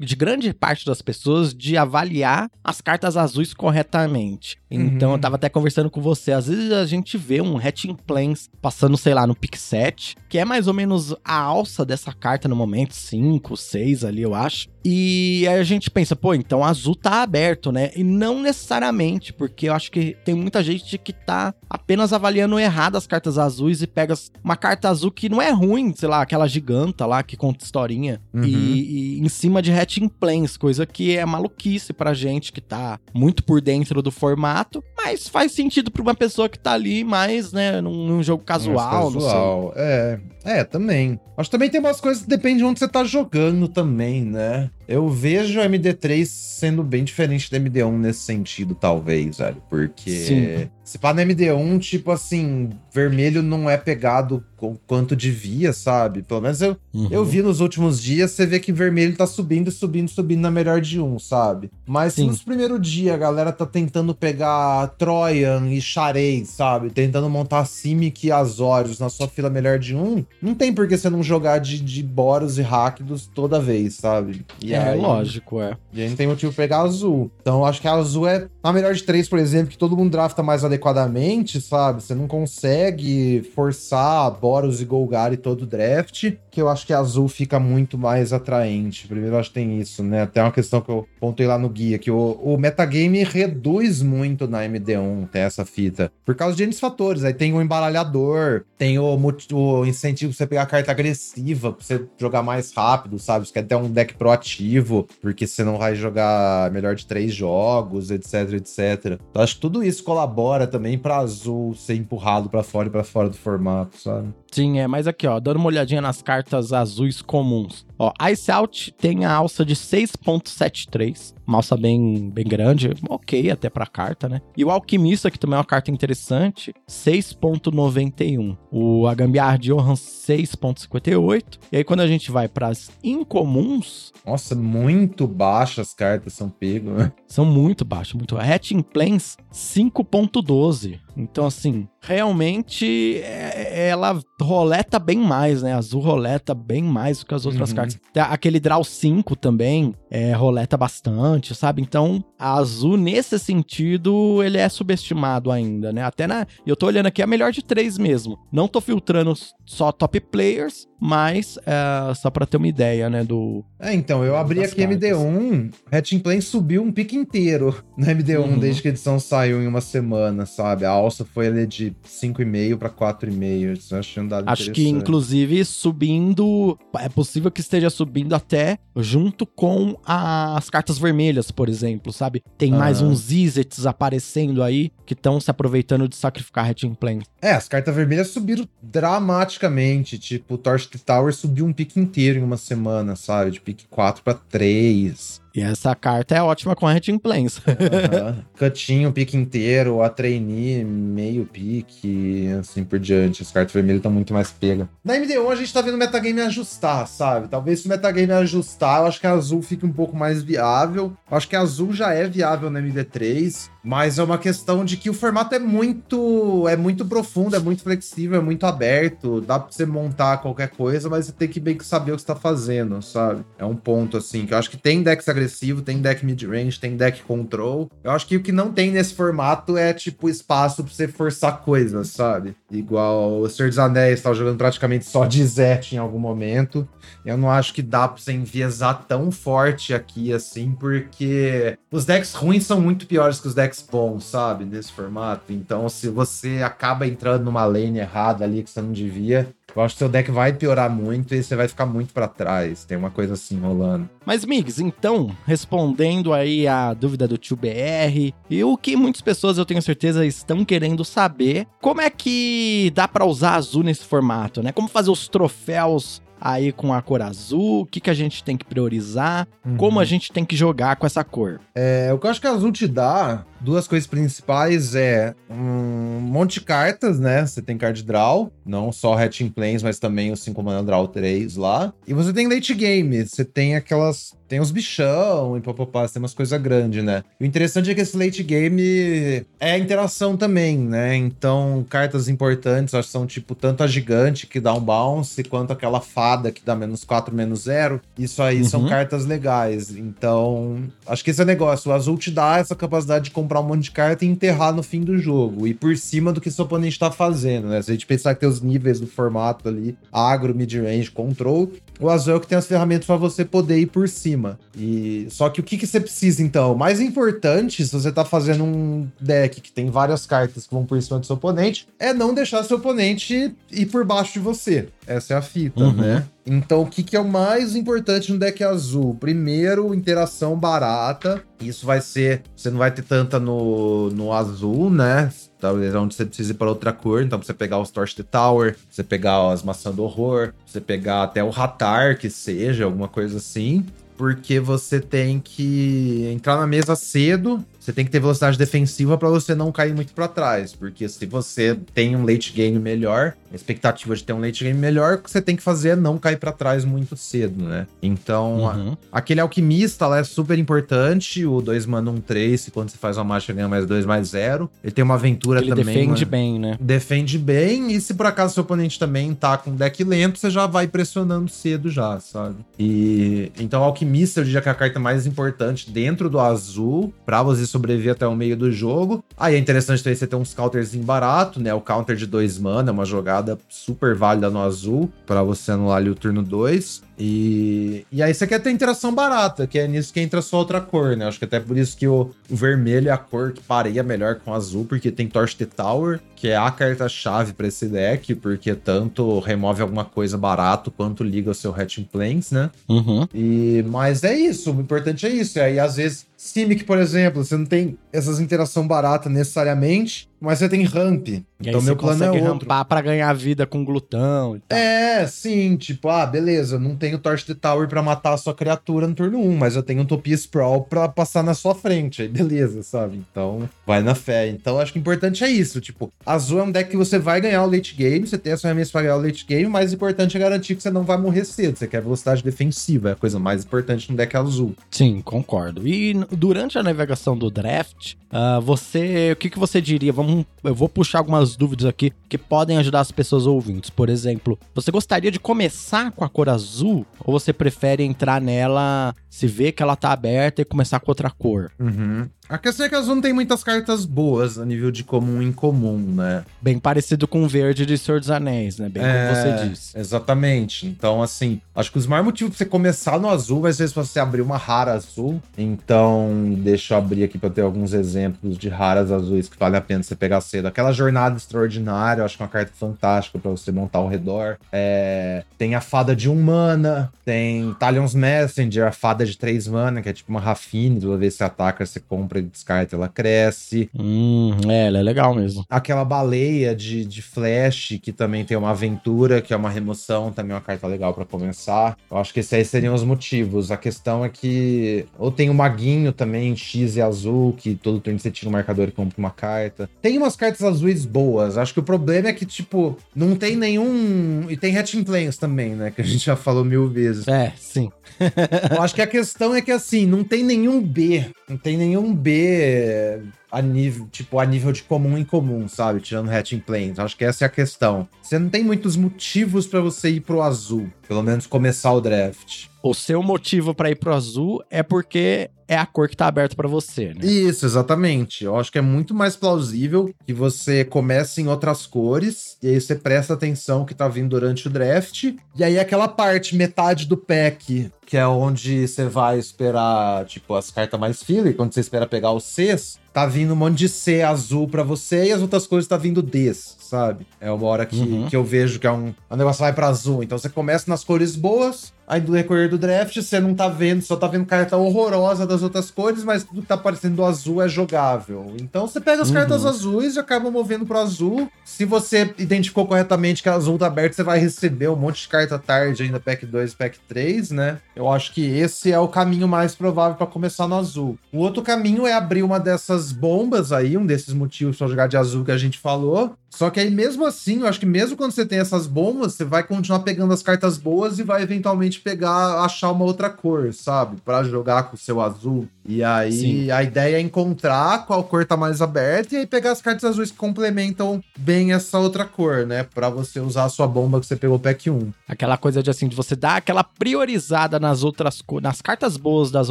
de 0.00 0.16
grande 0.16 0.54
parte 0.54 0.86
das 0.86 1.02
pessoas 1.02 1.52
de 1.52 1.76
avaliar 1.76 2.48
as 2.62 2.80
cartas 2.80 3.16
azuis 3.16 3.52
corretamente. 3.52 4.56
Então, 4.70 5.10
uhum. 5.10 5.16
eu 5.16 5.20
tava 5.20 5.36
até 5.36 5.48
conversando 5.48 5.90
com 5.90 6.00
você, 6.00 6.32
às 6.32 6.46
vezes 6.46 6.70
a 6.72 6.86
gente 6.86 7.18
vê 7.18 7.40
um 7.40 7.58
Hatching 7.58 7.96
Plans 8.06 8.48
passando, 8.60 8.96
sei 8.96 9.12
lá, 9.12 9.26
no 9.26 9.34
pick 9.34 9.56
7, 9.56 10.16
que 10.28 10.38
é 10.38 10.44
mais 10.44 10.68
ou 10.68 10.74
menos 10.74 11.14
a 11.24 11.36
alça 11.36 11.84
dessa 11.84 12.12
carta 12.12 12.48
no 12.48 12.54
momento, 12.54 12.94
5, 12.94 13.56
6 13.56 14.04
ali, 14.04 14.22
eu 14.22 14.34
acho. 14.34 14.68
E 14.84 15.46
aí 15.48 15.58
a 15.58 15.62
gente 15.62 15.90
pensa, 15.90 16.16
pô, 16.16 16.34
então 16.34 16.64
azul 16.64 16.94
tá 16.94 17.22
aberto, 17.22 17.70
né? 17.70 17.90
E 17.94 18.02
não 18.02 18.40
necessariamente, 18.40 19.32
porque 19.32 19.68
eu 19.68 19.74
acho 19.74 19.90
que 19.90 20.16
tem 20.24 20.34
muita 20.34 20.62
gente 20.62 20.98
que 20.98 21.12
tá 21.12 21.54
apenas 21.68 22.12
avaliando 22.12 22.58
errado 22.58 22.96
as 22.96 23.06
cartas 23.06 23.38
azuis 23.38 23.82
e 23.82 23.86
pega 23.86 24.14
uma 24.42 24.56
carta 24.56 24.88
azul 24.88 25.10
que 25.10 25.28
não 25.28 25.40
é 25.40 25.50
ruim, 25.50 25.94
sei 25.94 26.08
lá, 26.08 26.22
aquela 26.22 26.46
giganta 26.46 27.06
lá 27.06 27.22
que 27.22 27.36
conta 27.36 27.64
historinha, 27.64 28.20
uhum. 28.32 28.44
e, 28.44 29.18
e, 29.18 29.20
em 29.20 29.28
cima 29.28 29.62
de 29.62 29.72
Hatching 29.72 30.08
Plans, 30.08 30.56
coisa 30.56 30.84
que 30.84 31.16
é 31.16 31.24
maluquice 31.24 31.92
pra 31.92 32.12
gente 32.12 32.52
que 32.52 32.60
tá 32.60 32.98
muito 33.14 33.44
por 33.44 33.60
dentro 33.60 34.02
do 34.02 34.10
formato, 34.10 34.82
mas 34.96 35.28
faz 35.28 35.52
sentido 35.52 35.90
pra 35.90 36.02
uma 36.02 36.14
pessoa 36.14 36.48
que 36.48 36.58
tá 36.58 36.72
ali 36.72 37.04
mais, 37.04 37.52
né, 37.52 37.80
num, 37.80 38.06
num 38.06 38.22
jogo 38.22 38.44
casual, 38.44 39.10
mais 39.10 39.24
casual. 39.24 39.72
É, 39.76 40.20
é, 40.44 40.64
também. 40.64 41.20
Acho 41.36 41.48
que 41.48 41.52
também 41.52 41.70
tem 41.70 41.80
umas 41.80 42.00
coisas 42.00 42.22
que 42.22 42.28
depende 42.28 42.58
de 42.58 42.64
onde 42.64 42.78
você 42.78 42.88
tá 42.88 43.04
jogando 43.04 43.68
também, 43.68 44.24
né? 44.24 44.70
Eu 44.92 45.08
vejo 45.08 45.58
a 45.58 45.64
MD3 45.64 46.26
sendo 46.26 46.82
bem 46.82 47.02
diferente 47.02 47.50
da 47.50 47.58
MD1 47.58 47.96
nesse 47.96 48.20
sentido, 48.20 48.74
talvez, 48.74 49.38
velho. 49.38 49.56
Porque 49.70 50.10
Sim. 50.10 50.70
Se 50.84 50.98
pá 50.98 51.14
no 51.14 51.20
MD1, 51.20 51.78
tipo 51.78 52.10
assim, 52.10 52.70
vermelho 52.92 53.42
não 53.42 53.70
é 53.70 53.76
pegado 53.76 54.44
com 54.62 54.76
quanto 54.86 55.16
devia, 55.16 55.72
sabe? 55.72 56.22
Pelo 56.22 56.40
menos 56.40 56.62
eu, 56.62 56.76
uhum. 56.94 57.08
eu 57.10 57.24
vi 57.24 57.42
nos 57.42 57.60
últimos 57.60 58.00
dias, 58.00 58.30
você 58.30 58.46
vê 58.46 58.60
que 58.60 58.72
vermelho 58.72 59.16
tá 59.16 59.26
subindo, 59.26 59.72
subindo, 59.72 60.08
subindo 60.08 60.40
na 60.40 60.52
melhor 60.52 60.80
de 60.80 61.00
um, 61.00 61.18
sabe? 61.18 61.68
Mas 61.84 62.14
Sim. 62.14 62.28
nos 62.28 62.44
primeiros 62.44 62.80
dias 62.80 63.14
a 63.14 63.18
galera 63.18 63.50
tá 63.50 63.66
tentando 63.66 64.14
pegar 64.14 64.86
Trojan 64.98 65.68
e 65.68 65.80
Xarei, 65.80 66.44
sabe? 66.44 66.90
Tentando 66.90 67.28
montar 67.28 67.64
Simic 67.64 68.26
e 68.26 68.30
Azorius 68.30 69.00
na 69.00 69.08
sua 69.08 69.26
fila 69.26 69.50
melhor 69.50 69.80
de 69.80 69.96
um, 69.96 70.24
não 70.40 70.54
tem 70.54 70.72
por 70.72 70.86
que 70.86 70.96
você 70.96 71.10
não 71.10 71.24
jogar 71.24 71.58
de, 71.58 71.80
de 71.80 72.02
Boros 72.02 72.56
e 72.56 72.62
Rakdos 72.62 73.26
toda 73.26 73.58
vez, 73.58 73.94
sabe? 73.94 74.46
E 74.60 74.74
é, 74.74 74.90
aí, 74.90 75.00
lógico, 75.00 75.60
é. 75.60 75.76
E 75.92 76.02
aí 76.02 76.08
não 76.08 76.16
tem 76.16 76.28
motivo 76.28 76.52
pra 76.52 76.62
pegar 76.62 76.82
azul. 76.82 77.30
Então 77.40 77.58
eu 77.58 77.64
acho 77.64 77.80
que 77.80 77.88
a 77.88 77.94
azul 77.94 78.28
é 78.28 78.46
a 78.62 78.72
melhor 78.72 78.94
de 78.94 79.02
três, 79.02 79.28
por 79.28 79.40
exemplo, 79.40 79.70
que 79.70 79.78
todo 79.78 79.96
mundo 79.96 80.12
drafta 80.12 80.40
mais 80.40 80.62
adequadamente, 80.72 81.60
sabe? 81.60 82.02
Você 82.02 82.14
não 82.14 82.26
consegue 82.26 83.42
forçar 83.54 84.30
Boros 84.30 84.80
e 84.80 84.84
Golgari 84.84 85.36
todo 85.36 85.62
o 85.62 85.66
draft, 85.66 86.32
que 86.52 86.60
eu 86.60 86.68
acho 86.68 86.86
que 86.86 86.92
azul 86.92 87.26
fica 87.28 87.58
muito 87.58 87.96
mais 87.96 88.30
atraente. 88.30 89.08
Primeiro, 89.08 89.38
acho 89.38 89.48
que 89.48 89.54
tem 89.54 89.80
isso, 89.80 90.02
né? 90.02 90.22
Até 90.22 90.42
uma 90.42 90.52
questão 90.52 90.82
que 90.82 90.90
eu 90.90 91.08
pontei 91.18 91.46
lá 91.46 91.58
no 91.58 91.68
guia, 91.68 91.98
que 91.98 92.10
o, 92.10 92.32
o 92.32 92.58
metagame 92.58 93.24
reduz 93.24 94.02
muito 94.02 94.46
na 94.46 94.62
MD1, 94.64 95.28
tem 95.30 95.42
essa 95.42 95.64
fita, 95.64 96.12
por 96.26 96.34
causa 96.34 96.54
de 96.54 96.62
N 96.62 96.72
fatores. 96.74 97.24
Aí 97.24 97.32
tem 97.32 97.54
o 97.54 97.62
embaralhador, 97.62 98.64
tem 98.76 98.98
o, 98.98 99.16
o 99.52 99.86
incentivo 99.86 100.32
pra 100.32 100.36
você 100.36 100.46
pegar 100.46 100.62
a 100.62 100.66
carta 100.66 100.90
agressiva, 100.90 101.72
pra 101.72 101.84
você 101.84 102.04
jogar 102.18 102.42
mais 102.42 102.70
rápido, 102.72 103.18
sabe? 103.18 103.46
Você 103.46 103.52
quer 103.54 103.62
ter 103.62 103.76
um 103.76 103.90
deck 103.90 104.14
proativo, 104.14 105.08
porque 105.22 105.46
você 105.46 105.64
não 105.64 105.78
vai 105.78 105.94
jogar 105.94 106.70
melhor 106.70 106.94
de 106.94 107.06
três 107.06 107.32
jogos, 107.32 108.10
etc, 108.10 108.52
etc. 108.52 109.18
Então, 109.30 109.42
acho 109.42 109.54
que 109.54 109.60
tudo 109.60 109.82
isso 109.82 110.04
colabora 110.04 110.66
também 110.66 110.98
pra 110.98 111.16
azul 111.16 111.74
ser 111.74 111.94
empurrado 111.94 112.50
para 112.50 112.62
fora 112.62 112.88
e 112.88 112.90
pra 112.90 113.04
fora 113.04 113.30
do 113.30 113.36
formato, 113.36 113.98
sabe? 113.98 114.28
Sim, 114.52 114.78
é, 114.78 114.86
mas 114.86 115.06
aqui, 115.06 115.26
ó, 115.26 115.40
dando 115.40 115.56
uma 115.56 115.66
olhadinha 115.68 116.02
nas 116.02 116.20
cartas 116.20 116.74
azuis 116.74 117.22
comuns. 117.22 117.86
Ó, 118.02 118.12
Ice 118.32 118.50
Out 118.50 118.92
tem 118.98 119.24
a 119.24 119.32
alça 119.32 119.64
de 119.64 119.76
6.73, 119.76 121.34
uma 121.46 121.58
alça 121.58 121.76
bem, 121.76 122.30
bem 122.30 122.44
grande, 122.44 122.90
ok 123.08 123.48
até 123.48 123.70
pra 123.70 123.86
carta, 123.86 124.28
né? 124.28 124.40
E 124.56 124.64
o 124.64 124.70
Alquimista, 124.70 125.30
que 125.30 125.38
também 125.38 125.54
é 125.54 125.58
uma 125.58 125.64
carta 125.64 125.88
interessante, 125.88 126.74
6.91. 126.88 128.58
O 128.72 129.06
Agambiar 129.06 129.56
de 129.56 129.68
Johan, 129.68 129.94
6.58. 129.94 131.58
E 131.70 131.76
aí 131.76 131.84
quando 131.84 132.00
a 132.00 132.08
gente 132.08 132.32
vai 132.32 132.48
pras 132.48 132.90
incomuns... 133.04 134.12
Nossa, 134.26 134.56
muito 134.56 135.28
baixas 135.28 135.82
as 135.82 135.94
cartas 135.94 136.32
são 136.32 136.48
pego, 136.48 136.90
né? 136.90 137.12
São 137.28 137.44
muito 137.44 137.84
baixas, 137.84 138.14
muito. 138.14 138.36
Hatching 138.36 138.82
Plains, 138.82 139.36
5.12. 139.52 140.98
Então, 141.16 141.46
assim, 141.46 141.86
realmente 142.00 143.20
é, 143.22 143.88
ela 143.88 144.18
roleta 144.40 144.98
bem 144.98 145.18
mais, 145.18 145.62
né? 145.62 145.74
Azul 145.74 146.00
roleta 146.00 146.54
bem 146.54 146.82
mais 146.82 147.20
do 147.20 147.26
que 147.26 147.34
as 147.34 147.44
outras 147.44 147.70
uhum. 147.70 147.76
cartas. 147.76 147.91
Aquele 148.14 148.60
Draw 148.60 148.82
5 148.84 149.36
também 149.36 149.94
é, 150.10 150.32
roleta 150.32 150.76
bastante, 150.76 151.54
sabe? 151.54 151.80
Então, 151.80 152.22
a 152.38 152.54
azul, 152.54 152.98
nesse 152.98 153.38
sentido, 153.38 154.42
ele 154.42 154.58
é 154.58 154.68
subestimado 154.68 155.50
ainda, 155.50 155.90
né? 155.90 156.04
Até 156.04 156.26
na. 156.26 156.46
Eu 156.66 156.76
tô 156.76 156.86
olhando 156.86 157.06
aqui 157.06 157.22
a 157.22 157.26
melhor 157.26 157.50
de 157.50 157.64
três 157.64 157.96
mesmo. 157.96 158.38
Não 158.52 158.68
tô 158.68 158.78
filtrando 158.80 159.32
só 159.64 159.90
top 159.90 160.20
players, 160.20 160.86
mas 161.00 161.58
é, 161.64 162.14
só 162.14 162.28
pra 162.28 162.44
ter 162.44 162.58
uma 162.58 162.68
ideia, 162.68 163.08
né? 163.08 163.24
Do. 163.24 163.64
É, 163.80 163.94
então, 163.94 164.22
eu 164.22 164.36
abri 164.36 164.62
aqui 164.62 164.76
cartas. 164.76 164.98
MD1, 164.98 165.72
Hatching 165.90 166.18
Plane 166.18 166.42
subiu 166.42 166.82
um 166.82 166.92
pique 166.92 167.16
inteiro 167.16 167.82
na 167.96 168.08
MD1 168.08 168.38
uhum. 168.38 168.58
desde 168.58 168.82
que 168.82 168.88
a 168.88 168.90
edição 168.90 169.18
saiu 169.18 169.62
em 169.62 169.66
uma 169.66 169.80
semana, 169.80 170.44
sabe? 170.44 170.84
A 170.84 170.90
alça 170.90 171.24
foi 171.24 171.46
ali 171.46 171.66
de 171.66 171.96
5,5 172.06 172.76
para 172.76 172.90
4,5. 172.90 173.78
Isso 173.78 173.94
eu 173.94 173.98
achei 173.98 174.22
um 174.22 174.28
dado 174.28 174.46
Acho 174.46 174.70
que, 174.72 174.86
inclusive, 174.86 175.64
subindo. 175.64 176.78
É 176.98 177.08
possível 177.08 177.50
que 177.50 177.60
esteja 177.72 177.88
subindo 177.88 178.34
até 178.34 178.78
junto 178.96 179.46
com 179.46 179.96
as 180.04 180.68
cartas 180.68 180.98
vermelhas, 180.98 181.50
por 181.50 181.68
exemplo, 181.68 182.12
sabe? 182.12 182.42
Tem 182.58 182.70
mais 182.70 183.00
uns 183.00 183.32
Izzets 183.32 183.86
aparecendo 183.86 184.62
aí 184.62 184.92
que 185.06 185.14
estão 185.14 185.40
se 185.40 185.50
aproveitando 185.50 186.06
de 186.06 186.16
sacrificar 186.16 186.68
Hatching 186.68 186.94
Plane. 186.94 187.24
É, 187.40 187.52
as 187.52 187.68
cartas 187.68 187.94
vermelhas 187.94 188.28
subiram 188.28 188.68
dramaticamente. 188.82 190.18
Tipo, 190.18 190.54
o 190.54 190.58
Torch 190.58 190.88
Tower 190.98 191.34
subiu 191.34 191.64
um 191.64 191.72
pique 191.72 191.98
inteiro 191.98 192.38
em 192.38 192.42
uma 192.42 192.58
semana, 192.58 193.16
sabe? 193.16 193.52
De 193.52 193.60
pique 193.60 193.86
4 193.88 194.22
para 194.22 194.34
3. 194.34 195.41
E 195.54 195.60
essa 195.60 195.94
carta 195.94 196.34
é 196.34 196.42
ótima 196.42 196.74
com 196.74 196.86
a 196.86 196.94
Plains. 197.22 197.58
uhum. 197.58 198.42
Cutinho, 198.58 199.12
pique 199.12 199.36
inteiro, 199.36 200.02
a 200.02 200.08
trainee, 200.08 200.84
meio 200.84 201.44
pique, 201.44 202.48
assim 202.58 202.84
por 202.84 202.98
diante. 202.98 203.42
As 203.42 203.50
cartas 203.50 203.72
vermelhas 203.72 203.98
estão 203.98 204.10
muito 204.10 204.32
mais 204.32 204.50
pega. 204.50 204.88
Na 205.04 205.14
MD1 205.14 205.50
a 205.50 205.54
gente 205.54 205.72
tá 205.72 205.82
vendo 205.82 205.94
o 205.94 205.98
metagame 205.98 206.40
ajustar, 206.40 207.06
sabe? 207.06 207.48
Talvez 207.48 207.80
se 207.80 207.86
o 207.86 207.88
metagame 207.88 208.32
ajustar, 208.32 209.00
eu 209.00 209.06
acho 209.06 209.20
que 209.20 209.26
a 209.26 209.32
azul 209.32 209.62
fique 209.62 209.84
um 209.84 209.92
pouco 209.92 210.16
mais 210.16 210.42
viável. 210.42 211.16
Eu 211.30 211.36
acho 211.36 211.48
que 211.48 211.56
a 211.56 211.60
azul 211.60 211.92
já 211.92 212.12
é 212.12 212.26
viável 212.26 212.70
na 212.70 212.80
MD3, 212.80 213.68
mas 213.82 214.18
é 214.18 214.22
uma 214.22 214.38
questão 214.38 214.84
de 214.84 214.96
que 214.96 215.10
o 215.10 215.14
formato 215.14 215.54
é 215.54 215.58
muito 215.58 216.66
é 216.68 216.76
muito 216.76 217.04
profundo, 217.04 217.56
é 217.56 217.58
muito 217.58 217.82
flexível, 217.82 218.38
é 218.38 218.42
muito 218.42 218.64
aberto. 218.64 219.40
Dá 219.40 219.58
pra 219.58 219.72
você 219.72 219.84
montar 219.84 220.38
qualquer 220.38 220.68
coisa, 220.68 221.08
mas 221.08 221.26
você 221.26 221.32
tem 221.32 221.48
que 221.48 221.60
bem 221.60 221.76
que 221.76 221.84
saber 221.84 222.12
o 222.12 222.16
que 222.16 222.22
você 222.22 222.26
tá 222.26 222.36
fazendo, 222.36 223.02
sabe? 223.02 223.44
É 223.58 223.64
um 223.64 223.76
ponto 223.76 224.16
assim 224.16 224.46
que 224.46 224.54
eu 224.54 224.58
acho 224.58 224.70
que 224.70 224.76
tem 224.76 225.02
decks 225.02 225.28
agressivo, 225.28 225.82
tem 225.82 226.00
deck 226.00 226.24
mid-range, 226.24 226.78
tem 226.78 226.96
deck 226.96 227.22
control. 227.22 227.90
Eu 228.04 228.10
acho 228.12 228.26
que 228.26 228.36
o 228.36 228.42
que 228.42 228.52
não 228.52 228.72
tem 228.72 228.90
nesse 228.90 229.14
formato 229.14 229.76
é, 229.76 229.92
tipo, 229.92 230.28
espaço 230.28 230.84
pra 230.84 230.92
você 230.92 231.08
forçar 231.08 231.60
coisas, 231.62 232.08
sabe? 232.08 232.54
Igual 232.70 233.40
o 233.40 233.48
Senhor 233.48 233.68
dos 233.68 233.78
Anéis 233.78 234.22
tava 234.22 234.34
jogando 234.34 234.58
praticamente 234.58 235.04
só 235.06 235.24
de 235.24 235.44
Zet 235.44 235.94
em 235.94 235.98
algum 235.98 236.18
momento. 236.18 236.88
Eu 237.24 237.36
não 237.36 237.50
acho 237.50 237.74
que 237.74 237.82
dá 237.82 238.08
pra 238.08 238.20
você 238.20 238.32
enviesar 238.32 239.04
tão 239.06 239.30
forte 239.30 239.94
aqui, 239.94 240.32
assim, 240.32 240.72
porque 240.72 241.76
os 241.90 242.04
decks 242.04 242.34
ruins 242.34 242.64
são 242.64 242.80
muito 242.80 243.06
piores 243.06 243.40
que 243.40 243.48
os 243.48 243.54
decks 243.54 243.71
bons, 243.80 244.24
sabe? 244.24 244.64
Nesse 244.64 244.92
formato. 244.92 245.52
Então, 245.52 245.88
se 245.88 246.08
você 246.08 246.60
acaba 246.62 247.06
entrando 247.06 247.44
numa 247.44 247.64
lane 247.64 248.00
errada 248.00 248.44
ali 248.44 248.62
que 248.62 248.70
você 248.70 248.82
não 248.82 248.92
devia, 248.92 249.48
eu 249.74 249.82
acho 249.82 249.94
que 249.94 250.00
seu 250.00 250.08
deck 250.08 250.30
vai 250.30 250.52
piorar 250.52 250.90
muito 250.90 251.34
e 251.34 251.42
você 251.42 251.56
vai 251.56 251.66
ficar 251.66 251.86
muito 251.86 252.12
para 252.12 252.28
trás. 252.28 252.84
Tem 252.84 252.98
uma 252.98 253.10
coisa 253.10 253.34
assim 253.34 253.58
rolando. 253.58 254.08
Mas, 254.26 254.44
Migs, 254.44 254.78
então, 254.78 255.34
respondendo 255.46 256.32
aí 256.32 256.66
a 256.68 256.92
dúvida 256.92 257.26
do 257.26 257.38
tio 257.38 257.56
BR, 257.56 258.34
e 258.50 258.64
o 258.64 258.76
que 258.76 258.96
muitas 258.96 259.22
pessoas, 259.22 259.56
eu 259.56 259.64
tenho 259.64 259.80
certeza, 259.80 260.26
estão 260.26 260.64
querendo 260.64 261.04
saber, 261.04 261.66
como 261.80 262.00
é 262.00 262.10
que 262.10 262.92
dá 262.94 263.08
para 263.08 263.24
usar 263.24 263.54
azul 263.54 263.82
nesse 263.82 264.04
formato, 264.04 264.62
né? 264.62 264.72
Como 264.72 264.88
fazer 264.88 265.10
os 265.10 265.26
troféus 265.28 266.20
aí 266.42 266.72
com 266.72 266.92
a 266.92 267.00
cor 267.00 267.22
azul? 267.22 267.82
O 267.82 267.86
que, 267.86 268.00
que 268.00 268.10
a 268.10 268.14
gente 268.14 268.42
tem 268.42 268.56
que 268.56 268.64
priorizar? 268.64 269.46
Uhum. 269.64 269.76
Como 269.76 270.00
a 270.00 270.04
gente 270.04 270.32
tem 270.32 270.44
que 270.44 270.56
jogar 270.56 270.96
com 270.96 271.06
essa 271.06 271.22
cor? 271.22 271.60
É, 271.74 272.10
o 272.12 272.18
que 272.18 272.26
eu 272.26 272.30
acho 272.30 272.40
que 272.40 272.46
a 272.46 272.50
azul 272.50 272.72
te 272.72 272.88
dá, 272.88 273.44
duas 273.60 273.86
coisas 273.86 274.06
principais 274.06 274.94
é 274.94 275.34
um 275.48 276.20
monte 276.20 276.54
de 276.54 276.62
cartas, 276.62 277.20
né? 277.20 277.46
Você 277.46 277.62
tem 277.62 277.78
card 277.78 278.02
draw, 278.02 278.50
não 278.66 278.90
só 278.90 279.14
Hatching 279.14 279.50
Planes, 279.50 279.82
mas 279.82 279.98
também 279.98 280.32
o 280.32 280.36
5 280.36 280.60
mana 280.62 280.82
draw 280.82 281.06
3 281.06 281.56
lá. 281.56 281.92
E 282.06 282.12
você 282.12 282.32
tem 282.32 282.48
late 282.48 282.74
game, 282.74 283.24
você 283.24 283.44
tem 283.44 283.76
aquelas 283.76 284.34
tem 284.52 284.60
uns 284.60 284.70
bichão 284.70 285.56
e 285.56 285.62
papapá, 285.62 286.06
tem 286.06 286.20
umas 286.20 286.34
coisas 286.34 286.60
grandes, 286.60 287.02
né? 287.02 287.24
O 287.40 287.44
interessante 287.46 287.90
é 287.90 287.94
que 287.94 288.02
esse 288.02 288.14
late 288.14 288.42
game 288.42 289.46
é 289.58 289.72
a 289.72 289.78
interação 289.78 290.36
também, 290.36 290.76
né? 290.76 291.16
Então, 291.16 291.82
cartas 291.88 292.28
importantes, 292.28 292.92
acho 292.92 293.08
que 293.08 293.12
são 293.12 293.26
tipo 293.26 293.54
tanto 293.54 293.82
a 293.82 293.86
gigante 293.86 294.46
que 294.46 294.60
dá 294.60 294.74
um 294.74 294.80
bounce, 294.80 295.42
quanto 295.42 295.72
aquela 295.72 296.02
fada 296.02 296.52
que 296.52 296.60
dá 296.62 296.76
menos 296.76 297.02
4, 297.02 297.34
menos 297.34 297.62
0. 297.62 297.98
Isso 298.18 298.42
aí 298.42 298.58
uhum. 298.58 298.68
são 298.68 298.86
cartas 298.86 299.24
legais. 299.24 299.96
Então, 299.96 300.82
acho 301.06 301.24
que 301.24 301.30
esse 301.30 301.40
é 301.40 301.44
o 301.44 301.46
negócio. 301.46 301.90
O 301.90 301.94
azul 301.94 302.18
te 302.18 302.30
dá 302.30 302.58
essa 302.58 302.76
capacidade 302.76 303.24
de 303.24 303.30
comprar 303.30 303.60
um 303.60 303.66
monte 303.68 303.84
de 303.84 303.92
carta 303.92 304.22
e 304.22 304.28
enterrar 304.28 304.74
no 304.74 304.82
fim 304.82 305.00
do 305.00 305.16
jogo. 305.16 305.66
E 305.66 305.72
por 305.72 305.96
cima 305.96 306.30
do 306.30 306.42
que 306.42 306.50
seu 306.50 306.66
oponente 306.66 306.98
tá 306.98 307.10
fazendo, 307.10 307.68
né? 307.68 307.80
Se 307.80 307.90
a 307.90 307.94
gente 307.94 308.04
pensar 308.04 308.34
que 308.34 308.40
tem 308.40 308.48
os 308.50 308.60
níveis 308.60 309.00
do 309.00 309.06
formato 309.06 309.66
ali, 309.66 309.96
agro, 310.12 310.54
mid-range, 310.54 311.10
control, 311.10 311.72
o 312.00 312.08
azul 312.08 312.34
é 312.34 312.36
o 312.36 312.40
que 312.40 312.46
tem 312.46 312.58
as 312.58 312.66
ferramentas 312.66 313.06
para 313.06 313.16
você 313.16 313.44
poder 313.44 313.78
ir 313.78 313.86
por 313.86 314.08
cima. 314.08 314.58
E 314.76 315.26
só 315.30 315.48
que 315.48 315.60
o 315.60 315.62
que, 315.62 315.78
que 315.78 315.86
você 315.86 316.00
precisa 316.00 316.42
então? 316.42 316.72
O 316.72 316.78
mais 316.78 317.00
importante, 317.00 317.86
se 317.86 317.92
você 317.92 318.10
tá 318.10 318.24
fazendo 318.24 318.64
um 318.64 319.08
deck 319.20 319.60
que 319.60 319.72
tem 319.72 319.90
várias 319.90 320.26
cartas 320.26 320.66
que 320.66 320.74
vão 320.74 320.84
por 320.84 321.00
cima 321.00 321.18
do 321.18 321.26
seu 321.26 321.36
oponente, 321.36 321.88
é 321.98 322.12
não 322.12 322.34
deixar 322.34 322.62
seu 322.64 322.76
oponente 322.76 323.54
ir 323.70 323.86
por 323.86 324.04
baixo 324.04 324.34
de 324.34 324.38
você. 324.40 324.88
Essa 325.06 325.34
é 325.34 325.36
a 325.36 325.42
fita, 325.42 325.82
uhum. 325.82 325.92
né? 325.92 326.24
Então, 326.44 326.82
o 326.82 326.86
que, 326.86 327.02
que 327.02 327.16
é 327.16 327.20
o 327.20 327.28
mais 327.28 327.76
importante 327.76 328.32
no 328.32 328.38
deck 328.38 328.64
azul? 328.64 329.14
Primeiro, 329.14 329.94
interação 329.94 330.56
barata. 330.56 331.42
Isso 331.60 331.86
vai 331.86 332.00
ser. 332.00 332.42
Você 332.56 332.70
não 332.70 332.78
vai 332.78 332.90
ter 332.90 333.02
tanta 333.02 333.38
no, 333.38 334.10
no 334.10 334.32
azul, 334.32 334.90
né? 334.90 335.30
Talvez 335.62 335.94
onde 335.94 336.12
você 336.12 336.26
precise 336.26 336.54
para 336.54 336.68
outra 336.68 336.92
cor. 336.92 337.22
Então, 337.22 337.40
você 337.40 337.54
pegar 337.54 337.78
os 337.78 337.88
Torch 337.88 338.16
the 338.16 338.24
Tower, 338.24 338.76
você 338.90 339.04
pegar 339.04 339.52
as 339.52 339.62
maçãs 339.62 339.94
do 339.94 340.02
horror, 340.02 340.52
você 340.66 340.80
pegar 340.80 341.22
até 341.22 341.42
o 341.42 341.50
Ratar, 341.50 342.18
que 342.18 342.28
seja, 342.28 342.84
alguma 342.84 343.06
coisa 343.06 343.36
assim 343.36 343.86
porque 344.16 344.60
você 344.60 345.00
tem 345.00 345.40
que 345.40 346.28
entrar 346.32 346.56
na 346.56 346.66
mesa 346.66 346.94
cedo 346.94 347.64
você 347.82 347.92
tem 347.92 348.04
que 348.04 348.12
ter 348.12 348.20
velocidade 348.20 348.56
defensiva 348.56 349.18
para 349.18 349.28
você 349.28 349.56
não 349.56 349.72
cair 349.72 349.92
muito 349.92 350.12
para 350.12 350.28
trás, 350.28 350.72
porque 350.72 351.08
se 351.08 351.26
você 351.26 351.76
tem 351.92 352.14
um 352.14 352.24
late 352.24 352.52
game 352.52 352.78
melhor, 352.78 353.34
a 353.50 353.56
expectativa 353.56 354.14
de 354.14 354.22
ter 354.22 354.32
um 354.32 354.40
late 354.40 354.62
game 354.62 354.78
melhor, 354.78 355.14
o 355.14 355.18
que 355.18 355.28
você 355.28 355.42
tem 355.42 355.56
que 355.56 355.62
fazer 355.62 355.90
é 355.90 355.96
não 355.96 356.16
cair 356.16 356.36
para 356.36 356.52
trás 356.52 356.84
muito 356.84 357.16
cedo, 357.16 357.64
né? 357.64 357.88
Então, 358.00 358.60
uhum. 358.60 358.96
a, 359.10 359.18
aquele 359.18 359.40
alquimista 359.40 360.06
lá 360.06 360.18
é 360.18 360.24
super 360.24 360.60
importante, 360.60 361.44
o 361.44 361.60
2 361.60 361.86
mana 361.86 362.12
1 362.12 362.14
um 362.14 362.20
3, 362.20 362.70
quando 362.72 362.90
você 362.90 362.96
faz 362.96 363.16
uma 363.16 363.24
marcha 363.24 363.52
ganha 363.52 363.68
mais 363.68 363.84
2 363.84 364.06
mais 364.06 364.28
0. 364.28 364.70
Ele 364.82 364.92
tem 364.92 365.02
uma 365.04 365.14
aventura 365.14 365.60
Ele 365.60 365.70
também. 365.70 365.84
defende 365.84 366.24
bem, 366.24 366.60
né? 366.60 366.78
Defende 366.80 367.36
bem, 367.36 367.90
e 367.90 368.00
se 368.00 368.14
por 368.14 368.26
acaso 368.26 368.54
seu 368.54 368.62
oponente 368.62 368.96
também 368.96 369.34
tá 369.34 369.58
com 369.58 369.74
deck 369.74 370.04
lento, 370.04 370.38
você 370.38 370.50
já 370.50 370.68
vai 370.68 370.86
pressionando 370.86 371.50
cedo 371.50 371.90
já, 371.90 372.20
sabe? 372.20 372.56
E 372.78 373.50
então 373.58 373.82
alquimista 373.82 374.38
eu 374.38 374.44
diria 374.44 374.60
que 374.60 374.68
é 374.68 374.72
a 374.72 374.74
carta 374.74 375.00
mais 375.00 375.26
importante 375.26 375.90
dentro 375.90 376.30
do 376.30 376.38
azul 376.38 377.12
para 377.26 377.42
você 377.42 377.71
sobreviver 377.72 378.12
até 378.12 378.26
o 378.26 378.36
meio 378.36 378.56
do 378.56 378.70
jogo. 378.70 379.24
Aí 379.36 379.54
é 379.54 379.58
interessante 379.58 380.02
também 380.02 380.16
você 380.16 380.26
ter 380.26 380.36
uns 380.36 380.54
counters 380.54 380.94
em 380.94 381.02
barato, 381.02 381.58
né? 381.58 381.74
O 381.74 381.80
counter 381.80 382.14
de 382.14 382.26
2 382.26 382.58
mana 382.58 382.90
é 382.90 382.92
uma 382.92 383.04
jogada 383.04 383.58
super 383.68 384.14
válida 384.14 384.48
no 384.50 384.60
azul 384.60 385.10
para 385.26 385.42
você 385.42 385.72
anular 385.72 385.96
ali 385.96 386.10
o 386.10 386.14
turno 386.14 386.42
2. 386.42 387.02
E, 387.18 388.04
e 388.10 388.22
aí 388.22 388.34
você 388.34 388.46
quer 388.46 388.58
ter 388.58 388.70
interação 388.70 389.14
barata, 389.14 389.66
que 389.66 389.78
é 389.78 389.86
nisso 389.86 390.12
que 390.12 390.20
entra 390.20 390.42
só 390.42 390.58
outra 390.58 390.80
cor, 390.80 391.16
né? 391.16 391.26
Acho 391.26 391.38
que 391.38 391.44
até 391.44 391.60
por 391.60 391.76
isso 391.76 391.96
que 391.96 392.06
o, 392.06 392.30
o 392.50 392.56
vermelho 392.56 393.08
é 393.08 393.12
a 393.12 393.18
cor 393.18 393.52
que 393.52 393.62
pareia 393.62 394.02
melhor 394.02 394.36
com 394.36 394.50
o 394.50 394.54
azul, 394.54 394.84
porque 394.84 395.10
tem 395.10 395.28
Torch 395.28 395.56
the 395.56 395.66
Tower, 395.66 396.20
que 396.34 396.48
é 396.48 396.56
a 396.56 396.70
carta-chave 396.70 397.52
para 397.52 397.68
esse 397.68 397.86
deck, 397.86 398.34
porque 398.34 398.74
tanto 398.74 399.38
remove 399.38 399.82
alguma 399.82 400.04
coisa 400.04 400.36
barato 400.36 400.90
quanto 400.90 401.22
liga 401.22 401.52
o 401.52 401.54
seu 401.54 401.72
Hatching 401.72 402.08
Plains, 402.10 402.50
né? 402.50 402.70
Uhum. 402.88 403.28
E, 403.32 403.84
mas 403.86 404.24
é 404.24 404.36
isso, 404.36 404.72
o 404.72 404.80
importante 404.80 405.24
é 405.24 405.30
isso. 405.30 405.58
E 405.58 405.60
aí, 405.60 405.78
às 405.78 405.96
vezes, 405.96 406.26
Simic, 406.44 406.82
por 406.82 406.98
exemplo, 406.98 407.44
você 407.44 407.56
não 407.56 407.64
tem 407.64 407.96
essas 408.12 408.40
interação 408.40 408.84
barata 408.84 409.30
necessariamente, 409.30 410.28
mas 410.42 410.58
você 410.58 410.68
tem 410.68 410.82
ramp. 410.84 411.28
E 411.28 411.44
então 411.60 411.80
meu 411.80 411.96
plano 411.96 412.24
é 412.24 412.30
outro. 412.30 412.44
rampar 412.44 412.84
para 412.84 413.00
ganhar 413.00 413.32
vida 413.32 413.66
com 413.66 413.84
glutão 413.84 414.56
e 414.56 414.60
tal. 414.60 414.78
É, 414.78 415.26
sim, 415.26 415.76
tipo, 415.76 416.08
ah, 416.08 416.26
beleza, 416.26 416.78
não 416.78 416.96
tenho 416.96 417.18
Torch 417.18 417.46
the 417.46 417.54
Tower 417.54 417.88
para 417.88 418.02
matar 418.02 418.32
a 418.32 418.36
sua 418.36 418.52
criatura 418.52 419.06
no 419.06 419.14
turno 419.14 419.38
1, 419.38 419.56
mas 419.56 419.76
eu 419.76 419.82
tenho 419.82 420.02
Utopia 420.02 420.34
Sprawl 420.34 420.82
para 420.82 421.08
passar 421.08 421.42
na 421.44 421.54
sua 421.54 421.74
frente. 421.74 422.22
Aí 422.22 422.28
beleza, 422.28 422.82
sabe? 422.82 423.22
Então, 423.30 423.68
vai 423.86 424.02
na 424.02 424.14
fé. 424.14 424.48
Então, 424.48 424.80
acho 424.80 424.92
que 424.92 424.98
o 424.98 425.00
importante 425.00 425.44
é 425.44 425.48
isso, 425.48 425.80
tipo, 425.80 426.12
azul 426.26 426.60
é 426.60 426.62
um 426.64 426.72
deck 426.72 426.90
que 426.90 426.96
você 426.96 427.18
vai 427.18 427.40
ganhar 427.40 427.62
o 427.62 427.70
late 427.70 427.94
game, 427.94 428.26
você 428.26 428.36
tem 428.36 428.52
essa 428.52 428.66
remessa 428.66 428.90
para 428.90 429.02
ganhar 429.02 429.16
o 429.16 429.22
late 429.22 429.46
game, 429.46 429.68
mas 429.68 429.92
o 429.92 429.94
importante 429.94 430.36
é 430.36 430.40
garantir 430.40 430.74
que 430.74 430.82
você 430.82 430.90
não 430.90 431.04
vai 431.04 431.16
morrer 431.16 431.44
cedo, 431.44 431.78
você 431.78 431.86
quer 431.86 432.02
velocidade 432.02 432.42
defensiva, 432.42 433.10
é 433.10 433.12
a 433.12 433.16
coisa 433.16 433.38
mais 433.38 433.64
importante 433.64 434.10
no 434.10 434.16
deck 434.16 434.36
azul. 434.36 434.74
Sim, 434.90 435.20
concordo. 435.20 435.86
E 435.86 436.14
durante 436.30 436.78
a 436.78 436.82
navegação 436.82 437.36
do 437.36 437.50
draft, 437.50 438.14
uh, 438.32 438.60
você, 438.60 439.32
o 439.32 439.36
que, 439.36 439.50
que 439.50 439.58
você 439.58 439.80
diria? 439.80 440.12
Vamos, 440.12 440.31
eu 440.64 440.74
vou 440.74 440.88
puxar 440.88 441.18
algumas 441.18 441.56
dúvidas 441.56 441.86
aqui 441.86 442.12
que 442.28 442.38
podem 442.38 442.78
ajudar 442.78 443.00
as 443.00 443.12
pessoas 443.12 443.46
ouvintes. 443.46 443.90
Por 443.90 444.08
exemplo, 444.08 444.58
você 444.74 444.90
gostaria 444.90 445.30
de 445.30 445.38
começar 445.38 446.10
com 446.12 446.24
a 446.24 446.28
cor 446.28 446.48
azul 446.48 447.06
ou 447.20 447.32
você 447.32 447.52
prefere 447.52 448.02
entrar 448.02 448.40
nela, 448.40 449.14
se 449.28 449.46
ver 449.46 449.72
que 449.72 449.82
ela 449.82 449.96
tá 449.96 450.12
aberta 450.12 450.62
e 450.62 450.64
começar 450.64 451.00
com 451.00 451.10
outra 451.10 451.30
cor? 451.30 451.70
Uhum. 451.78 452.28
A 452.48 452.58
questão 452.58 452.84
é 452.84 452.88
que 452.88 452.94
azul 452.94 453.14
não 453.14 453.22
tem 453.22 453.32
muitas 453.32 453.64
cartas 453.64 454.04
boas 454.04 454.58
a 454.58 454.64
nível 454.64 454.90
de 454.90 455.04
comum 455.04 455.40
em 455.40 455.52
comum, 455.52 455.96
né? 455.96 456.44
Bem 456.60 456.78
parecido 456.78 457.26
com 457.26 457.42
o 457.44 457.48
verde 457.48 457.86
de 457.86 457.96
Senhor 457.96 458.20
dos 458.20 458.30
Anéis, 458.30 458.78
né? 458.78 458.88
Bem 458.88 459.02
é, 459.02 459.28
como 459.28 459.36
você 459.36 459.68
disse. 459.68 459.98
Exatamente. 459.98 460.86
Então, 460.86 461.22
assim, 461.22 461.60
acho 461.74 461.90
que 461.90 461.98
os 461.98 462.06
maiores 462.06 462.26
motivos 462.26 462.50
pra 462.50 462.58
você 462.58 462.66
começar 462.66 463.18
no 463.18 463.30
azul 463.30 463.62
vai 463.62 463.72
ser 463.72 463.88
se 463.88 463.94
você 463.94 464.20
abrir 464.20 464.42
uma 464.42 464.56
rara 464.56 464.92
azul. 464.92 465.40
Então, 465.56 466.54
deixa 466.58 466.94
eu 466.94 466.98
abrir 466.98 467.24
aqui 467.24 467.38
pra 467.38 467.48
ter 467.48 467.62
alguns 467.62 467.94
exemplos 467.94 468.58
de 468.58 468.68
raras 468.68 469.10
azuis 469.10 469.48
que 469.48 469.58
vale 469.58 469.76
a 469.76 469.80
pena 469.80 470.02
você 470.02 470.14
pegar 470.14 470.40
cedo. 470.40 470.66
Aquela 470.66 470.92
jornada 470.92 471.36
extraordinária, 471.36 472.20
eu 472.20 472.24
acho 472.24 472.36
que 472.36 472.42
é 472.42 472.44
uma 472.44 472.52
carta 472.52 472.72
fantástica 472.74 473.38
para 473.38 473.50
você 473.50 473.72
montar 473.72 474.00
ao 474.00 474.08
redor. 474.08 474.58
É... 474.70 475.44
Tem 475.56 475.74
a 475.74 475.80
fada 475.80 476.14
de 476.14 476.28
um 476.28 476.42
mana, 476.42 477.10
tem 477.24 477.72
Talion's 477.74 478.14
Messenger, 478.14 478.88
a 478.88 478.92
fada 478.92 479.24
de 479.24 479.38
três 479.38 479.66
mana, 479.66 480.02
que 480.02 480.08
é 480.08 480.12
tipo 480.12 480.30
uma 480.30 480.40
Rafine, 480.40 481.00
toda 481.00 481.16
vez 481.16 481.34
que 481.34 481.38
você 481.38 481.44
ataca, 481.44 481.86
você 481.86 482.00
compra 482.00 482.31
descarta, 482.40 482.96
ela 482.96 483.08
cresce. 483.08 483.90
Hum, 483.94 484.52
é, 484.68 484.86
ela 484.86 484.98
é 484.98 485.02
legal 485.02 485.34
mesmo. 485.34 485.64
Aquela 485.68 486.04
baleia 486.04 486.74
de, 486.74 487.04
de 487.04 487.20
flash, 487.20 487.98
que 488.02 488.12
também 488.12 488.44
tem 488.44 488.56
uma 488.56 488.70
aventura, 488.70 489.40
que 489.40 489.52
é 489.52 489.56
uma 489.56 489.70
remoção, 489.70 490.32
também 490.32 490.52
é 490.52 490.54
uma 490.54 490.60
carta 490.60 490.86
legal 490.86 491.12
para 491.12 491.24
começar. 491.24 491.96
Eu 492.10 492.16
acho 492.16 492.32
que 492.32 492.40
esses 492.40 492.52
aí 492.52 492.64
seriam 492.64 492.94
os 492.94 493.04
motivos. 493.04 493.70
A 493.70 493.76
questão 493.76 494.24
é 494.24 494.28
que. 494.28 495.04
Ou 495.18 495.30
tem 495.30 495.50
o 495.50 495.54
Maguinho 495.54 496.12
também, 496.12 496.54
X 496.56 496.96
e 496.96 497.02
azul, 497.02 497.52
que 497.52 497.74
todo 497.74 498.00
turno 498.00 498.18
você 498.18 498.30
tira 498.30 498.48
um 498.48 498.52
marcador 498.52 498.88
e 498.88 498.92
compra 498.92 499.18
uma 499.18 499.30
carta. 499.30 499.88
Tem 500.00 500.16
umas 500.16 500.36
cartas 500.36 500.62
azuis 500.62 501.04
boas. 501.04 501.58
Acho 501.58 501.74
que 501.74 501.80
o 501.80 501.82
problema 501.82 502.28
é 502.28 502.32
que, 502.32 502.46
tipo, 502.46 502.96
não 503.14 503.36
tem 503.36 503.56
nenhum. 503.56 504.46
E 504.48 504.56
tem 504.56 504.76
Hatching 504.76 505.04
Planes 505.04 505.36
também, 505.36 505.70
né? 505.70 505.90
Que 505.90 506.00
a 506.00 506.04
gente 506.04 506.24
já 506.24 506.36
falou 506.36 506.64
mil 506.64 506.88
vezes. 506.88 507.26
É, 507.28 507.52
sim. 507.56 507.90
Eu 508.70 508.82
acho 508.82 508.94
que 508.94 509.02
a 509.02 509.06
questão 509.06 509.54
é 509.54 509.60
que, 509.60 509.70
assim, 509.70 510.06
não 510.06 510.24
tem 510.24 510.44
nenhum 510.44 510.80
B. 510.80 511.26
Não 511.48 511.56
tem 511.56 511.76
nenhum 511.76 512.14
B 512.22 513.20
a 513.50 513.60
nível, 513.60 514.08
tipo, 514.10 514.38
a 514.38 514.46
nível 514.46 514.72
de 514.72 514.82
comum 514.82 515.18
em 515.18 515.24
comum, 515.24 515.68
sabe? 515.68 516.00
Tirando 516.00 516.30
Hatching 516.30 516.60
Planes. 516.60 516.98
Acho 516.98 517.16
que 517.16 517.24
essa 517.24 517.44
é 517.44 517.46
a 517.46 517.50
questão. 517.50 518.08
Você 518.22 518.38
não 518.38 518.48
tem 518.48 518.64
muitos 518.64 518.96
motivos 518.96 519.66
para 519.66 519.80
você 519.80 520.08
ir 520.08 520.20
pro 520.20 520.40
azul. 520.40 520.90
Pelo 521.06 521.22
menos 521.22 521.46
começar 521.46 521.92
o 521.92 522.00
draft. 522.00 522.71
O 522.82 522.94
seu 522.94 523.22
motivo 523.22 523.74
para 523.74 523.90
ir 523.90 523.94
pro 523.94 524.12
azul 524.12 524.62
é 524.68 524.82
porque 524.82 525.48
é 525.68 525.76
a 525.76 525.86
cor 525.86 526.08
que 526.08 526.16
tá 526.16 526.26
aberta 526.26 526.54
para 526.56 526.68
você, 526.68 527.14
né? 527.14 527.24
Isso, 527.24 527.64
exatamente. 527.64 528.44
Eu 528.44 528.56
acho 528.58 528.70
que 528.70 528.78
é 528.78 528.82
muito 528.82 529.14
mais 529.14 529.36
plausível 529.36 530.12
que 530.26 530.34
você 530.34 530.84
comece 530.84 531.40
em 531.40 531.48
outras 531.48 531.86
cores 531.86 532.58
e 532.62 532.68
aí 532.68 532.80
você 532.80 532.94
presta 532.94 533.34
atenção 533.34 533.84
que 533.84 533.94
tá 533.94 534.08
vindo 534.08 534.30
durante 534.30 534.66
o 534.66 534.70
draft. 534.70 535.32
E 535.56 535.64
aí 535.64 535.78
aquela 535.78 536.08
parte, 536.08 536.56
metade 536.56 537.06
do 537.06 537.16
pack, 537.16 537.90
que 538.04 538.16
é 538.16 538.26
onde 538.26 538.86
você 538.86 539.06
vai 539.06 539.38
esperar, 539.38 540.26
tipo, 540.26 540.54
as 540.54 540.70
cartas 540.70 541.00
mais 541.00 541.22
filler, 541.22 541.56
quando 541.56 541.72
você 541.72 541.80
espera 541.80 542.06
pegar 542.06 542.32
os 542.32 542.44
Cs, 542.44 542.98
tá 543.12 543.24
vindo 543.24 543.54
um 543.54 543.56
monte 543.56 543.78
de 543.78 543.88
C 543.88 544.22
azul 544.22 544.68
para 544.68 544.82
você 544.82 545.26
e 545.26 545.32
as 545.32 545.40
outras 545.40 545.66
cores 545.66 545.86
tá 545.86 545.96
vindo 545.96 546.22
Ds, 546.22 546.76
sabe? 546.80 547.26
É 547.40 547.50
uma 547.50 547.66
hora 547.66 547.86
que, 547.86 547.98
uhum. 547.98 548.26
que 548.26 548.36
eu 548.36 548.44
vejo 548.44 548.78
que 548.78 548.86
é 548.86 548.92
um, 548.92 549.14
o 549.30 549.36
negócio 549.36 549.60
vai 549.60 549.72
para 549.72 549.88
azul. 549.88 550.22
Então 550.22 550.36
você 550.36 550.48
começa 550.48 550.90
nas 550.90 551.04
cores 551.04 551.36
boas, 551.36 551.92
Aí 552.12 552.20
do 552.20 552.32
recorrer 552.32 552.68
do 552.68 552.76
draft, 552.76 553.16
você 553.16 553.40
não 553.40 553.54
tá 553.54 553.68
vendo, 553.68 554.02
só 554.02 554.16
tá 554.16 554.26
vendo 554.26 554.44
carta 554.44 554.76
horrorosa 554.76 555.46
das 555.46 555.62
outras 555.62 555.90
cores, 555.90 556.22
mas 556.22 556.44
tudo 556.44 556.60
que 556.60 556.68
tá 556.68 556.74
aparecendo 556.74 557.16
do 557.16 557.24
azul 557.24 557.62
é 557.62 557.66
jogável. 557.66 558.54
Então 558.60 558.86
você 558.86 559.00
pega 559.00 559.22
as 559.22 559.28
uhum. 559.28 559.34
cartas 559.34 559.64
azuis 559.64 560.16
e 560.16 560.18
acaba 560.18 560.50
movendo 560.50 560.84
pro 560.84 560.98
azul. 560.98 561.50
Se 561.64 561.86
você 561.86 562.30
identificou 562.36 562.86
corretamente 562.86 563.42
que 563.42 563.48
a 563.48 563.54
azul 563.54 563.78
tá 563.78 563.86
aberta, 563.86 564.14
você 564.14 564.22
vai 564.22 564.38
receber 564.38 564.88
um 564.88 564.96
monte 564.96 565.22
de 565.22 565.28
carta 565.28 565.58
tarde 565.58 566.02
ainda, 566.02 566.20
pack 566.20 566.44
2 566.44 566.74
pack 566.74 566.98
3, 567.08 567.50
né? 567.50 567.78
Eu 567.96 568.12
acho 568.12 568.34
que 568.34 568.44
esse 568.44 568.92
é 568.92 568.98
o 568.98 569.08
caminho 569.08 569.48
mais 569.48 569.74
provável 569.74 570.14
para 570.14 570.26
começar 570.26 570.68
no 570.68 570.76
azul. 570.76 571.18
O 571.32 571.38
outro 571.38 571.62
caminho 571.62 572.06
é 572.06 572.12
abrir 572.12 572.42
uma 572.42 572.60
dessas 572.60 573.10
bombas 573.10 573.72
aí, 573.72 573.96
um 573.96 574.04
desses 574.04 574.34
motivos 574.34 574.76
pra 574.76 574.86
jogar 574.86 575.06
de 575.06 575.16
azul 575.16 575.46
que 575.46 575.50
a 575.50 575.56
gente 575.56 575.78
falou. 575.78 576.36
Só 576.50 576.68
que 576.68 576.78
aí 576.78 576.90
mesmo 576.90 577.24
assim, 577.24 577.60
eu 577.60 577.66
acho 577.66 577.80
que 577.80 577.86
mesmo 577.86 578.14
quando 578.14 578.32
você 578.32 578.44
tem 578.44 578.58
essas 578.58 578.86
bombas, 578.86 579.32
você 579.32 579.44
vai 579.44 579.62
continuar 579.62 580.00
pegando 580.00 580.34
as 580.34 580.42
cartas 580.42 580.76
boas 580.76 581.18
e 581.18 581.22
vai 581.22 581.42
eventualmente 581.42 582.01
pegar, 582.02 582.64
achar 582.64 582.90
uma 582.90 583.04
outra 583.04 583.30
cor, 583.30 583.72
sabe? 583.72 584.16
para 584.24 584.42
jogar 584.44 584.84
com 584.84 584.96
o 584.96 584.98
seu 584.98 585.20
azul. 585.20 585.68
E 585.84 586.02
aí 586.02 586.32
Sim. 586.32 586.70
a 586.70 586.82
ideia 586.82 587.16
é 587.16 587.20
encontrar 587.20 588.06
qual 588.06 588.22
cor 588.24 588.44
tá 588.44 588.56
mais 588.56 588.80
aberta 588.80 589.34
e 589.34 589.38
aí 589.38 589.46
pegar 589.46 589.72
as 589.72 589.82
cartas 589.82 590.04
azuis 590.04 590.30
que 590.30 590.36
complementam 590.36 591.22
bem 591.36 591.72
essa 591.72 591.98
outra 591.98 592.24
cor, 592.24 592.66
né? 592.66 592.84
Para 592.84 593.10
você 593.10 593.40
usar 593.40 593.64
a 593.64 593.68
sua 593.68 593.86
bomba 593.86 594.20
que 594.20 594.26
você 594.26 594.36
pegou 594.36 594.58
pack 594.58 594.88
1. 594.88 595.12
Aquela 595.28 595.56
coisa 595.56 595.82
de 595.82 595.90
assim, 595.90 596.06
de 596.08 596.14
você 596.14 596.36
dar 596.36 596.56
aquela 596.56 596.84
priorizada 596.84 597.80
nas 597.80 598.04
outras 598.04 598.40
cores, 598.40 598.62
nas 598.62 598.80
cartas 598.80 599.16
boas 599.16 599.50
das 599.50 599.70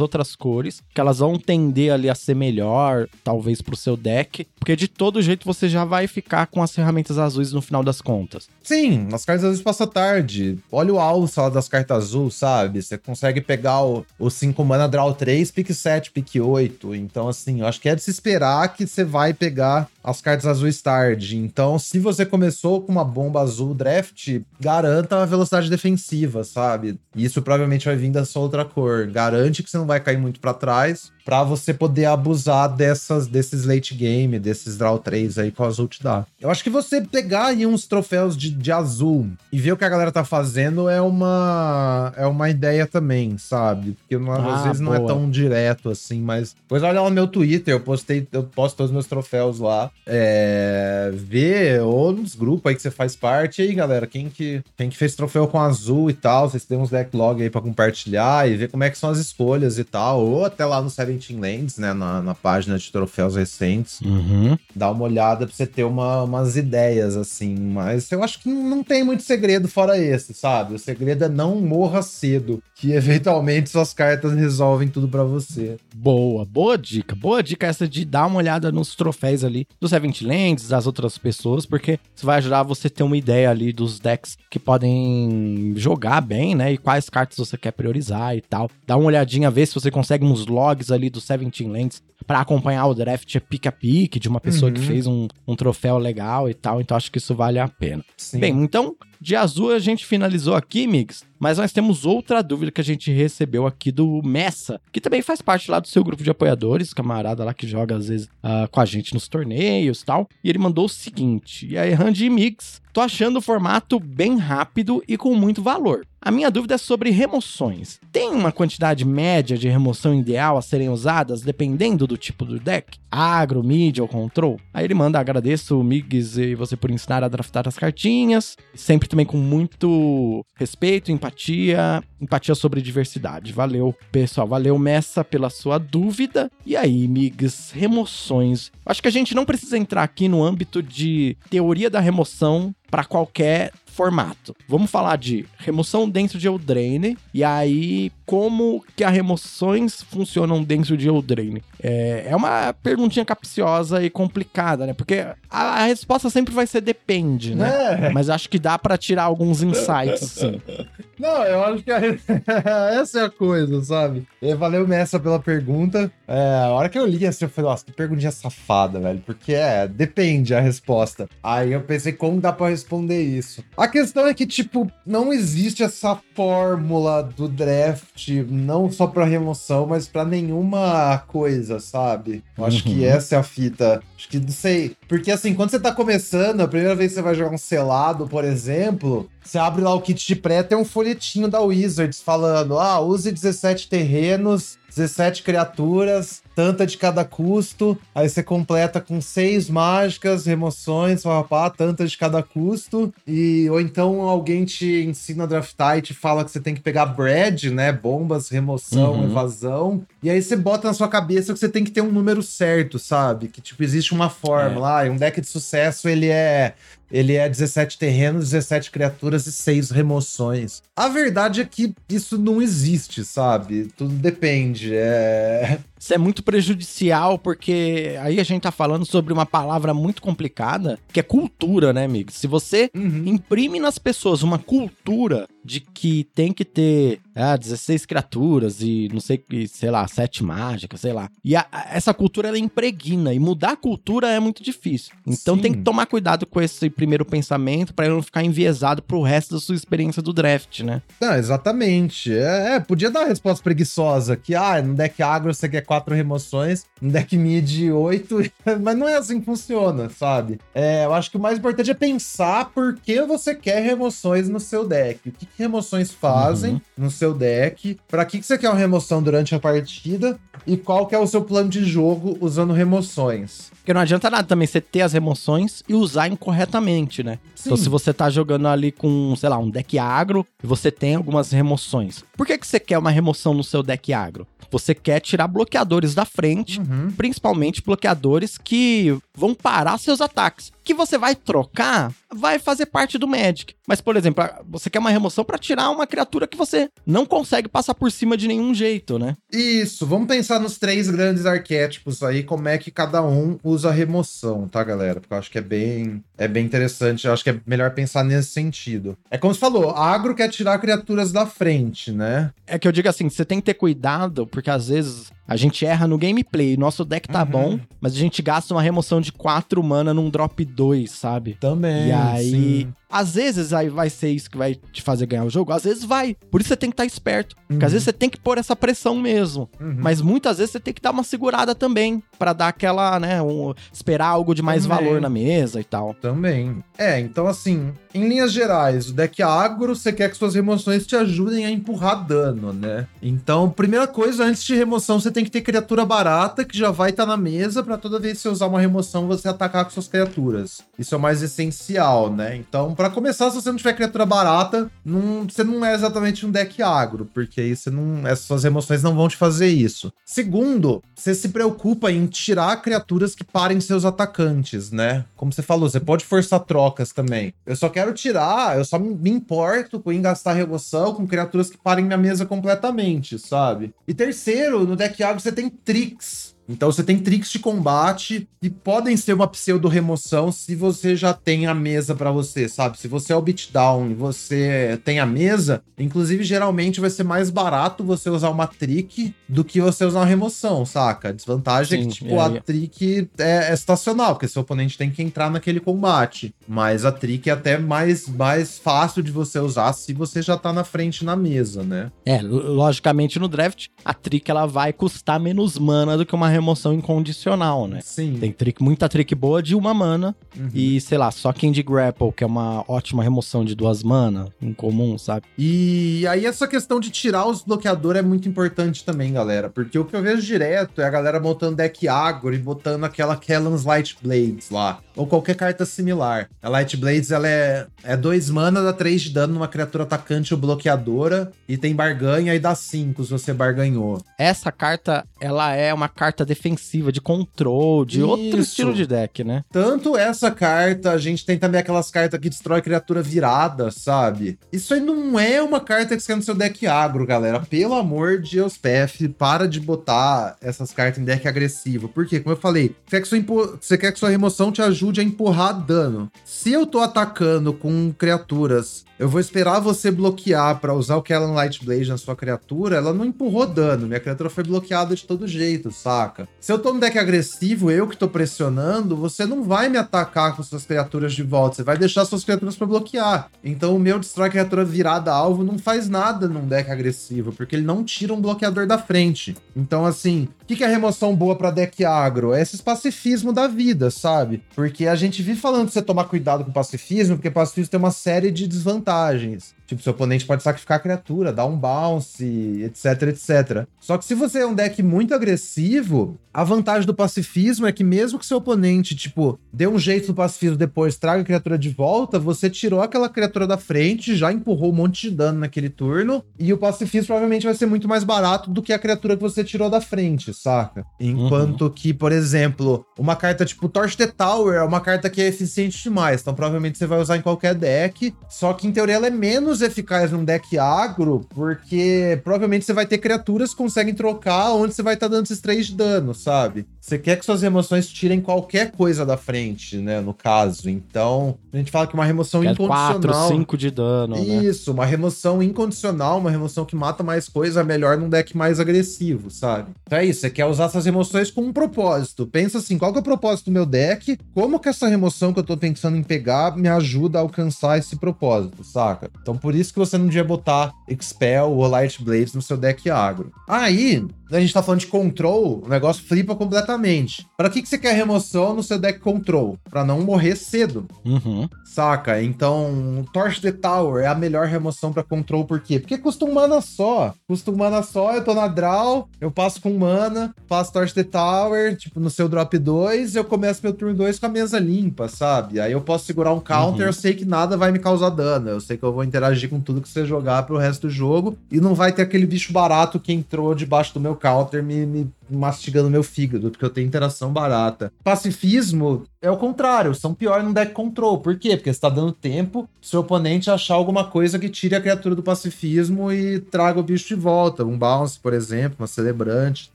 outras 0.00 0.36
cores, 0.36 0.82
que 0.94 1.00
elas 1.00 1.18
vão 1.18 1.38
tender 1.38 1.92
ali 1.92 2.10
a 2.10 2.14
ser 2.14 2.34
melhor, 2.34 3.08
talvez 3.24 3.62
pro 3.62 3.76
seu 3.76 3.96
deck, 3.96 4.46
porque 4.58 4.76
de 4.76 4.88
todo 4.88 5.22
jeito 5.22 5.46
você 5.46 5.68
já 5.68 5.84
vai 5.84 6.06
ficar 6.06 6.46
com 6.46 6.62
as 6.62 6.72
ferramentas 6.72 7.18
azuis 7.18 7.52
no 7.52 7.62
final 7.62 7.82
das 7.82 8.00
contas. 8.00 8.48
Sim, 8.62 9.08
as 9.12 9.24
cartas 9.24 9.44
azuis 9.46 9.62
passa 9.62 9.86
tarde. 9.86 10.58
Olha 10.70 10.92
o 10.92 11.00
alça 11.00 11.50
das 11.50 11.68
cartas 11.68 11.96
azuis, 11.96 12.21
sabe? 12.30 12.82
Você 12.82 12.98
consegue 12.98 13.40
pegar 13.40 13.82
o 13.82 14.30
5 14.30 14.64
mana 14.64 14.88
draw 14.88 15.12
3, 15.14 15.50
pick 15.50 15.72
7, 15.72 16.10
pick 16.10 16.36
8. 16.42 16.94
Então, 16.94 17.28
assim, 17.28 17.60
eu 17.60 17.66
acho 17.66 17.80
que 17.80 17.88
é 17.88 17.94
de 17.94 18.02
se 18.02 18.10
esperar 18.10 18.72
que 18.74 18.86
você 18.86 19.04
vai 19.04 19.32
pegar 19.32 19.88
as 20.02 20.20
cartas 20.20 20.46
azuis 20.46 20.80
tarde. 20.82 21.36
Então, 21.36 21.78
se 21.78 21.98
você 21.98 22.26
começou 22.26 22.80
com 22.80 22.90
uma 22.90 23.04
bomba 23.04 23.40
azul 23.40 23.74
draft, 23.74 24.40
garanta 24.60 25.22
a 25.22 25.26
velocidade 25.26 25.70
defensiva, 25.70 26.44
sabe? 26.44 26.98
Isso 27.14 27.42
provavelmente 27.42 27.86
vai 27.86 27.96
vir 27.96 28.10
dessa 28.10 28.38
outra 28.38 28.64
cor. 28.64 29.06
Garante 29.06 29.62
que 29.62 29.70
você 29.70 29.78
não 29.78 29.86
vai 29.86 30.00
cair 30.00 30.18
muito 30.18 30.40
para 30.40 30.54
trás 30.54 31.12
para 31.24 31.44
você 31.44 31.72
poder 31.72 32.06
abusar 32.06 32.68
dessas 32.68 33.26
desses 33.26 33.64
late 33.64 33.94
game, 33.94 34.38
desses 34.38 34.76
draw 34.76 34.98
3 34.98 35.38
aí 35.38 35.50
que 35.52 35.62
o 35.62 35.64
azul 35.64 35.86
te 35.86 36.02
dá. 36.02 36.26
Eu 36.40 36.50
acho 36.50 36.64
que 36.64 36.70
você 36.70 37.00
pegar 37.00 37.46
aí 37.46 37.64
uns 37.64 37.86
troféus 37.86 38.36
de, 38.36 38.50
de 38.50 38.72
azul 38.72 39.30
e 39.52 39.58
ver 39.58 39.72
o 39.72 39.76
que 39.76 39.84
a 39.84 39.88
galera 39.88 40.10
tá 40.10 40.24
fazendo 40.24 40.88
é 40.88 41.00
uma 41.00 42.01
é 42.16 42.26
uma 42.26 42.48
ideia 42.48 42.86
também, 42.86 43.36
sabe? 43.38 43.92
Porque 43.92 44.14
ah, 44.14 44.54
às 44.54 44.64
vezes 44.64 44.80
boa. 44.80 44.98
não 44.98 45.04
é 45.04 45.06
tão 45.06 45.30
direto 45.30 45.90
assim, 45.90 46.20
mas 46.20 46.54
depois 46.54 46.82
olha 46.82 47.00
lá 47.00 47.08
no 47.08 47.14
meu 47.14 47.26
Twitter, 47.26 47.74
eu 47.74 47.80
postei, 47.80 48.26
eu 48.32 48.42
posto 48.44 48.76
todos 48.76 48.90
os 48.90 48.94
meus 48.94 49.06
troféus 49.06 49.58
lá. 49.58 49.90
É, 50.06 51.10
vê, 51.14 51.80
ou 51.80 52.12
nos 52.12 52.34
grupos 52.34 52.70
aí 52.70 52.74
que 52.74 52.82
você 52.82 52.90
faz 52.90 53.14
parte. 53.14 53.60
E 53.62 53.68
aí, 53.68 53.74
galera, 53.74 54.06
quem 54.06 54.28
que, 54.28 54.62
quem 54.76 54.88
que 54.88 54.96
fez 54.96 55.14
troféu 55.14 55.46
com 55.46 55.60
azul 55.60 56.10
e 56.10 56.14
tal, 56.14 56.48
vocês 56.48 56.64
têm 56.64 56.78
uns 56.78 56.90
backlog 56.90 57.42
aí 57.42 57.50
pra 57.50 57.60
compartilhar 57.60 58.48
e 58.48 58.56
ver 58.56 58.70
como 58.70 58.84
é 58.84 58.90
que 58.90 58.98
são 58.98 59.10
as 59.10 59.18
escolhas 59.18 59.78
e 59.78 59.84
tal. 59.84 60.24
Ou 60.24 60.44
até 60.44 60.64
lá 60.64 60.80
no 60.80 60.90
Seventeen 60.90 61.40
Lands, 61.40 61.78
né, 61.78 61.92
na, 61.92 62.22
na 62.22 62.34
página 62.34 62.78
de 62.78 62.90
troféus 62.90 63.36
recentes. 63.36 64.00
Uhum. 64.00 64.56
Dá 64.74 64.90
uma 64.90 65.04
olhada 65.04 65.46
pra 65.46 65.54
você 65.54 65.66
ter 65.66 65.84
uma, 65.84 66.22
umas 66.22 66.56
ideias, 66.56 67.16
assim. 67.16 67.54
Mas 67.54 68.10
eu 68.10 68.22
acho 68.22 68.40
que 68.40 68.48
não 68.48 68.82
tem 68.82 69.04
muito 69.04 69.22
segredo 69.22 69.68
fora 69.68 69.98
esse, 69.98 70.34
sabe? 70.34 70.74
O 70.74 70.78
segredo 70.78 71.24
é 71.24 71.28
não 71.28 71.60
morra 71.92 72.00
cedo, 72.00 72.62
que 72.74 72.92
eventualmente 72.92 73.68
suas 73.68 73.92
cartas 73.92 74.32
resolvem 74.32 74.88
tudo 74.88 75.06
para 75.06 75.22
você. 75.22 75.76
Boa, 75.94 76.44
boa 76.46 76.78
dica. 76.78 77.14
Boa 77.14 77.42
dica 77.42 77.66
essa 77.66 77.86
de 77.86 78.06
dar 78.06 78.26
uma 78.26 78.38
olhada 78.38 78.72
nos 78.72 78.96
troféus 78.96 79.44
ali 79.44 79.66
do 79.78 79.86
Seventh 79.86 80.22
Lands, 80.22 80.68
das 80.68 80.86
outras 80.86 81.18
pessoas, 81.18 81.66
porque 81.66 81.98
isso 82.16 82.24
vai 82.24 82.38
ajudar 82.38 82.62
você 82.62 82.86
a 82.86 82.90
ter 82.90 83.02
uma 83.02 83.16
ideia 83.16 83.50
ali 83.50 83.72
dos 83.72 84.00
decks 84.00 84.38
que 84.50 84.58
podem 84.58 85.74
jogar 85.76 86.22
bem, 86.22 86.54
né? 86.54 86.72
E 86.72 86.78
quais 86.78 87.10
cartas 87.10 87.36
você 87.36 87.58
quer 87.58 87.72
priorizar 87.72 88.34
e 88.34 88.40
tal. 88.40 88.70
Dá 88.86 88.96
uma 88.96 89.06
olhadinha, 89.06 89.50
ver 89.50 89.66
se 89.66 89.74
você 89.74 89.90
consegue 89.90 90.24
uns 90.24 90.46
logs 90.46 90.90
ali 90.90 91.10
do 91.10 91.20
Seventeen 91.20 91.70
Lands 91.70 92.02
para 92.26 92.40
acompanhar 92.40 92.86
o 92.86 92.94
draft 92.94 93.38
pick 93.40 93.66
a 93.66 93.72
pick 93.72 94.18
de 94.18 94.28
uma 94.28 94.40
pessoa 94.40 94.70
uhum. 94.70 94.74
que 94.74 94.80
fez 94.80 95.06
um, 95.06 95.28
um 95.46 95.54
troféu 95.54 95.98
legal 95.98 96.48
e 96.48 96.54
tal. 96.54 96.80
Então 96.80 96.96
acho 96.96 97.12
que 97.12 97.18
isso 97.18 97.34
vale 97.34 97.58
a 97.58 97.68
pena. 97.68 98.02
Sim. 98.16 98.38
Bem, 98.38 98.52
então 98.62 98.96
de 99.22 99.36
azul 99.36 99.70
a 99.70 99.78
gente 99.78 100.04
finalizou 100.04 100.56
aqui, 100.56 100.84
Migs, 100.84 101.24
mas 101.38 101.56
nós 101.56 101.72
temos 101.72 102.04
outra 102.04 102.42
dúvida 102.42 102.72
que 102.72 102.80
a 102.80 102.84
gente 102.84 103.12
recebeu 103.12 103.66
aqui 103.66 103.92
do 103.92 104.20
Messa, 104.24 104.80
que 104.90 105.00
também 105.00 105.22
faz 105.22 105.40
parte 105.40 105.70
lá 105.70 105.78
do 105.78 105.86
seu 105.86 106.02
grupo 106.02 106.24
de 106.24 106.30
apoiadores, 106.30 106.92
camarada 106.92 107.44
lá 107.44 107.54
que 107.54 107.66
joga 107.66 107.96
às 107.96 108.08
vezes 108.08 108.26
uh, 108.26 108.68
com 108.68 108.80
a 108.80 108.84
gente 108.84 109.14
nos 109.14 109.28
torneios 109.28 110.00
e 110.00 110.04
tal. 110.04 110.28
E 110.42 110.50
ele 110.50 110.58
mandou 110.58 110.86
o 110.86 110.88
seguinte: 110.88 111.68
E 111.68 111.78
aí, 111.78 111.92
Randy 111.92 112.28
Migs, 112.28 112.81
tô 112.92 113.00
achando 113.00 113.38
o 113.38 113.42
formato 113.42 113.98
bem 113.98 114.36
rápido 114.36 115.02
e 115.08 115.16
com 115.16 115.34
muito 115.34 115.62
valor. 115.62 116.06
A 116.24 116.30
minha 116.30 116.52
dúvida 116.52 116.76
é 116.76 116.78
sobre 116.78 117.10
remoções. 117.10 117.98
Tem 118.12 118.30
uma 118.30 118.52
quantidade 118.52 119.04
média 119.04 119.58
de 119.58 119.68
remoção 119.68 120.14
ideal 120.14 120.56
a 120.56 120.62
serem 120.62 120.88
usadas 120.88 121.42
dependendo 121.42 122.06
do 122.06 122.16
tipo 122.16 122.44
do 122.44 122.60
deck? 122.60 122.96
Agro, 123.10 123.64
mid 123.64 123.98
ou 123.98 124.06
control? 124.06 124.60
Aí 124.72 124.84
ele 124.84 124.94
manda, 124.94 125.18
agradeço 125.18 125.80
o 125.80 125.82
Migs 125.82 126.36
e 126.38 126.54
você 126.54 126.76
por 126.76 126.92
ensinar 126.92 127.24
a 127.24 127.28
draftar 127.28 127.66
as 127.66 127.76
cartinhas. 127.76 128.56
Sempre 128.72 129.08
também 129.08 129.26
com 129.26 129.36
muito 129.36 130.46
respeito, 130.54 131.10
empatia, 131.10 132.00
empatia 132.20 132.54
sobre 132.54 132.80
diversidade. 132.80 133.52
Valeu, 133.52 133.92
pessoal. 134.12 134.46
Valeu, 134.46 134.78
Messa, 134.78 135.24
pela 135.24 135.50
sua 135.50 135.76
dúvida. 135.76 136.48
E 136.64 136.76
aí, 136.76 137.08
Migs, 137.08 137.72
remoções. 137.72 138.70
Acho 138.86 139.02
que 139.02 139.08
a 139.08 139.12
gente 139.12 139.34
não 139.34 139.44
precisa 139.44 139.76
entrar 139.76 140.04
aqui 140.04 140.28
no 140.28 140.44
âmbito 140.44 140.80
de 140.80 141.36
teoria 141.50 141.90
da 141.90 141.98
remoção 141.98 142.72
para 142.92 143.06
qualquer 143.06 143.72
formato. 143.92 144.54
Vamos 144.66 144.90
falar 144.90 145.16
de 145.16 145.46
remoção 145.58 146.08
dentro 146.08 146.38
de 146.38 146.46
Eldraine 146.46 147.16
e 147.32 147.44
aí 147.44 148.10
como 148.24 148.82
que 148.96 149.04
as 149.04 149.12
remoções 149.12 150.02
funcionam 150.02 150.62
dentro 150.62 150.96
de 150.96 151.08
Eldraine. 151.08 151.62
É, 151.82 152.26
é 152.28 152.36
uma 152.36 152.72
perguntinha 152.72 153.24
capciosa 153.24 154.02
e 154.02 154.08
complicada, 154.08 154.86
né? 154.86 154.94
Porque 154.94 155.26
a, 155.50 155.82
a 155.82 155.84
resposta 155.84 156.30
sempre 156.30 156.54
vai 156.54 156.66
ser 156.66 156.80
depende, 156.80 157.54
né? 157.54 158.06
É. 158.06 158.10
Mas 158.10 158.30
acho 158.30 158.48
que 158.48 158.58
dá 158.58 158.78
para 158.78 158.96
tirar 158.96 159.24
alguns 159.24 159.62
insights, 159.62 160.22
assim. 160.22 160.60
Não, 161.18 161.44
eu 161.44 161.62
acho 161.64 161.84
que 161.84 161.92
a... 161.92 162.00
essa 163.00 163.20
é 163.20 163.24
a 163.26 163.30
coisa, 163.30 163.80
sabe? 163.84 164.26
E 164.40 164.52
valeu, 164.54 164.88
Messa, 164.88 165.20
pela 165.20 165.38
pergunta. 165.38 166.10
É, 166.26 166.64
a 166.64 166.70
hora 166.70 166.88
que 166.88 166.98
eu 166.98 167.06
li 167.06 167.24
assim, 167.24 167.44
eu 167.44 167.48
falei, 167.48 167.70
nossa, 167.70 167.84
que 167.84 167.92
perguntinha 167.92 168.32
safada, 168.32 168.98
velho. 168.98 169.22
Porque 169.24 169.54
é, 169.54 169.86
depende 169.86 170.52
a 170.52 170.60
resposta. 170.60 171.28
Aí 171.40 171.72
eu 171.72 171.80
pensei, 171.80 172.12
como 172.12 172.40
dá 172.40 172.52
pra 172.52 172.70
responder 172.70 173.22
isso? 173.22 173.62
A 173.82 173.88
questão 173.88 174.28
é 174.28 174.32
que, 174.32 174.46
tipo, 174.46 174.88
não 175.04 175.32
existe 175.32 175.82
essa 175.82 176.16
fórmula 176.36 177.20
do 177.20 177.48
draft, 177.48 178.28
não 178.48 178.88
só 178.88 179.08
pra 179.08 179.24
remoção, 179.24 179.88
mas 179.88 180.06
pra 180.06 180.24
nenhuma 180.24 181.18
coisa, 181.26 181.80
sabe? 181.80 182.44
Eu 182.56 182.64
acho 182.64 182.76
uhum. 182.86 182.94
que 182.94 183.04
essa 183.04 183.34
é 183.34 183.38
a 183.38 183.42
fita. 183.42 184.00
Acho 184.16 184.28
que, 184.28 184.38
não 184.38 184.50
sei. 184.50 184.96
Porque, 185.12 185.30
assim, 185.30 185.52
quando 185.52 185.68
você 185.68 185.78
tá 185.78 185.92
começando, 185.92 186.62
a 186.62 186.66
primeira 186.66 186.94
vez 186.94 187.10
que 187.10 187.16
você 187.16 187.20
vai 187.20 187.34
jogar 187.34 187.50
um 187.50 187.58
selado, 187.58 188.26
por 188.26 188.46
exemplo, 188.46 189.28
você 189.44 189.58
abre 189.58 189.82
lá 189.82 189.94
o 189.94 190.00
kit 190.00 190.26
de 190.26 190.34
pré, 190.34 190.62
tem 190.62 190.78
um 190.78 190.86
folhetinho 190.86 191.48
da 191.48 191.60
Wizards 191.60 192.22
falando: 192.22 192.78
ah, 192.78 192.98
use 192.98 193.30
17 193.30 193.90
terrenos 193.90 194.78
17 194.94 195.42
criaturas, 195.42 196.42
tanta 196.54 196.86
de 196.86 196.96
cada 196.98 197.24
custo. 197.24 197.98
Aí 198.14 198.28
você 198.28 198.42
completa 198.42 199.00
com 199.00 199.20
seis 199.20 199.68
mágicas, 199.68 200.44
remoções, 200.44 201.22
papá, 201.22 201.70
tanta 201.70 202.06
de 202.06 202.16
cada 202.16 202.42
custo. 202.42 203.12
E 203.26 203.68
ou 203.70 203.80
então 203.80 204.20
alguém 204.22 204.64
te 204.64 205.02
ensina 205.02 205.44
a 205.44 205.46
draftar 205.46 205.98
e 205.98 206.02
te 206.02 206.14
fala 206.14 206.44
que 206.44 206.50
você 206.50 206.60
tem 206.60 206.74
que 206.74 206.80
pegar 206.80 207.06
bread, 207.06 207.70
né? 207.70 207.90
Bombas, 207.90 208.50
remoção, 208.50 209.14
uhum. 209.14 209.24
evasão. 209.24 210.02
E 210.22 210.28
aí 210.28 210.42
você 210.42 210.56
bota 210.56 210.88
na 210.88 210.94
sua 210.94 211.08
cabeça 211.08 211.52
que 211.52 211.58
você 211.58 211.68
tem 211.68 211.84
que 211.84 211.90
ter 211.90 212.02
um 212.02 212.12
número 212.12 212.42
certo, 212.42 212.98
sabe? 212.98 213.48
Que 213.48 213.60
tipo 213.60 213.82
existe 213.82 214.12
uma 214.12 214.28
fórmula. 214.28 215.01
É. 215.01 215.01
Ah, 215.02 215.10
um 215.10 215.16
deck 215.16 215.40
de 215.40 215.46
sucesso 215.46 216.08
ele 216.08 216.28
é 216.28 216.74
ele 217.12 217.34
é 217.34 217.48
17 217.48 217.98
terrenos, 217.98 218.50
17 218.50 218.90
criaturas 218.90 219.46
e 219.46 219.52
6 219.52 219.90
remoções. 219.90 220.82
A 220.96 221.08
verdade 221.08 221.60
é 221.60 221.64
que 221.64 221.94
isso 222.08 222.38
não 222.38 222.62
existe, 222.62 223.22
sabe? 223.24 223.88
Tudo 223.96 224.14
depende. 224.14 224.94
É. 224.94 225.78
Isso 226.02 226.14
é 226.14 226.18
muito 226.18 226.42
prejudicial, 226.42 227.38
porque 227.38 228.16
aí 228.20 228.40
a 228.40 228.42
gente 228.42 228.62
tá 228.62 228.72
falando 228.72 229.06
sobre 229.06 229.32
uma 229.32 229.46
palavra 229.46 229.94
muito 229.94 230.20
complicada, 230.20 230.98
que 231.12 231.20
é 231.20 231.22
cultura, 231.22 231.92
né, 231.92 232.04
amigo? 232.04 232.32
Se 232.32 232.48
você 232.48 232.90
uhum. 232.92 233.22
imprime 233.24 233.78
nas 233.78 233.98
pessoas 233.98 234.42
uma 234.42 234.58
cultura 234.58 235.46
de 235.64 235.78
que 235.78 236.24
tem 236.34 236.52
que 236.52 236.64
ter 236.64 237.20
ah, 237.36 237.56
16 237.56 238.04
criaturas 238.04 238.80
e 238.80 239.08
não 239.12 239.20
sei, 239.20 239.40
sei 239.68 239.90
lá, 239.92 240.08
sete 240.08 240.42
mágicas, 240.42 241.00
sei 241.00 241.12
lá. 241.12 241.30
E 241.44 241.54
a, 241.54 241.66
essa 241.92 242.12
cultura 242.12 242.48
ela 242.48 242.58
impregna 242.58 243.32
e 243.32 243.38
mudar 243.38 243.72
a 243.72 243.76
cultura 243.76 244.28
é 244.28 244.40
muito 244.40 244.60
difícil. 244.60 245.14
Então 245.24 245.54
Sim. 245.54 245.62
tem 245.62 245.72
que 245.72 245.82
tomar 245.82 246.06
cuidado 246.06 246.46
com 246.46 246.60
esse 246.60 246.90
primeiro 247.02 247.24
pensamento 247.24 247.92
para 247.92 248.08
não 248.08 248.22
ficar 248.22 248.44
enviesado 248.44 249.02
pro 249.02 249.22
resto 249.22 249.54
da 249.54 249.60
sua 249.60 249.74
experiência 249.74 250.22
do 250.22 250.32
draft, 250.32 250.80
né? 250.80 251.02
Não, 251.20 251.34
exatamente. 251.34 252.32
É, 252.32 252.76
é, 252.76 252.80
podia 252.80 253.10
dar 253.10 253.20
uma 253.20 253.28
resposta 253.28 253.60
preguiçosa 253.62 254.36
que, 254.36 254.54
ah, 254.54 254.80
no 254.80 254.94
deck 254.94 255.20
agro 255.20 255.52
você 255.52 255.68
quer 255.68 255.80
quatro 255.80 256.14
remoções, 256.14 256.86
no 257.00 257.10
deck 257.10 257.36
mid 257.36 257.90
oito, 257.92 258.40
mas 258.80 258.96
não 258.96 259.08
é 259.08 259.16
assim 259.16 259.40
que 259.40 259.46
funciona, 259.46 260.08
sabe? 260.10 260.60
É, 260.72 261.04
eu 261.04 261.12
acho 261.12 261.28
que 261.28 261.36
o 261.36 261.40
mais 261.40 261.58
importante 261.58 261.90
é 261.90 261.94
pensar 261.94 262.66
por 262.66 262.94
que 262.94 263.20
você 263.22 263.52
quer 263.52 263.82
remoções 263.82 264.48
no 264.48 264.60
seu 264.60 264.86
deck. 264.86 265.28
O 265.28 265.32
que, 265.32 265.46
que 265.46 265.58
remoções 265.58 266.12
fazem 266.12 266.74
uhum. 266.74 266.80
no 266.96 267.10
seu 267.10 267.34
deck, 267.34 267.98
para 268.06 268.24
que, 268.24 268.38
que 268.38 268.46
você 268.46 268.56
quer 268.56 268.68
uma 268.68 268.78
remoção 268.78 269.20
durante 269.20 269.56
a 269.56 269.58
partida 269.58 270.38
e 270.64 270.76
qual 270.76 271.06
que 271.06 271.16
é 271.16 271.18
o 271.18 271.26
seu 271.26 271.42
plano 271.42 271.68
de 271.68 271.84
jogo 271.84 272.38
usando 272.40 272.72
remoções. 272.72 273.72
Porque 273.82 273.92
não 273.92 274.00
adianta 274.00 274.30
nada 274.30 274.46
também 274.46 274.66
você 274.66 274.80
ter 274.80 275.00
as 275.00 275.12
remoções 275.12 275.82
e 275.88 275.94
usar 275.94 276.28
incorretamente, 276.28 277.24
né? 277.24 277.40
Sim. 277.52 277.62
Então, 277.66 277.76
se 277.76 277.88
você 277.88 278.12
tá 278.14 278.30
jogando 278.30 278.68
ali 278.68 278.92
com, 278.92 279.34
sei 279.36 279.48
lá, 279.48 279.58
um 279.58 279.68
deck 279.68 279.98
agro 279.98 280.46
e 280.62 280.66
você 280.66 280.88
tem 280.88 281.16
algumas 281.16 281.50
remoções, 281.50 282.24
por 282.36 282.46
que, 282.46 282.56
que 282.56 282.66
você 282.66 282.78
quer 282.78 282.96
uma 282.96 283.10
remoção 283.10 283.52
no 283.52 283.64
seu 283.64 283.82
deck 283.82 284.12
agro? 284.12 284.46
Você 284.70 284.94
quer 284.94 285.18
tirar 285.18 285.48
bloqueadores 285.48 286.14
da 286.14 286.24
frente, 286.24 286.80
uhum. 286.80 287.10
principalmente 287.10 287.82
bloqueadores 287.82 288.56
que 288.56 289.18
vão 289.36 289.52
parar 289.52 289.98
seus 289.98 290.20
ataques. 290.20 290.72
Que 290.84 290.94
você 290.94 291.16
vai 291.16 291.34
trocar, 291.34 292.12
vai 292.32 292.58
fazer 292.58 292.86
parte 292.86 293.18
do 293.18 293.28
Magic. 293.28 293.74
Mas, 293.86 294.00
por 294.00 294.16
exemplo, 294.16 294.44
você 294.68 294.90
quer 294.90 294.98
uma 294.98 295.10
remoção 295.10 295.44
para 295.44 295.58
tirar 295.58 295.90
uma 295.90 296.06
criatura 296.06 296.46
que 296.46 296.56
você 296.56 296.88
não 297.06 297.24
consegue 297.24 297.68
passar 297.68 297.94
por 297.94 298.10
cima 298.10 298.36
de 298.36 298.48
nenhum 298.48 298.74
jeito, 298.74 299.18
né? 299.18 299.36
Isso, 299.52 300.06
vamos 300.06 300.28
pensar 300.28 300.58
nos 300.58 300.78
três 300.78 301.08
grandes 301.08 301.46
arquétipos 301.46 302.22
aí, 302.22 302.42
como 302.42 302.68
é 302.68 302.78
que 302.78 302.90
cada 302.90 303.22
um 303.22 303.58
usa 303.62 303.88
a 303.90 303.92
remoção, 303.92 304.68
tá, 304.68 304.82
galera? 304.82 305.20
Porque 305.20 305.34
eu 305.34 305.38
acho 305.38 305.50
que 305.50 305.58
é 305.58 305.62
bem, 305.62 306.22
é 306.36 306.48
bem 306.48 306.64
interessante, 306.64 307.26
eu 307.26 307.32
acho 307.32 307.44
que 307.44 307.50
é 307.50 307.60
melhor 307.66 307.90
pensar 307.92 308.24
nesse 308.24 308.50
sentido. 308.50 309.16
É 309.30 309.38
como 309.38 309.54
você 309.54 309.60
falou, 309.60 309.90
agro 309.90 310.34
quer 310.34 310.48
tirar 310.48 310.78
criaturas 310.78 311.32
da 311.32 311.46
frente, 311.46 312.10
né? 312.10 312.50
É 312.66 312.78
que 312.78 312.88
eu 312.88 312.92
digo 312.92 313.08
assim, 313.08 313.28
você 313.28 313.44
tem 313.44 313.60
que 313.60 313.66
ter 313.66 313.74
cuidado, 313.74 314.46
porque 314.46 314.70
às 314.70 314.88
vezes 314.88 315.30
a 315.46 315.56
gente 315.56 315.84
erra 315.84 316.06
no 316.06 316.16
gameplay. 316.16 316.76
Nosso 316.76 317.04
deck 317.04 317.28
tá 317.28 317.42
uhum. 317.42 317.50
bom, 317.50 317.80
mas 318.00 318.14
a 318.14 318.18
gente 318.18 318.40
gasta 318.42 318.74
uma 318.74 318.82
remoção 318.82 319.20
de 319.20 319.32
4 319.32 319.82
mana 319.82 320.14
num 320.14 320.30
drop 320.30 320.64
2, 320.64 321.10
sabe? 321.10 321.56
Também. 321.60 322.08
E 322.08 322.12
aí, 322.12 322.50
sim. 322.50 322.92
Às 323.12 323.34
vezes 323.34 323.72
aí 323.72 323.88
vai 323.88 324.08
ser 324.08 324.30
isso 324.30 324.50
que 324.50 324.56
vai 324.56 324.74
te 324.74 325.02
fazer 325.02 325.26
ganhar 325.26 325.44
o 325.44 325.50
jogo, 325.50 325.72
às 325.72 325.84
vezes 325.84 326.02
vai. 326.02 326.34
Por 326.50 326.60
isso 326.60 326.68
você 326.68 326.76
tem 326.76 326.90
que 326.90 326.94
estar 326.94 327.04
tá 327.04 327.06
esperto. 327.06 327.54
Uhum. 327.56 327.66
Porque 327.68 327.84
às 327.84 327.90
uhum. 327.90 327.94
vezes 327.94 328.04
você 328.04 328.12
tem 328.12 328.30
que 328.30 328.40
pôr 328.40 328.58
essa 328.58 328.74
pressão 328.74 329.16
mesmo. 329.16 329.68
Uhum. 329.78 329.96
Mas 329.98 330.20
muitas 330.20 330.58
vezes 330.58 330.72
você 330.72 330.80
tem 330.80 330.94
que 330.94 331.02
dar 331.02 331.10
uma 331.10 331.22
segurada 331.22 331.74
também. 331.74 332.22
para 332.38 332.52
dar 332.52 332.68
aquela, 332.68 333.20
né? 333.20 333.40
Um, 333.40 333.72
esperar 333.92 334.26
algo 334.26 334.54
de 334.54 334.62
mais 334.62 334.82
também. 334.82 335.04
valor 335.04 335.20
na 335.20 335.28
mesa 335.28 335.80
e 335.80 335.84
tal. 335.84 336.14
Também. 336.14 336.82
É, 336.98 337.20
então 337.20 337.46
assim, 337.46 337.92
em 338.14 338.28
linhas 338.28 338.52
gerais, 338.52 339.10
o 339.10 339.12
deck 339.12 339.42
agro, 339.42 339.94
você 339.94 340.12
quer 340.12 340.30
que 340.30 340.36
suas 340.36 340.54
remoções 340.54 341.06
te 341.06 341.16
ajudem 341.16 341.64
a 341.66 341.70
empurrar 341.70 342.26
dano, 342.26 342.72
né? 342.72 343.06
Então, 343.22 343.70
primeira 343.70 344.06
coisa, 344.06 344.44
antes 344.44 344.64
de 344.64 344.74
remoção, 344.74 345.20
você 345.20 345.30
tem 345.30 345.44
que 345.44 345.50
ter 345.50 345.60
criatura 345.60 346.04
barata 346.04 346.64
que 346.64 346.76
já 346.76 346.90
vai 346.90 347.10
estar 347.10 347.24
tá 347.24 347.28
na 347.30 347.36
mesa 347.36 347.82
para 347.82 347.96
toda 347.96 348.18
vez 348.18 348.36
que 348.36 348.42
você 348.42 348.48
usar 348.48 348.66
uma 348.66 348.80
remoção 348.80 349.26
você 349.26 349.48
atacar 349.48 349.84
com 349.84 349.90
suas 349.90 350.08
criaturas. 350.08 350.82
Isso 350.98 351.14
é 351.14 351.18
o 351.18 351.20
mais 351.20 351.42
essencial, 351.42 352.32
né? 352.32 352.56
Então, 352.56 352.94
para 353.02 353.10
começar, 353.10 353.50
se 353.50 353.56
você 353.56 353.68
não 353.68 353.76
tiver 353.76 353.94
criatura 353.94 354.24
barata, 354.24 354.88
não, 355.04 355.42
você 355.42 355.64
não 355.64 355.84
é 355.84 355.92
exatamente 355.92 356.46
um 356.46 356.52
deck 356.52 356.80
agro, 356.80 357.28
porque 357.34 357.60
aí 357.60 357.74
você 357.74 357.90
não, 357.90 358.24
essas 358.24 358.44
suas 358.44 358.62
remoções 358.62 359.02
não 359.02 359.12
vão 359.12 359.26
te 359.26 359.36
fazer 359.36 359.66
isso. 359.66 360.12
Segundo, 360.24 361.02
você 361.12 361.34
se 361.34 361.48
preocupa 361.48 362.12
em 362.12 362.28
tirar 362.28 362.80
criaturas 362.80 363.34
que 363.34 363.42
parem 363.42 363.80
seus 363.80 364.04
atacantes, 364.04 364.92
né? 364.92 365.24
Como 365.34 365.52
você 365.52 365.62
falou, 365.62 365.90
você 365.90 365.98
pode 365.98 366.24
forçar 366.24 366.60
trocas 366.60 367.10
também. 367.10 367.52
Eu 367.66 367.74
só 367.74 367.88
quero 367.88 368.14
tirar, 368.14 368.78
eu 368.78 368.84
só 368.84 369.00
me 369.00 369.30
importo 369.30 369.98
com 369.98 370.22
gastar 370.22 370.52
remoção 370.52 371.12
com 371.12 371.26
criaturas 371.26 371.70
que 371.70 371.78
parem 371.78 372.04
minha 372.04 372.16
mesa 372.16 372.46
completamente, 372.46 373.36
sabe? 373.36 373.92
E 374.06 374.14
terceiro, 374.14 374.86
no 374.86 374.94
deck 374.94 375.20
agro 375.24 375.40
você 375.40 375.50
tem 375.50 375.68
Tricks 375.68 376.51
então 376.72 376.90
você 376.90 377.04
tem 377.04 377.18
tricks 377.18 377.52
de 377.52 377.58
combate 377.58 378.48
que 378.60 378.70
podem 378.70 379.16
ser 379.16 379.34
uma 379.34 379.46
pseudo 379.46 379.88
remoção 379.88 380.50
se 380.50 380.74
você 380.74 381.14
já 381.14 381.34
tem 381.34 381.66
a 381.66 381.74
mesa 381.74 382.14
para 382.14 382.30
você, 382.30 382.68
sabe? 382.68 382.98
Se 382.98 383.06
você 383.06 383.32
é 383.32 383.36
o 383.36 383.42
beatdown 383.42 384.10
e 384.10 384.14
você 384.14 384.98
tem 385.04 385.20
a 385.20 385.26
mesa, 385.26 385.82
inclusive 385.98 386.42
geralmente 386.42 387.00
vai 387.00 387.10
ser 387.10 387.24
mais 387.24 387.50
barato 387.50 388.02
você 388.02 388.30
usar 388.30 388.48
uma 388.48 388.66
trick 388.66 389.34
do 389.48 389.62
que 389.62 389.80
você 389.80 390.04
usar 390.04 390.20
uma 390.20 390.26
remoção, 390.26 390.86
saca? 390.86 391.28
A 391.28 391.32
desvantagem 391.32 392.02
Sim, 392.02 392.06
é 392.06 392.08
que, 392.08 392.14
tipo, 392.14 392.34
é, 392.34 392.40
a 392.40 392.60
trick 392.60 393.28
é, 393.38 393.70
é, 393.70 393.74
estacional, 393.74 394.34
porque 394.34 394.48
seu 394.48 394.62
oponente 394.62 394.96
tem 394.96 395.10
que 395.10 395.22
entrar 395.22 395.50
naquele 395.50 395.78
combate. 395.78 396.54
Mas 396.66 397.04
a 397.04 397.12
trick 397.12 397.50
é 397.50 397.52
até 397.52 397.76
mais, 397.76 398.26
mais 398.28 398.78
fácil 398.78 399.22
de 399.22 399.30
você 399.30 399.58
usar 399.58 399.92
se 399.92 400.14
você 400.14 400.40
já 400.40 400.56
tá 400.56 400.72
na 400.72 400.84
frente 400.84 401.24
na 401.24 401.36
mesa, 401.36 401.82
né? 401.82 402.10
É, 402.24 402.40
logicamente 402.40 403.38
no 403.38 403.48
draft, 403.48 403.88
a 404.04 404.14
trick 404.14 404.50
ela 404.50 404.66
vai 404.66 404.92
custar 404.92 405.38
menos 405.38 405.78
mana 405.78 406.16
do 406.16 406.24
que 406.24 406.34
uma 406.34 406.48
remoção 406.48 406.61
incondicional, 406.92 407.86
né? 407.86 408.00
Sim. 408.02 408.36
Tem 408.38 408.52
trick, 408.52 408.82
muita 408.82 409.08
trick 409.08 409.34
boa 409.34 409.62
de 409.62 409.74
uma 409.74 409.92
mana 409.92 410.34
uhum. 410.56 410.70
e, 410.74 411.00
sei 411.00 411.18
lá, 411.18 411.30
só 411.30 411.52
Candy 411.52 411.82
Grapple, 411.82 412.32
que 412.32 412.44
é 412.44 412.46
uma 412.46 412.84
ótima 412.88 413.22
remoção 413.22 413.64
de 413.64 413.74
duas 413.74 414.02
mana, 414.02 414.48
incomum, 414.60 415.18
sabe? 415.18 415.46
E 415.58 416.26
aí 416.26 416.46
essa 416.46 416.66
questão 416.66 417.00
de 417.00 417.10
tirar 417.10 417.46
os 417.46 417.62
bloqueadores 417.62 418.20
é 418.20 418.22
muito 418.22 418.48
importante 418.48 419.04
também, 419.04 419.32
galera, 419.32 419.68
porque 419.68 419.98
o 419.98 420.04
que 420.04 420.14
eu 420.14 420.22
vejo 420.22 420.42
direto 420.42 421.00
é 421.00 421.04
a 421.04 421.10
galera 421.10 421.40
botando 421.40 421.76
deck 421.76 422.08
agro 422.08 422.54
e 422.54 422.58
botando 422.58 423.04
aquela 423.04 423.36
Kellan's 423.36 423.84
Light 423.84 424.16
Blades 424.22 424.70
lá, 424.70 425.00
ou 425.16 425.26
qualquer 425.26 425.56
carta 425.56 425.84
similar. 425.84 426.48
A 426.62 426.68
Light 426.68 426.96
Blades, 426.96 427.30
ela 427.30 427.48
é, 427.48 427.86
é 428.04 428.16
dois 428.16 428.50
mana, 428.50 428.82
dá 428.82 428.92
3 428.92 429.22
de 429.22 429.30
dano 429.30 429.54
numa 429.54 429.68
criatura 429.68 430.04
atacante 430.04 430.54
ou 430.54 430.60
bloqueadora, 430.60 431.50
e 431.68 431.76
tem 431.76 431.94
barganha 431.94 432.54
e 432.54 432.58
dá 432.58 432.74
5 432.74 433.24
se 433.24 433.30
você 433.30 433.52
barganhou. 433.52 434.22
Essa 434.38 434.70
carta, 434.70 435.24
ela 435.40 435.74
é 435.74 435.92
uma 435.92 436.08
carta 436.08 436.41
carta 436.42 436.44
defensiva, 436.44 437.10
de 437.10 437.20
control, 437.20 438.04
de 438.04 438.18
Isso. 438.18 438.28
outro 438.28 438.60
estilo 438.60 438.92
de 438.92 439.06
deck, 439.06 439.42
né? 439.44 439.64
Tanto 439.70 440.16
essa 440.16 440.50
carta, 440.50 441.12
a 441.12 441.18
gente 441.18 441.46
tem 441.46 441.58
também 441.58 441.80
aquelas 441.80 442.10
cartas 442.10 442.38
que 442.38 442.50
destrói 442.50 442.82
criatura 442.82 443.22
virada, 443.22 443.90
sabe? 443.90 444.58
Isso 444.72 444.92
aí 444.92 445.00
não 445.00 445.38
é 445.38 445.62
uma 445.62 445.80
carta 445.80 446.16
que 446.16 446.22
você 446.22 446.32
quer 446.32 446.36
no 446.36 446.42
seu 446.42 446.54
deck 446.54 446.86
agro, 446.86 447.26
galera. 447.26 447.60
Pelo 447.60 447.94
amor 447.94 448.40
de 448.40 448.56
Deus, 448.56 448.76
PF, 448.76 449.28
para 449.28 449.66
de 449.66 449.80
botar 449.80 450.56
essas 450.60 450.92
cartas 450.92 451.20
em 451.20 451.24
deck 451.24 451.46
agressivo. 451.46 452.08
Porque, 452.08 452.40
como 452.40 452.54
eu 452.54 452.60
falei, 452.60 452.94
você 453.06 453.16
quer, 453.16 453.22
que 453.22 453.28
sua 453.28 453.78
você 453.80 453.98
quer 453.98 454.12
que 454.12 454.18
sua 454.18 454.30
remoção 454.30 454.70
te 454.70 454.82
ajude 454.82 455.20
a 455.20 455.24
empurrar 455.24 455.84
dano. 455.84 456.30
Se 456.44 456.72
eu 456.72 456.86
tô 456.86 457.00
atacando 457.00 457.72
com 457.72 458.12
criaturas 458.12 459.04
eu 459.22 459.28
vou 459.28 459.40
esperar 459.40 459.78
você 459.78 460.10
bloquear 460.10 460.80
para 460.80 460.92
usar 460.92 461.14
o 461.14 461.22
Kellan 461.22 461.52
Lightblade 461.52 462.08
na 462.08 462.18
sua 462.18 462.34
criatura, 462.34 462.96
ela 462.96 463.14
não 463.14 463.24
empurrou 463.24 463.64
dano. 463.64 464.08
Minha 464.08 464.18
criatura 464.18 464.50
foi 464.50 464.64
bloqueada 464.64 465.14
de 465.14 465.24
todo 465.24 465.46
jeito, 465.46 465.92
saca? 465.92 466.31
Se 466.60 466.72
eu 466.72 466.78
tô 466.78 466.92
no 466.92 467.00
deck 467.00 467.18
agressivo, 467.18 467.90
eu 467.90 468.06
que 468.06 468.16
tô 468.16 468.28
pressionando, 468.28 469.16
você 469.16 469.44
não 469.44 469.62
vai 469.62 469.88
me 469.88 469.98
atacar 469.98 470.56
com 470.56 470.62
suas 470.62 470.84
criaturas 470.84 471.32
de 471.32 471.42
volta. 471.42 471.76
Você 471.76 471.82
vai 471.82 471.98
deixar 471.98 472.24
suas 472.24 472.44
criaturas 472.44 472.76
para 472.76 472.86
bloquear. 472.86 473.50
Então 473.62 473.94
o 473.94 473.98
meu 473.98 474.18
destrói 474.18 474.50
criatura 474.50 474.84
virada 474.84 475.32
alvo 475.32 475.64
não 475.64 475.78
faz 475.78 476.08
nada 476.08 476.48
num 476.48 476.66
deck 476.66 476.90
agressivo, 476.90 477.52
porque 477.52 477.76
ele 477.76 477.84
não 477.84 478.04
tira 478.04 478.32
um 478.32 478.40
bloqueador 478.40 478.86
da 478.86 478.98
frente. 478.98 479.56
Então, 479.74 480.04
assim, 480.04 480.48
que, 480.72 480.78
que 480.78 480.84
é 480.84 480.88
remoção 480.88 481.34
boa 481.34 481.56
para 481.56 481.70
deck 481.70 482.04
agro? 482.04 482.52
É 482.52 482.62
esse 482.62 482.82
pacifismo 482.82 483.52
da 483.52 483.66
vida, 483.66 484.10
sabe? 484.10 484.62
Porque 484.74 485.06
a 485.06 485.14
gente 485.14 485.42
vive 485.42 485.60
falando 485.60 485.84
pra 485.84 485.92
você 485.92 486.02
tomar 486.02 486.24
cuidado 486.24 486.64
com 486.64 486.72
pacifismo, 486.72 487.36
porque 487.36 487.50
pacifismo 487.50 487.90
tem 487.90 488.00
uma 488.00 488.10
série 488.10 488.50
de 488.50 488.66
desvantagens 488.66 489.02
vantagens. 489.02 489.74
Tipo, 489.86 490.02
seu 490.02 490.12
oponente 490.12 490.46
pode 490.46 490.62
sacrificar 490.62 490.96
a 490.96 491.00
criatura, 491.00 491.52
dar 491.52 491.66
um 491.66 491.76
bounce, 491.76 492.82
etc, 492.82 493.22
etc. 493.28 493.86
Só 494.00 494.16
que 494.16 494.24
se 494.24 494.34
você 494.34 494.60
é 494.60 494.66
um 494.66 494.74
deck 494.74 495.02
muito 495.02 495.34
agressivo, 495.34 496.38
a 496.54 496.64
vantagem 496.64 497.06
do 497.06 497.14
pacifismo 497.14 497.86
é 497.86 497.92
que 497.92 498.04
mesmo 498.04 498.38
que 498.38 498.46
seu 498.46 498.58
oponente, 498.58 499.14
tipo, 499.14 499.58
dê 499.72 499.86
um 499.86 499.98
jeito 499.98 500.28
no 500.28 500.34
pacifismo 500.34 500.76
depois, 500.76 501.16
traga 501.16 501.42
a 501.42 501.44
criatura 501.44 501.78
de 501.78 501.90
volta, 501.90 502.38
você 502.38 502.70
tirou 502.70 503.02
aquela 503.02 503.28
criatura 503.28 503.66
da 503.66 503.76
frente, 503.76 504.36
já 504.36 504.52
empurrou 504.52 504.90
um 504.90 504.94
monte 504.94 505.28
de 505.28 505.36
dano 505.36 505.60
naquele 505.60 505.90
turno, 505.90 506.42
e 506.58 506.72
o 506.72 506.78
pacifismo 506.78 507.26
provavelmente 507.26 507.66
vai 507.66 507.74
ser 507.74 507.86
muito 507.86 508.08
mais 508.08 508.24
barato 508.24 508.70
do 508.70 508.82
que 508.82 508.92
a 508.92 508.98
criatura 508.98 509.36
que 509.36 509.42
você 509.42 509.62
tirou 509.62 509.90
da 509.90 510.00
frente, 510.00 510.54
saca? 510.62 511.04
Enquanto 511.18 511.82
uhum. 511.82 511.90
que, 511.90 512.14
por 512.14 512.32
exemplo, 512.32 513.04
uma 513.18 513.36
carta 513.36 513.64
tipo 513.64 513.88
Torch 513.88 514.16
the 514.16 514.26
Tower 514.26 514.76
é 514.76 514.82
uma 514.82 515.00
carta 515.00 515.28
que 515.28 515.40
é 515.40 515.48
eficiente 515.48 516.02
demais, 516.02 516.40
então 516.40 516.54
provavelmente 516.54 516.98
você 516.98 517.06
vai 517.06 517.20
usar 517.20 517.36
em 517.36 517.42
qualquer 517.42 517.74
deck, 517.74 518.34
só 518.48 518.72
que 518.72 518.86
em 518.86 518.92
teoria 518.92 519.16
ela 519.16 519.26
é 519.26 519.30
menos 519.30 519.82
eficaz 519.82 520.30
num 520.30 520.44
deck 520.44 520.78
agro, 520.78 521.46
porque 521.50 522.40
provavelmente 522.44 522.84
você 522.84 522.92
vai 522.92 523.06
ter 523.06 523.18
criaturas 523.18 523.70
que 523.70 523.76
conseguem 523.76 524.14
trocar 524.14 524.72
onde 524.72 524.94
você 524.94 525.02
vai 525.02 525.14
estar 525.14 525.28
tá 525.28 525.34
dando 525.34 525.46
esses 525.46 525.60
3 525.60 525.86
de 525.86 525.94
dano, 525.94 526.34
sabe? 526.34 526.86
Você 527.00 527.18
quer 527.18 527.36
que 527.36 527.44
suas 527.44 527.62
remoções 527.62 528.06
tirem 528.06 528.40
qualquer 528.40 528.92
coisa 528.92 529.26
da 529.26 529.36
frente, 529.36 529.96
né? 529.96 530.20
No 530.20 530.32
caso. 530.32 530.88
Então, 530.88 531.58
a 531.72 531.76
gente 531.76 531.90
fala 531.90 532.06
que 532.06 532.14
uma 532.14 532.24
remoção 532.24 532.62
é 532.62 532.66
incondicional. 532.66 533.20
4, 533.20 533.48
5 533.48 533.76
de 533.76 533.90
dano. 533.90 534.36
Né? 534.36 534.42
Isso, 534.64 534.90
né? 534.90 534.94
uma 534.94 535.04
remoção 535.04 535.62
incondicional, 535.62 536.38
uma 536.38 536.50
remoção 536.50 536.84
que 536.84 536.94
mata 536.94 537.24
mais 537.24 537.48
coisa, 537.48 537.80
é 537.80 537.84
melhor 537.84 538.16
num 538.16 538.28
deck 538.28 538.56
mais 538.56 538.78
agressivo, 538.78 539.50
sabe? 539.50 539.90
Então 540.06 540.18
é 540.18 540.24
isso, 540.24 540.41
você 540.42 540.50
quer 540.50 540.66
usar 540.66 540.86
essas 540.86 541.04
remoções 541.04 541.50
com 541.50 541.62
um 541.62 541.72
propósito. 541.72 542.46
Pensa 542.46 542.78
assim, 542.78 542.98
qual 542.98 543.12
que 543.12 543.18
é 543.18 543.20
o 543.20 543.24
propósito 543.24 543.66
do 543.66 543.72
meu 543.72 543.86
deck? 543.86 544.36
Como 544.52 544.80
que 544.80 544.88
essa 544.88 545.06
remoção 545.06 545.52
que 545.52 545.60
eu 545.60 545.64
tô 545.64 545.76
pensando 545.76 546.16
em 546.16 546.22
pegar 546.22 546.76
me 546.76 546.88
ajuda 546.88 547.38
a 547.38 547.42
alcançar 547.42 547.96
esse 547.96 548.16
propósito, 548.16 548.82
saca? 548.82 549.30
Então 549.40 549.56
por 549.56 549.74
isso 549.74 549.92
que 549.92 549.98
você 550.00 550.18
não 550.18 550.26
devia 550.26 550.42
botar 550.42 550.92
Expel 551.08 551.70
ou 551.70 551.86
Light 551.86 552.22
Blades 552.22 552.54
no 552.54 552.62
seu 552.62 552.76
deck 552.76 553.08
agro. 553.08 553.52
Aí, 553.68 554.26
a 554.52 554.60
gente 554.60 554.72
tá 554.72 554.82
falando 554.82 555.00
de 555.00 555.06
control, 555.06 555.82
o 555.84 555.88
negócio 555.88 556.24
flipa 556.24 556.54
completamente. 556.54 557.46
Para 557.56 557.70
que, 557.70 557.82
que 557.82 557.88
você 557.88 557.98
quer 557.98 558.14
remoção 558.14 558.74
no 558.74 558.82
seu 558.82 558.98
deck 558.98 559.20
control? 559.20 559.78
Para 559.90 560.04
não 560.04 560.20
morrer 560.20 560.56
cedo. 560.56 561.06
Uhum. 561.24 561.68
Saca? 561.84 562.42
Então, 562.42 563.24
Torch 563.32 563.60
the 563.60 563.72
Tower 563.72 564.24
é 564.24 564.26
a 564.26 564.34
melhor 564.34 564.66
remoção 564.66 565.12
para 565.12 565.22
control, 565.22 565.64
por 565.64 565.80
quê? 565.80 565.98
Porque 565.98 566.18
custa 566.18 566.44
um 566.44 566.52
mana 566.52 566.80
só. 566.80 567.34
Custa 567.46 567.70
um 567.70 567.76
mana 567.76 568.02
só, 568.02 568.34
eu 568.34 568.44
tô 568.44 568.54
na 568.54 568.68
draw, 568.68 569.28
eu 569.40 569.50
passo 569.50 569.80
com 569.80 569.92
mana, 569.92 570.54
faço 570.66 570.92
Torch 570.92 571.14
the 571.14 571.24
Tower, 571.24 571.96
tipo, 571.96 572.20
no 572.20 572.30
seu 572.30 572.48
drop 572.48 572.78
2, 572.78 573.36
eu 573.36 573.44
começo 573.44 573.80
meu 573.82 573.92
turno 573.92 574.14
2 574.14 574.38
com 574.38 574.46
a 574.46 574.48
mesa 574.48 574.78
limpa, 574.78 575.28
sabe? 575.28 575.80
Aí 575.80 575.92
eu 575.92 576.00
posso 576.00 576.24
segurar 576.24 576.52
um 576.52 576.60
counter, 576.60 577.02
uhum. 577.02 577.08
eu 577.08 577.12
sei 577.12 577.34
que 577.34 577.44
nada 577.44 577.76
vai 577.76 577.92
me 577.92 577.98
causar 577.98 578.30
dano. 578.30 578.70
Eu 578.70 578.80
sei 578.80 578.96
que 578.96 579.02
eu 579.02 579.12
vou 579.12 579.24
interagir 579.24 579.68
com 579.68 579.80
tudo 579.80 580.00
que 580.00 580.08
você 580.08 580.24
jogar 580.24 580.62
pro 580.64 580.78
resto 580.78 581.08
do 581.08 581.10
jogo 581.10 581.56
e 581.70 581.80
não 581.80 581.94
vai 581.94 582.12
ter 582.12 582.22
aquele 582.22 582.46
bicho 582.46 582.72
barato 582.72 583.20
que 583.20 583.32
entrou 583.32 583.74
debaixo 583.74 584.14
do 584.14 584.20
meu 584.20 584.34
counter 584.42 584.82
me, 584.82 585.06
me 585.06 585.32
mastigando 585.48 586.10
meu 586.10 586.24
fígado, 586.24 586.70
porque 586.70 586.84
eu 586.84 586.90
tenho 586.90 587.06
interação 587.06 587.52
barata. 587.52 588.12
Pacifismo 588.24 589.24
é 589.42 589.50
o 589.50 589.56
contrário, 589.56 590.14
são 590.14 590.32
pior 590.32 590.62
no 590.62 590.72
deck 590.72 590.92
control. 590.92 591.38
Por 591.38 591.58
quê? 591.58 591.76
Porque 591.76 591.92
você 591.92 592.00
tá 592.00 592.08
dando 592.08 592.30
tempo 592.30 592.88
pro 593.00 593.08
seu 593.08 593.20
oponente 593.20 593.68
achar 593.70 593.94
alguma 593.94 594.24
coisa 594.24 594.56
que 594.56 594.68
tire 594.68 594.94
a 594.94 595.00
criatura 595.00 595.34
do 595.34 595.42
pacifismo 595.42 596.32
e 596.32 596.60
traga 596.60 597.00
o 597.00 597.02
bicho 597.02 597.26
de 597.26 597.34
volta. 597.34 597.84
Um 597.84 597.98
bounce, 597.98 598.38
por 598.38 598.52
exemplo, 598.52 598.98
uma 599.00 599.08
celebrante 599.08 599.86
e 599.86 599.94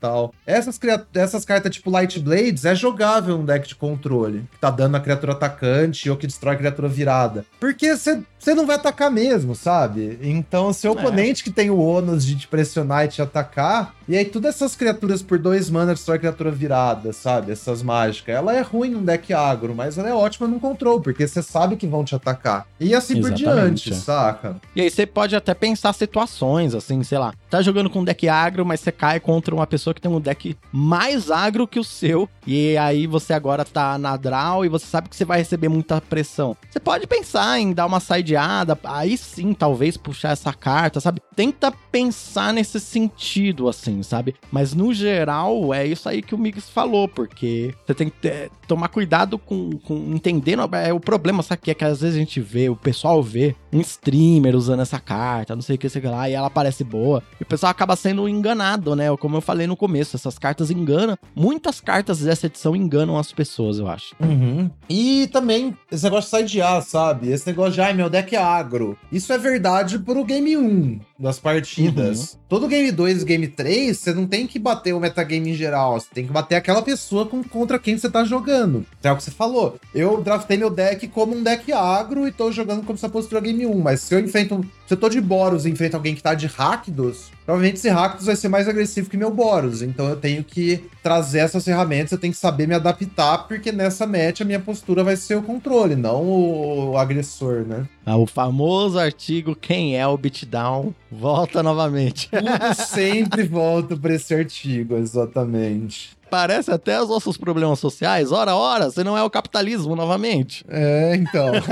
tal. 0.00 0.34
Essas, 0.46 0.78
essas 1.14 1.46
cartas 1.46 1.74
tipo 1.74 1.90
Light 1.90 2.20
Blades 2.20 2.66
é 2.66 2.74
jogável 2.74 3.38
no 3.38 3.46
deck 3.46 3.66
de 3.66 3.74
controle, 3.74 4.44
que 4.52 4.58
tá 4.58 4.70
dando 4.70 4.96
a 4.96 5.00
criatura 5.00 5.32
atacante 5.32 6.10
ou 6.10 6.16
que 6.16 6.26
destrói 6.26 6.54
a 6.54 6.58
criatura 6.58 6.88
virada. 6.88 7.46
Porque 7.58 7.96
você 7.96 8.54
não 8.54 8.66
vai 8.66 8.76
atacar 8.76 9.10
mesmo, 9.10 9.54
sabe? 9.54 10.18
Então, 10.20 10.72
seu 10.74 10.92
é. 10.92 10.94
oponente 10.94 11.42
que 11.42 11.50
tem 11.50 11.70
o 11.70 11.78
ônus 11.78 12.24
de 12.24 12.36
te 12.36 12.46
pressionar 12.46 13.06
e 13.06 13.08
te 13.08 13.22
atacar, 13.22 13.94
e 14.06 14.16
aí 14.16 14.24
todas 14.24 14.54
essas 14.54 14.76
criaturas 14.76 15.22
por 15.22 15.38
dois 15.38 15.70
mana 15.70 15.94
destrói 15.94 16.18
criatura 16.18 16.50
virada, 16.50 17.12
sabe? 17.12 17.52
Essas 17.52 17.82
mágicas. 17.82 18.34
Ela 18.34 18.54
é 18.54 18.60
ruim 18.60 18.90
num 18.90 19.04
deck 19.04 19.32
agro, 19.38 19.74
mas 19.74 19.98
ela 19.98 20.08
é 20.08 20.14
ótima 20.14 20.48
no 20.48 20.58
control, 20.60 21.00
porque 21.00 21.26
você 21.26 21.42
sabe 21.42 21.76
que 21.76 21.86
vão 21.86 22.04
te 22.04 22.14
atacar. 22.14 22.66
E 22.80 22.94
assim 22.94 23.18
Exatamente. 23.18 23.44
por 23.44 23.54
diante, 23.54 23.94
saca? 23.94 24.56
E 24.74 24.80
aí 24.80 24.90
você 24.90 25.06
pode 25.06 25.36
até 25.36 25.54
pensar 25.54 25.92
situações, 25.92 26.74
assim, 26.74 27.02
sei 27.02 27.18
lá, 27.18 27.32
tá 27.48 27.62
jogando 27.62 27.90
com 27.90 28.00
um 28.00 28.04
deck 28.04 28.28
agro, 28.28 28.64
mas 28.64 28.80
você 28.80 28.92
cai 28.92 29.20
contra 29.20 29.54
uma 29.54 29.66
pessoa 29.66 29.94
que 29.94 30.00
tem 30.00 30.10
um 30.10 30.20
deck 30.20 30.56
mais 30.72 31.30
agro 31.30 31.66
que 31.66 31.78
o 31.78 31.84
seu, 31.84 32.28
e 32.46 32.76
aí 32.76 33.06
você 33.06 33.32
agora 33.32 33.64
tá 33.64 33.98
na 33.98 34.16
draw 34.16 34.64
e 34.64 34.68
você 34.68 34.86
sabe 34.86 35.08
que 35.08 35.16
você 35.16 35.24
vai 35.24 35.38
receber 35.38 35.68
muita 35.68 36.00
pressão. 36.00 36.56
Você 36.70 36.80
pode 36.80 37.06
pensar 37.06 37.58
em 37.58 37.72
dar 37.72 37.86
uma 37.86 38.00
sideada, 38.00 38.78
aí 38.84 39.16
sim, 39.16 39.52
talvez 39.52 39.96
puxar 39.96 40.30
essa 40.30 40.52
carta, 40.52 41.00
sabe? 41.00 41.20
Tenta 41.34 41.72
pensar 41.92 42.52
nesse 42.52 42.80
sentido, 42.80 43.68
assim, 43.68 44.02
sabe? 44.02 44.34
Mas 44.50 44.74
no 44.74 44.92
geral, 44.92 45.72
é 45.72 45.86
isso 45.86 46.08
aí 46.08 46.22
que 46.22 46.34
o 46.34 46.38
Mix 46.38 46.68
falou, 46.68 47.08
porque 47.08 47.74
você 47.86 47.94
tem 47.94 48.08
que 48.08 48.18
ter, 48.18 48.50
tomar 48.66 48.88
cuidado 48.88 49.38
com, 49.38 49.70
com 49.78 49.94
entendendo 50.14 50.68
é, 50.74 50.92
o 50.92 51.00
problema, 51.00 51.42
sabe 51.42 51.62
que 51.62 51.70
é 51.70 51.74
que 51.74 51.84
às 51.84 52.00
vezes 52.00 52.16
a 52.16 52.18
gente 52.18 52.40
vê, 52.40 52.68
o 52.68 52.76
pessoal 52.76 53.22
vê 53.22 53.54
um 53.72 53.80
streamer 53.80 54.56
usando 54.56 54.80
essa 54.80 54.98
carta, 54.98 55.54
não 55.54 55.62
sei 55.62 55.76
o 55.76 55.78
que, 55.78 55.88
sei 55.88 56.02
lá, 56.02 56.28
e 56.28 56.32
ela 56.32 56.50
parece 56.50 56.84
boa, 56.84 57.22
e 57.38 57.42
o 57.42 57.46
pessoal 57.46 57.70
acaba 57.70 57.96
sendo 57.96 58.28
enganado, 58.28 58.94
né? 58.94 59.14
Como 59.16 59.36
eu 59.36 59.40
falei 59.40 59.66
no 59.66 59.76
começo, 59.76 60.16
essas 60.16 60.38
cartas 60.38 60.70
enganam, 60.70 61.16
muitas 61.34 61.80
cartas 61.80 62.20
dessa 62.20 62.46
edição 62.46 62.74
enganam 62.74 63.18
as 63.18 63.32
pessoas, 63.32 63.78
eu 63.78 63.88
acho. 63.88 64.14
Uhum. 64.20 64.70
E 64.88 65.28
também 65.32 65.76
esse 65.90 66.04
negócio 66.04 66.30
de 66.30 66.48
side 66.48 66.62
A, 66.62 66.80
sabe? 66.80 67.30
Esse 67.30 67.46
negócio 67.46 67.72
de, 67.72 67.80
ai, 67.80 67.94
meu 67.94 68.10
deck 68.10 68.34
é 68.34 68.38
agro. 68.38 68.96
Isso 69.10 69.32
é 69.32 69.38
verdade 69.38 69.98
pro 69.98 70.24
game 70.24 70.56
1 70.56 71.00
das 71.18 71.38
partidas. 71.38 72.32
Uhum. 72.32 72.38
Todo 72.48 72.68
game 72.68 72.90
2 72.90 73.22
e 73.22 73.24
game 73.24 73.48
3, 73.48 73.96
você 73.96 74.14
não 74.14 74.26
tem 74.26 74.46
que 74.46 74.58
bater 74.58 74.94
o 74.94 75.00
metagame 75.00 75.50
em 75.50 75.54
geral, 75.54 76.00
você 76.00 76.08
tem 76.14 76.26
que 76.26 76.32
bater 76.32 76.56
aquela 76.56 76.80
pessoa 76.80 77.26
com, 77.26 77.42
contra 77.42 77.78
quem 77.78 77.98
você 77.98 78.08
tá 78.08 78.24
jogando. 78.24 78.86
É 79.02 79.12
o 79.12 79.16
que 79.16 79.22
você 79.22 79.30
falou. 79.30 79.78
Eu 79.94 80.22
draftei 80.22 80.56
meu 80.56 80.70
deck 80.70 81.08
como 81.08 81.34
um 81.34 81.42
deck 81.42 81.72
agro 81.72 82.26
e 82.26 82.32
tô 82.32 82.50
jogando 82.50 82.84
como 82.84 82.98
se 82.98 83.04
a 83.04 83.08
postura 83.08 83.40
game 83.40 83.57
1, 83.66 83.78
mas 83.78 84.00
se 84.00 84.14
eu 84.14 84.20
enfrento 84.20 84.64
se 84.88 84.94
eu 84.94 84.98
tô 84.98 85.10
de 85.10 85.20
Boros 85.20 85.66
e 85.66 85.70
enfrento 85.70 85.96
alguém 85.96 86.14
que 86.14 86.22
tá 86.22 86.32
de 86.32 86.46
Rakdos, 86.46 87.30
provavelmente 87.44 87.76
esse 87.76 87.90
Rakdos 87.90 88.24
vai 88.24 88.34
ser 88.34 88.48
mais 88.48 88.66
agressivo 88.66 89.10
que 89.10 89.18
meu 89.18 89.30
Boros. 89.30 89.82
Então 89.82 90.08
eu 90.08 90.16
tenho 90.16 90.42
que 90.42 90.82
trazer 91.02 91.40
essas 91.40 91.62
ferramentas, 91.62 92.12
eu 92.12 92.18
tenho 92.18 92.32
que 92.32 92.38
saber 92.38 92.66
me 92.66 92.74
adaptar, 92.74 93.46
porque 93.46 93.70
nessa 93.70 94.06
match 94.06 94.40
a 94.40 94.46
minha 94.46 94.58
postura 94.58 95.04
vai 95.04 95.14
ser 95.14 95.36
o 95.36 95.42
controle, 95.42 95.94
não 95.94 96.24
o, 96.24 96.96
agressor, 96.96 97.66
né? 97.66 97.86
Ah, 98.06 98.16
o 98.16 98.26
famoso 98.26 98.98
artigo 98.98 99.54
Quem 99.54 99.98
é 99.98 100.06
o 100.06 100.16
Beatdown 100.16 100.94
volta 101.12 101.62
novamente. 101.62 102.30
Tudo 102.30 102.74
sempre 102.74 103.42
volta 103.42 103.94
pra 103.94 104.14
esse 104.14 104.34
artigo, 104.34 104.96
exatamente. 104.96 106.16
Parece 106.30 106.70
até 106.70 107.00
os 107.00 107.08
nossos 107.08 107.36
problemas 107.36 107.78
sociais. 107.78 108.32
Ora, 108.32 108.54
ora, 108.54 108.90
você 108.90 109.02
não 109.04 109.16
é 109.16 109.22
o 109.22 109.30
capitalismo 109.30 109.96
novamente. 109.96 110.64
É, 110.68 111.14
então. 111.16 111.52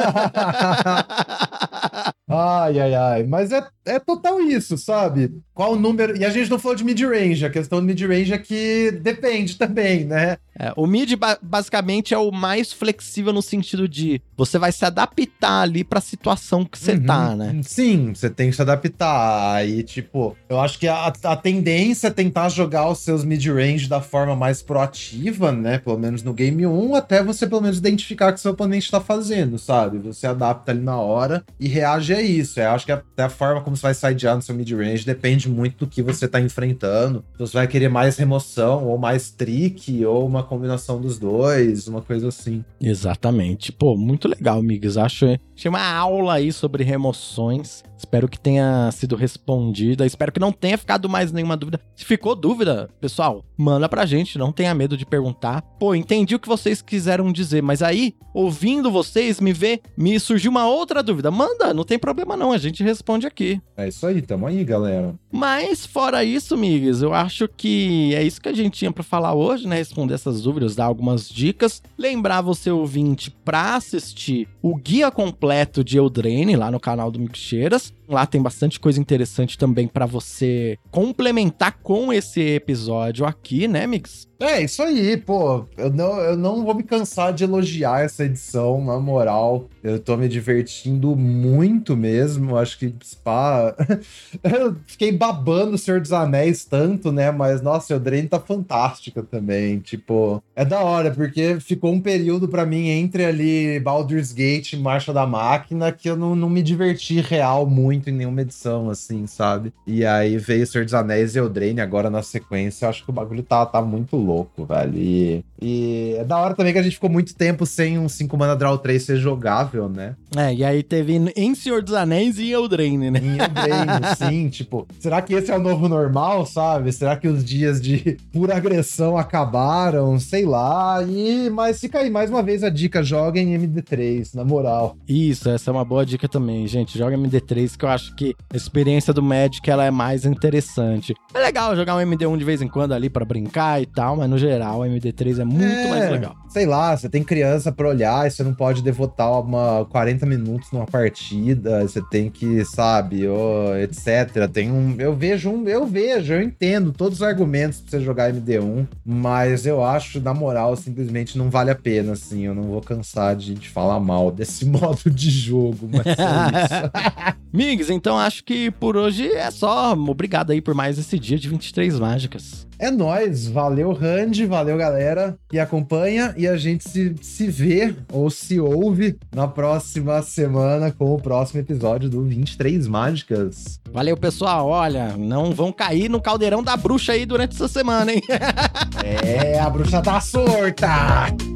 ai, 2.28 2.80
ai, 2.80 2.94
ai. 2.94 3.22
Mas 3.24 3.52
é, 3.52 3.66
é 3.84 3.98
total 3.98 4.40
isso, 4.40 4.78
sabe? 4.78 5.32
Qual 5.54 5.72
o 5.72 5.76
número. 5.76 6.16
E 6.16 6.24
a 6.24 6.30
gente 6.30 6.50
não 6.50 6.58
falou 6.58 6.76
de 6.76 6.84
mid-range. 6.84 7.44
A 7.44 7.50
questão 7.50 7.80
do 7.80 7.86
mid-range 7.86 8.32
é 8.32 8.38
que 8.38 8.90
depende 9.02 9.56
também, 9.56 10.04
né? 10.04 10.38
É, 10.58 10.72
o 10.74 10.86
mid 10.86 11.12
basicamente 11.42 12.14
é 12.14 12.18
o 12.18 12.30
mais 12.30 12.72
flexível 12.72 13.32
no 13.32 13.42
sentido 13.42 13.86
de 13.86 14.22
você 14.36 14.58
vai 14.58 14.72
se 14.72 14.84
adaptar 14.86 15.62
ali 15.62 15.84
pra 15.84 16.00
situação 16.00 16.64
que 16.64 16.78
você 16.78 16.92
uhum. 16.92 17.04
tá, 17.04 17.36
né? 17.36 17.60
Sim, 17.62 18.14
você 18.14 18.30
tem 18.30 18.48
que 18.48 18.56
se 18.56 18.62
adaptar. 18.62 19.56
Aí, 19.56 19.82
tipo, 19.82 20.36
eu 20.48 20.58
acho 20.58 20.78
que 20.78 20.88
a, 20.88 21.12
a 21.24 21.36
tendência 21.36 22.08
é 22.08 22.10
tentar 22.10 22.48
jogar 22.48 22.88
os 22.88 23.00
seus 23.00 23.24
mid-range 23.24 23.88
da 23.88 24.00
forma 24.00 24.34
mais 24.34 24.45
proativa, 24.62 25.52
né? 25.52 25.78
Pelo 25.78 25.98
menos 25.98 26.22
no 26.22 26.32
game 26.32 26.66
1, 26.66 26.94
até 26.94 27.22
você 27.22 27.46
pelo 27.46 27.60
menos 27.60 27.78
identificar 27.78 28.30
o 28.30 28.34
que 28.34 28.40
seu 28.40 28.52
oponente 28.52 28.90
tá 28.90 29.00
fazendo, 29.00 29.58
sabe? 29.58 29.98
Você 29.98 30.26
adapta 30.26 30.72
ali 30.72 30.80
na 30.80 30.98
hora 30.98 31.44
e 31.58 31.68
reage 31.68 32.14
a 32.14 32.22
isso. 32.22 32.60
Eu 32.60 32.70
acho 32.70 32.86
que 32.86 32.92
até 32.92 33.24
a 33.24 33.28
forma 33.28 33.60
como 33.60 33.76
você 33.76 33.82
vai 33.82 33.94
sidear 33.94 34.36
no 34.36 34.42
seu 34.42 34.54
mid-range 34.54 35.04
depende 35.04 35.48
muito 35.48 35.84
do 35.84 35.90
que 35.90 36.02
você 36.02 36.26
tá 36.28 36.40
enfrentando. 36.40 37.24
Você 37.38 37.54
vai 37.54 37.66
querer 37.66 37.88
mais 37.88 38.16
remoção, 38.16 38.86
ou 38.86 38.98
mais 38.98 39.30
trick, 39.30 40.04
ou 40.04 40.26
uma 40.26 40.42
combinação 40.42 41.00
dos 41.00 41.18
dois, 41.18 41.88
uma 41.88 42.02
coisa 42.02 42.28
assim. 42.28 42.64
Exatamente. 42.80 43.72
Pô, 43.72 43.96
muito 43.96 44.28
legal, 44.28 44.58
amigos. 44.58 44.96
Acho 44.96 45.26
tinha 45.54 45.70
uma 45.70 45.82
aula 45.82 46.34
aí 46.34 46.52
sobre 46.52 46.84
remoções. 46.84 47.82
Espero 47.96 48.28
que 48.28 48.38
tenha 48.38 48.90
sido 48.92 49.16
respondida. 49.16 50.06
Espero 50.06 50.32
que 50.32 50.40
não 50.40 50.52
tenha 50.52 50.76
ficado 50.76 51.08
mais 51.08 51.32
nenhuma 51.32 51.56
dúvida. 51.56 51.80
Se 51.94 52.04
ficou 52.04 52.34
dúvida, 52.34 52.90
pessoal, 53.00 53.44
manda 53.56 53.88
pra 53.88 54.06
gente. 54.06 54.38
Não 54.38 54.52
tenha 54.52 54.74
medo 54.74 54.96
de 54.96 55.06
perguntar. 55.06 55.62
Pô, 55.78 55.94
entendi 55.94 56.34
o 56.34 56.38
que 56.38 56.48
vocês 56.48 56.82
quiseram 56.82 57.32
dizer, 57.32 57.62
mas 57.62 57.82
aí, 57.82 58.14
ouvindo 58.34 58.90
vocês, 58.90 59.40
me 59.40 59.52
vê, 59.52 59.80
me 59.96 60.18
surgiu 60.20 60.50
uma 60.50 60.66
outra 60.66 61.02
dúvida. 61.02 61.30
Manda, 61.30 61.72
não 61.72 61.84
tem 61.84 61.98
problema 61.98 62.36
não, 62.36 62.52
a 62.52 62.58
gente 62.58 62.82
responde 62.82 63.26
aqui. 63.26 63.60
É 63.76 63.88
isso 63.88 64.06
aí, 64.06 64.20
tamo 64.20 64.46
aí, 64.46 64.62
galera. 64.64 65.14
Mas 65.30 65.86
fora 65.86 66.24
isso, 66.24 66.54
amigos, 66.54 67.02
eu 67.02 67.12
acho 67.12 67.48
que 67.48 68.14
é 68.14 68.22
isso 68.22 68.40
que 68.40 68.48
a 68.48 68.54
gente 68.54 68.78
tinha 68.78 68.92
para 68.92 69.02
falar 69.02 69.34
hoje, 69.34 69.66
né? 69.66 69.76
Responder 69.76 70.14
essas 70.14 70.42
dúvidas, 70.42 70.74
dar 70.74 70.84
algumas 70.84 71.28
dicas. 71.28 71.82
Lembrar 71.98 72.40
você 72.40 72.70
ouvinte 72.70 73.30
para 73.30 73.76
assistir 73.76 74.48
o 74.62 74.74
guia 74.74 75.10
completo 75.10 75.84
de 75.84 75.98
Eldraine 75.98 76.56
lá 76.56 76.70
no 76.70 76.80
canal 76.80 77.10
do 77.10 77.18
Mixeiras. 77.18 77.85
just 77.86 77.95
Lá 78.08 78.26
tem 78.26 78.40
bastante 78.40 78.78
coisa 78.78 79.00
interessante 79.00 79.58
também 79.58 79.88
para 79.88 80.06
você 80.06 80.78
complementar 80.90 81.78
com 81.82 82.12
esse 82.12 82.40
episódio 82.40 83.26
aqui, 83.26 83.66
né, 83.66 83.86
Mix? 83.86 84.26
É, 84.38 84.62
isso 84.62 84.82
aí, 84.82 85.16
pô. 85.16 85.64
Eu 85.78 85.90
não, 85.90 86.18
eu 86.20 86.36
não 86.36 86.62
vou 86.62 86.74
me 86.74 86.82
cansar 86.82 87.32
de 87.32 87.42
elogiar 87.44 88.04
essa 88.04 88.24
edição, 88.24 88.84
na 88.84 88.98
moral. 88.98 89.68
Eu 89.82 89.98
tô 89.98 90.14
me 90.16 90.28
divertindo 90.28 91.16
muito 91.16 91.96
mesmo. 91.96 92.56
Acho 92.56 92.78
que 92.78 92.94
Spa. 93.02 93.74
eu 94.44 94.76
fiquei 94.86 95.10
babando 95.10 95.74
o 95.74 95.78
Senhor 95.78 96.00
dos 96.00 96.12
Anéis 96.12 96.66
tanto, 96.66 97.10
né? 97.10 97.30
Mas, 97.30 97.62
nossa, 97.62 97.96
o 97.96 98.00
Drain 98.00 98.26
tá 98.26 98.38
fantástica 98.38 99.22
também. 99.22 99.78
Tipo, 99.78 100.42
é 100.54 100.64
da 100.66 100.80
hora, 100.80 101.10
porque 101.10 101.58
ficou 101.58 101.92
um 101.92 102.00
período 102.00 102.46
para 102.46 102.66
mim 102.66 102.88
entre 102.88 103.24
ali 103.24 103.80
Baldur's 103.80 104.32
Gate 104.32 104.74
e 104.74 104.76
Marcha 104.76 105.14
da 105.14 105.26
Máquina 105.26 105.90
que 105.90 106.10
eu 106.10 106.16
não, 106.16 106.36
não 106.36 106.50
me 106.50 106.62
diverti 106.62 107.20
real 107.20 107.66
muito 107.66 107.95
em 108.08 108.12
nenhuma 108.12 108.42
edição, 108.42 108.90
assim, 108.90 109.26
sabe? 109.26 109.72
E 109.86 110.04
aí 110.04 110.36
veio 110.36 110.64
o 110.64 110.66
Senhor 110.66 110.84
dos 110.84 110.94
Anéis 110.94 111.34
e 111.34 111.38
Eldraine 111.38 111.80
agora 111.80 112.10
na 112.10 112.22
sequência. 112.22 112.84
Eu 112.84 112.90
acho 112.90 113.04
que 113.04 113.10
o 113.10 113.12
bagulho 113.12 113.42
tá, 113.42 113.64
tá 113.64 113.80
muito 113.82 114.16
louco, 114.16 114.64
velho. 114.64 114.96
E, 114.96 115.44
e 115.60 116.14
é 116.18 116.24
da 116.24 116.38
hora 116.38 116.54
também 116.54 116.72
que 116.72 116.78
a 116.78 116.82
gente 116.82 116.94
ficou 116.94 117.10
muito 117.10 117.34
tempo 117.34 117.64
sem 117.64 117.98
um 117.98 118.08
5 118.08 118.36
mana 118.36 118.56
draw 118.56 118.76
3 118.76 119.02
ser 119.02 119.16
jogável, 119.16 119.88
né? 119.88 120.14
É, 120.36 120.52
e 120.52 120.64
aí 120.64 120.82
teve 120.82 121.14
em 121.34 121.54
Senhor 121.54 121.82
dos 121.82 121.94
Anéis 121.94 122.38
e 122.38 122.50
Eldraine, 122.50 123.10
né? 123.10 123.20
Em 123.22 123.38
Eldraine, 123.38 124.16
sim. 124.18 124.48
Tipo, 124.48 124.86
será 124.98 125.22
que 125.22 125.34
esse 125.34 125.50
é 125.50 125.56
o 125.56 125.62
novo 125.62 125.88
normal, 125.88 126.44
sabe? 126.44 126.92
Será 126.92 127.16
que 127.16 127.28
os 127.28 127.44
dias 127.44 127.80
de 127.80 128.18
pura 128.32 128.56
agressão 128.56 129.16
acabaram? 129.16 130.18
Sei 130.18 130.44
lá. 130.44 131.02
E, 131.02 131.48
mas 131.50 131.80
fica 131.80 132.00
aí 132.00 132.10
mais 132.10 132.30
uma 132.30 132.42
vez 132.42 132.62
a 132.62 132.68
dica: 132.68 133.02
joguem 133.02 133.56
MD3, 133.58 134.34
na 134.34 134.44
moral. 134.44 134.96
Isso, 135.08 135.48
essa 135.48 135.70
é 135.70 135.72
uma 135.72 135.84
boa 135.84 136.04
dica 136.04 136.28
também, 136.28 136.66
gente. 136.66 136.98
Joga 136.98 137.16
MD3, 137.16 137.76
que 137.76 137.85
eu 137.86 137.90
acho 137.90 138.14
que 138.14 138.34
a 138.52 138.56
experiência 138.56 139.12
do 139.12 139.22
Magic 139.22 139.68
ela 139.70 139.84
é 139.84 139.90
mais 139.90 140.24
interessante. 140.24 141.14
É 141.32 141.38
legal 141.38 141.74
jogar 141.76 141.96
um 141.96 142.00
MD1 142.00 142.36
de 142.36 142.44
vez 142.44 142.62
em 142.62 142.68
quando 142.68 142.92
ali 142.92 143.08
para 143.08 143.24
brincar 143.24 143.80
e 143.80 143.86
tal, 143.86 144.16
mas 144.16 144.28
no 144.28 144.38
geral 144.38 144.80
o 144.80 144.84
MD3 144.84 145.40
é 145.40 145.44
muito 145.44 145.64
é, 145.64 145.88
mais 145.88 146.10
legal. 146.10 146.34
Sei 146.48 146.66
lá, 146.66 146.96
você 146.96 147.08
tem 147.08 147.22
criança 147.22 147.70
para 147.70 147.88
olhar 147.88 148.26
e 148.26 148.30
você 148.30 148.42
não 148.42 148.54
pode 148.54 148.82
devotar 148.82 149.40
uma 149.40 149.84
40 149.86 150.26
minutos 150.26 150.70
numa 150.72 150.86
partida, 150.86 151.82
você 151.82 152.02
tem 152.10 152.30
que, 152.30 152.64
sabe, 152.64 153.26
oh, 153.28 153.74
etc. 153.76 154.48
Tem 154.52 154.70
um, 154.70 154.96
eu 154.98 155.14
vejo 155.14 155.50
um, 155.50 155.68
eu 155.68 155.86
vejo, 155.86 156.32
eu 156.32 156.42
entendo 156.42 156.92
todos 156.92 157.18
os 157.18 157.22
argumentos 157.22 157.80
para 157.80 157.90
você 157.90 158.04
jogar 158.04 158.32
MD1, 158.32 158.86
mas 159.04 159.66
eu 159.66 159.84
acho, 159.84 160.20
na 160.20 160.34
moral, 160.34 160.76
simplesmente 160.76 161.38
não 161.38 161.50
vale 161.50 161.70
a 161.70 161.74
pena, 161.74 162.12
assim. 162.12 162.42
Eu 162.42 162.54
não 162.54 162.64
vou 162.64 162.80
cansar 162.80 163.36
de, 163.36 163.54
de 163.54 163.68
falar 163.68 164.00
mal 164.00 164.30
desse 164.30 164.64
modo 164.66 165.10
de 165.10 165.30
jogo, 165.30 165.88
mas 165.90 166.06
é 166.06 166.12
isso. 166.12 167.36
Então 167.90 168.18
acho 168.18 168.44
que 168.44 168.70
por 168.70 168.96
hoje 168.96 169.28
é 169.32 169.50
só. 169.50 169.92
Obrigado 169.92 170.50
aí 170.50 170.60
por 170.60 170.74
mais 170.74 170.98
esse 170.98 171.18
dia 171.18 171.38
de 171.38 171.48
23 171.48 171.98
mágicas. 171.98 172.66
É 172.78 172.90
nós, 172.90 173.46
valeu 173.46 173.92
Randy, 173.92 174.44
valeu 174.44 174.76
galera 174.76 175.38
que 175.48 175.58
acompanha 175.58 176.34
e 176.36 176.46
a 176.46 176.56
gente 176.58 176.86
se, 176.86 177.14
se 177.22 177.46
vê 177.46 177.94
ou 178.12 178.28
se 178.28 178.60
ouve 178.60 179.18
na 179.34 179.48
próxima 179.48 180.20
semana 180.20 180.90
com 180.90 181.14
o 181.14 181.20
próximo 181.20 181.60
episódio 181.60 182.10
do 182.10 182.22
23 182.22 182.86
Mágicas. 182.86 183.80
Valeu 183.90 184.16
pessoal, 184.16 184.68
olha, 184.68 185.16
não 185.16 185.52
vão 185.52 185.72
cair 185.72 186.10
no 186.10 186.20
caldeirão 186.20 186.62
da 186.62 186.76
bruxa 186.76 187.12
aí 187.12 187.24
durante 187.24 187.54
essa 187.54 187.68
semana, 187.68 188.12
hein? 188.12 188.20
é, 189.02 189.58
a 189.58 189.70
bruxa 189.70 190.02
tá 190.02 190.20
sorta! 190.20 191.55